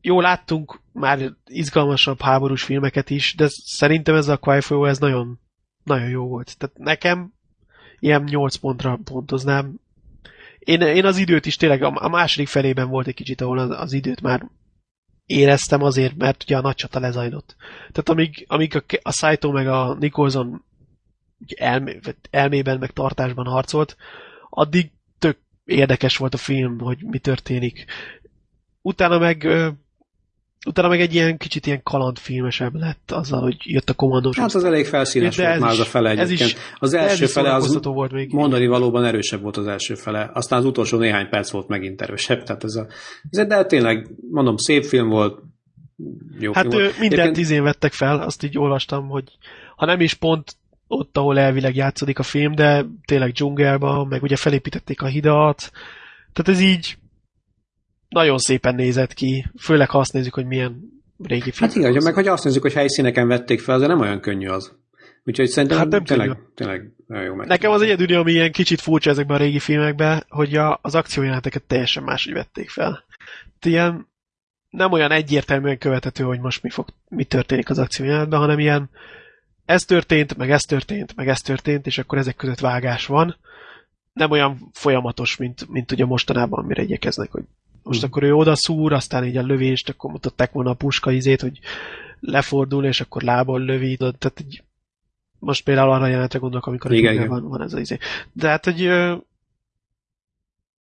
Jó, 0.02 0.22
láttunk 0.22 0.80
már 0.92 1.34
izgalmasabb 1.46 2.22
háborús 2.22 2.64
filmeket 2.64 3.10
is, 3.10 3.36
de 3.36 3.48
szerintem 3.50 4.16
ez 4.16 4.28
a 4.28 4.38
Qui 4.38 4.88
ez 4.88 4.98
nagyon, 4.98 5.40
nagyon 5.84 6.10
jó 6.10 6.28
volt. 6.28 6.58
Tehát 6.58 6.78
nekem 6.78 7.34
ilyen 8.00 8.24
8 8.24 8.56
pontra 8.56 9.00
pontoznám. 9.04 9.80
Én, 10.64 10.82
én 10.82 11.06
az 11.06 11.18
időt 11.18 11.46
is 11.46 11.56
tényleg 11.56 11.84
a 11.84 12.10
második 12.10 12.48
felében 12.48 12.90
volt 12.90 13.08
egy 13.08 13.14
kicsit, 13.14 13.42
ahol 13.42 13.60
az, 13.60 13.70
az 13.70 13.94
időt 13.94 14.22
már 14.22 14.50
éreztem 15.26 15.84
azért, 15.84 16.16
mert 16.16 16.44
ugye 16.44 16.58
a 16.58 16.62
nagy 16.62 16.76
csata 16.76 17.00
lezajlott. 17.00 17.56
Tehát 17.78 18.10
amíg, 18.10 18.46
amíg 18.48 18.76
a, 18.76 18.84
a 19.02 19.12
Saito 19.12 19.52
meg 19.52 19.68
a 19.68 19.96
Nicholson 20.00 20.64
elmé, 21.56 22.00
elmében 22.30 22.80
meg 22.80 22.92
tartásban 22.92 23.46
harcolt, 23.46 23.98
addig 24.50 24.92
tök 25.20 25.38
érdekes 25.66 26.18
volt 26.18 26.34
a 26.34 26.38
film, 26.38 26.80
hogy 26.80 27.04
mi 27.04 27.20
történik. 27.20 27.86
Utána 28.82 29.18
meg 29.18 29.48
utána 30.66 30.88
meg 30.88 31.02
egy 31.02 31.14
ilyen 31.14 31.38
kicsit 31.38 31.66
ilyen 31.66 31.84
kalandfilmesebb 31.84 32.76
lett 32.76 33.12
azzal, 33.12 33.42
hogy 33.42 33.56
jött 33.60 33.90
a 33.90 33.94
kommandós. 33.94 34.38
Hát 34.38 34.54
az 34.54 34.64
elég 34.64 34.86
felszínes 34.86 35.38
volt 35.38 35.60
már 35.60 35.72
az 35.72 35.80
a 35.80 35.84
fele 35.84 36.10
egyébként. 36.10 36.50
Is, 36.50 36.56
az 36.80 36.94
első 36.94 37.26
fele 37.26 37.54
az 37.54 37.80
volt 37.84 38.12
még. 38.12 38.34
mondani 38.34 38.68
valóban 38.68 39.06
erősebb 39.06 39.42
volt 39.42 39.58
az 39.58 39.68
első 39.68 39.96
fele. 39.96 40.30
Aztán 40.34 40.60
az 40.60 40.66
utolsó 40.66 40.98
néhány 40.98 41.30
perc 41.30 41.52
volt 41.52 41.68
megint 41.68 42.02
erősebb. 42.02 42.44
Tehát 42.44 42.64
ez 42.64 42.76
a, 42.76 42.88
ez, 43.30 43.48
de 43.48 43.66
tényleg, 43.66 44.08
mondom, 44.32 44.58
szép 44.58 44.84
film 44.84 45.10
volt, 45.10 45.40
jó 46.40 46.54
hát 46.54 46.66
film 46.68 46.82
volt. 46.82 47.00
mindent 47.00 47.22
Egyébként... 47.22 47.38
izén 47.38 47.64
vettek 47.64 47.94
fel, 47.94 48.20
azt 48.20 48.44
így 48.44 48.58
olvastam, 48.58 49.08
hogy 49.08 49.24
ha 49.76 49.86
nem 49.86 50.00
is 50.00 50.14
pont 50.14 50.56
ott, 50.88 51.18
ahol 51.18 51.40
elvileg 51.40 51.76
játszódik 51.76 52.20
a 52.20 52.24
film, 52.24 52.56
de 52.56 52.86
tényleg 53.06 53.32
dzsungelban, 53.32 54.08
meg 54.08 54.24
ugye 54.24 54.36
felépítették 54.36 55.02
a 55.02 55.08
hidat. 55.08 55.72
Tehát 56.34 56.60
ez 56.60 56.60
így 56.60 56.98
nagyon 58.14 58.38
szépen 58.38 58.76
nézett 58.76 59.14
ki, 59.14 59.46
főleg 59.60 59.90
ha 59.90 60.00
azt 60.00 60.14
nézzük, 60.14 60.34
hogy 60.34 60.46
milyen 60.46 61.02
régi 61.24 61.52
film. 61.52 61.70
Hát 61.70 61.78
igen, 61.78 62.04
meg 62.04 62.14
hogy 62.14 62.28
azt 62.28 62.44
nézzük, 62.44 62.62
hogy 62.62 62.74
helyszíneken 62.74 63.28
vették 63.28 63.60
fel, 63.60 63.76
az 63.76 63.82
nem 63.82 64.00
olyan 64.00 64.20
könnyű 64.20 64.48
az. 64.48 64.76
Úgyhogy 65.26 65.48
szerintem 65.48 65.78
hát 65.78 65.88
nem 65.88 66.04
tényleg, 66.04 66.38
tényleg 66.56 66.92
nagyon 67.08 67.26
jó 67.26 67.36
meg. 67.36 67.48
Nekem 67.48 67.72
az 67.72 67.82
egyedüli, 67.82 68.14
ami 68.14 68.32
ilyen 68.32 68.52
kicsit 68.52 68.82
furcsa 68.82 69.10
ezekben 69.10 69.36
a 69.36 69.40
régi 69.40 69.60
filmekben, 69.60 70.24
hogy 70.30 70.56
a, 70.56 70.80
az 70.82 70.96
akciójeleneteket 70.96 71.64
teljesen 71.64 72.04
máshogy 72.04 72.34
vették 72.34 72.70
fel. 72.70 73.04
Ilyen 73.62 74.08
nem 74.70 74.92
olyan 74.92 75.12
egyértelműen 75.12 75.78
követhető, 75.78 76.24
hogy 76.24 76.40
most 76.40 76.64
mi, 76.64 76.70
fog, 76.70 76.88
mi 77.10 77.24
történik 77.24 77.70
az 77.70 77.80
akciójelenetben, 77.80 78.40
hanem 78.40 78.60
ilyen 78.60 78.90
ez 79.66 79.84
történt, 79.84 80.38
meg 80.38 80.52
ez 80.52 80.62
történt, 80.62 81.16
meg 81.16 81.28
ez 81.28 81.42
történt, 81.42 81.86
és 81.86 81.98
akkor 81.98 82.18
ezek 82.18 82.36
között 82.36 82.60
vágás 82.60 83.06
van. 83.06 83.36
Nem 84.14 84.32
olyan 84.32 84.70
folyamatos, 84.74 85.38
mint, 85.38 85.70
mint 85.70 85.92
ugye 85.92 86.06
mostanában, 86.06 86.64
amire 86.64 86.82
igyekeznek, 86.82 87.32
hogy 87.32 87.44
most 87.84 88.00
hmm. 88.00 88.10
akkor 88.10 88.24
ő 88.24 88.34
oda 88.34 88.56
szúr, 88.56 88.94
aztán 88.94 89.26
így 89.26 89.38
a 89.38 89.42
lövést, 89.42 89.90
akkor 89.90 90.12
mutatták 90.12 90.52
volna 90.52 90.70
a 90.70 90.74
puska 90.74 91.12
izét, 91.12 91.42
hogy 91.42 91.60
lefordul, 92.20 92.86
és 92.86 93.02
akkor 93.02 93.22
lából 93.22 93.60
lövi, 93.60 93.98
tehát 93.98 94.44
így, 94.46 94.64
most 95.40 95.64
például 95.64 95.92
arra 95.92 96.08
jelenetre 96.08 96.40
gondolok, 96.40 96.66
amikor 96.66 96.92
igen, 96.92 97.14
igen. 97.14 97.28
Van, 97.28 97.48
van 97.48 97.62
ez 97.62 97.74
az 97.74 97.80
izé. 97.80 97.98
De 98.34 98.48
hát, 98.48 98.66
hogy 98.66 98.90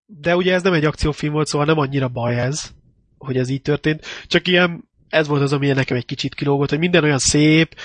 de 0.06 0.36
ugye 0.36 0.54
ez 0.54 0.64
nem 0.64 0.74
egy 0.74 0.86
akciófilm 0.86 1.34
volt, 1.34 1.48
szóval 1.48 1.68
nem 1.68 1.78
annyira 1.78 2.08
baj 2.08 2.40
ez, 2.40 2.72
hogy 3.18 3.38
ez 3.38 3.50
így 3.50 3.62
történt, 3.62 4.06
csak 4.28 4.48
ilyen, 4.48 4.90
ez 5.10 5.28
volt 5.28 5.42
az, 5.42 5.54
ami 5.54 5.68
nekem 5.68 5.98
egy 5.98 6.06
kicsit 6.06 6.36
kilógott, 6.36 6.70
hogy 6.70 6.80
minden 6.80 7.04
olyan 7.04 7.18
szép, 7.18 7.76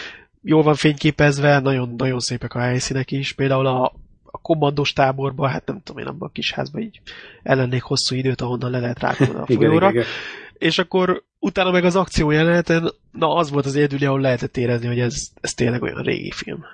jól 0.42 0.62
van 0.62 0.74
fényképezve, 0.74 1.58
nagyon, 1.58 1.94
nagyon 1.96 2.20
szépek 2.20 2.54
a 2.54 2.60
helyszínek 2.60 3.10
is, 3.10 3.32
például 3.32 3.66
a, 3.66 3.92
a 4.36 4.40
kommandós 4.42 4.92
táborba, 4.92 5.48
hát 5.48 5.66
nem 5.66 5.80
tudom 5.82 6.02
én, 6.02 6.08
abban 6.08 6.28
a 6.28 6.32
kis 6.32 6.52
házban 6.52 6.82
így 6.82 7.00
ellennék 7.42 7.82
hosszú 7.82 8.14
időt, 8.14 8.40
ahonnan 8.40 8.70
le 8.70 8.78
lehet 8.78 8.98
rákolni 8.98 9.34
a 9.34 9.46
folyóra. 9.54 9.74
igen, 9.74 9.90
igen. 9.90 10.04
És 10.52 10.78
akkor 10.78 11.24
utána 11.38 11.70
meg 11.70 11.84
az 11.84 11.96
akció 11.96 12.30
jeleneten, 12.30 12.92
na 13.12 13.34
az 13.34 13.50
volt 13.50 13.66
az 13.66 13.76
egyedüli, 13.76 14.04
ahol 14.04 14.20
lehetett 14.20 14.56
érezni, 14.56 14.86
hogy 14.86 15.00
ez, 15.00 15.28
ez 15.40 15.54
tényleg 15.54 15.82
olyan 15.82 16.02
régi 16.02 16.30
film. 16.30 16.64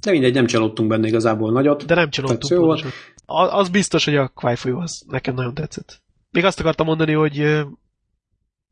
De 0.00 0.10
mindegy, 0.10 0.34
nem 0.34 0.46
csalódtunk 0.46 0.88
benne 0.88 1.06
igazából 1.06 1.52
nagyot. 1.52 1.84
De 1.84 1.94
nem 1.94 2.10
csalódtunk 2.10 2.60
pontosan. 2.62 2.90
Az 3.50 3.68
biztos, 3.68 4.04
hogy 4.04 4.16
a 4.16 4.28
Kwai 4.28 4.56
folyó 4.56 4.78
az 4.78 5.04
nekem 5.08 5.34
nagyon 5.34 5.54
tetszett. 5.54 6.02
Még 6.30 6.44
azt 6.44 6.60
akartam 6.60 6.86
mondani, 6.86 7.12
hogy 7.12 7.64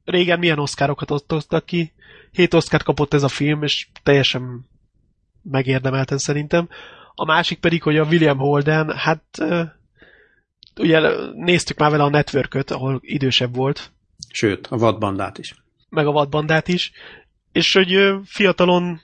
régen 0.04 0.38
milyen 0.38 0.58
oszkárokat 0.58 1.10
osztottak 1.10 1.64
ki. 1.64 1.92
Hét 2.30 2.54
oszkárt 2.54 2.82
kapott 2.84 3.14
ez 3.14 3.22
a 3.22 3.28
film, 3.28 3.62
és 3.62 3.88
teljesen 4.02 4.66
megérdemelten 5.42 6.18
szerintem. 6.18 6.68
A 7.20 7.24
másik 7.24 7.58
pedig, 7.58 7.82
hogy 7.82 7.96
a 7.96 8.04
William 8.04 8.38
Holden, 8.38 8.96
hát 8.96 9.24
ugye 10.80 11.00
néztük 11.34 11.78
már 11.78 11.90
vele 11.90 12.02
a 12.02 12.08
network 12.08 12.70
ahol 12.70 12.98
idősebb 13.02 13.54
volt, 13.54 13.92
Sőt, 14.32 14.66
a 14.66 14.76
vadbandát 14.76 15.38
is. 15.38 15.54
meg 15.88 16.06
a 16.06 16.12
vadbandát 16.12 16.68
is, 16.68 16.92
és 17.52 17.72
hogy 17.72 17.96
fiatalon 18.24 19.00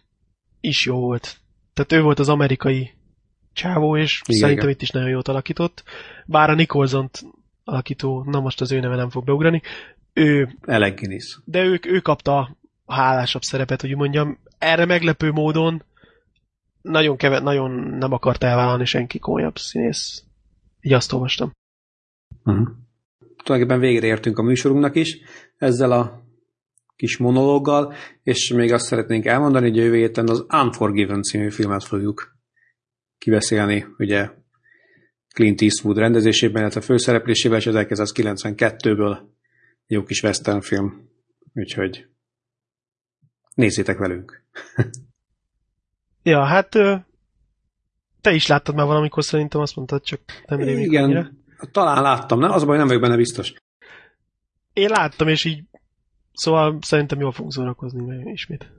is 0.61 0.87
jó 0.87 0.99
volt. 0.99 1.37
Tehát 1.75 1.93
ő 1.93 2.01
volt 2.03 2.19
az 2.19 2.29
amerikai 2.29 2.91
csávó, 3.53 3.97
és 3.97 4.23
Igen, 4.27 4.41
szerintem 4.41 4.65
igen. 4.69 4.75
itt 4.77 4.83
is 4.83 4.91
nagyon 4.91 5.09
jót 5.09 5.29
alakított. 5.29 5.83
Bár 6.27 6.51
a 6.51 6.55
nicholson 6.55 7.11
alakító, 7.65 8.23
na 8.27 8.41
most 8.41 8.61
az 8.61 8.73
ő 8.73 8.81
neve 8.81 8.97
nem 8.97 9.11
fog 9.11 9.25
beugrani, 9.25 9.63
ő, 10.13 10.57
Alec 10.67 10.99
Guinness. 11.01 11.39
de 11.45 11.63
ő, 11.65 11.81
ő 11.83 12.01
kapta 12.01 12.57
a 12.85 12.95
hálásabb 12.95 13.43
szerepet, 13.43 13.81
hogy 13.81 13.97
mondjam. 13.97 14.39
Erre 14.59 14.85
meglepő 14.85 15.31
módon 15.31 15.83
nagyon, 16.89 17.17
keve, 17.17 17.41
nagyon 17.41 17.71
nem 17.71 18.13
akart 18.13 18.43
elvállalni 18.43 18.85
senki 18.85 19.19
komolyabb 19.19 19.59
színész. 19.59 20.25
Így 20.81 20.93
azt 20.93 21.13
olvastam. 21.13 21.53
Uh-huh. 22.45 22.69
Tulajdonképpen 23.45 23.89
végre 23.89 24.07
értünk 24.07 24.39
a 24.39 24.43
műsorunknak 24.43 24.95
is 24.95 25.19
ezzel 25.57 25.93
a 25.93 26.23
kis 26.97 27.17
monológgal, 27.17 27.95
és 28.23 28.53
még 28.53 28.73
azt 28.73 28.85
szeretnénk 28.85 29.25
elmondani, 29.25 29.69
hogy 29.69 29.77
jövő 29.77 29.97
héten 29.97 30.29
az 30.29 30.47
Unforgiven 30.49 31.23
című 31.23 31.51
filmet 31.51 31.85
fogjuk 31.85 32.37
kibeszélni, 33.19 33.87
ugye 33.99 34.31
Clint 35.35 35.61
Eastwood 35.61 35.99
rendezésében, 35.99 36.61
illetve 36.61 36.81
főszereplésével, 36.81 37.59
és 37.59 37.67
1992-ből 37.71 39.19
jó 39.87 40.03
kis 40.03 40.23
western 40.23 40.61
film, 40.61 41.11
úgyhogy 41.55 42.07
nézzétek 43.55 43.99
velünk. 43.99 44.45
Ja, 46.27 46.45
hát 46.45 46.69
te 48.21 48.33
is 48.33 48.47
láttad 48.47 48.75
már 48.75 48.87
valamikor 48.87 49.25
szerintem, 49.25 49.61
azt 49.61 49.77
mondtad, 49.77 50.03
csak 50.03 50.21
nem 50.47 50.59
rémlik 50.59 50.99
annyira. 50.99 51.21
Igen, 51.21 51.43
talán 51.71 52.03
láttam, 52.03 52.39
nem? 52.39 52.51
Az 52.51 52.63
a 52.63 52.67
baj, 52.67 52.77
nem 52.77 52.87
vagyok 52.87 53.03
benne 53.03 53.17
biztos. 53.17 53.53
Én 54.73 54.89
láttam, 54.89 55.29
és 55.29 55.45
így 55.45 55.65
szóval 56.33 56.79
szerintem 56.81 57.21
jól 57.21 57.33
fogunk 57.33 57.53
szórakozni 57.53 58.05
meg 58.05 58.27
ismét. 58.27 58.73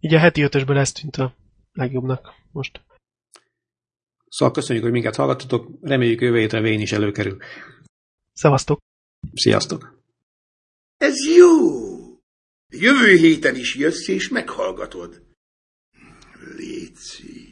Így 0.00 0.14
a 0.14 0.18
heti 0.18 0.42
ötösből 0.42 0.78
ez 0.78 0.92
tűnt 0.92 1.16
a 1.16 1.34
legjobbnak 1.72 2.34
most. 2.52 2.80
Szóval 4.28 4.54
köszönjük, 4.54 4.84
hogy 4.84 4.92
minket 4.92 5.16
hallgattatok, 5.16 5.70
reméljük 5.82 6.20
jövő 6.20 6.38
hétre 6.38 6.60
Vén 6.60 6.80
is 6.80 6.92
előkerül. 6.92 7.36
Szevasztok! 8.32 8.80
Sziasztok! 9.34 10.02
Ez 10.96 11.14
jó! 11.36 11.50
Jövő 12.68 13.16
héten 13.16 13.56
is 13.56 13.74
jössz 13.74 14.08
és 14.08 14.28
meghallgatod. 14.28 15.25
Lici. 16.56 17.45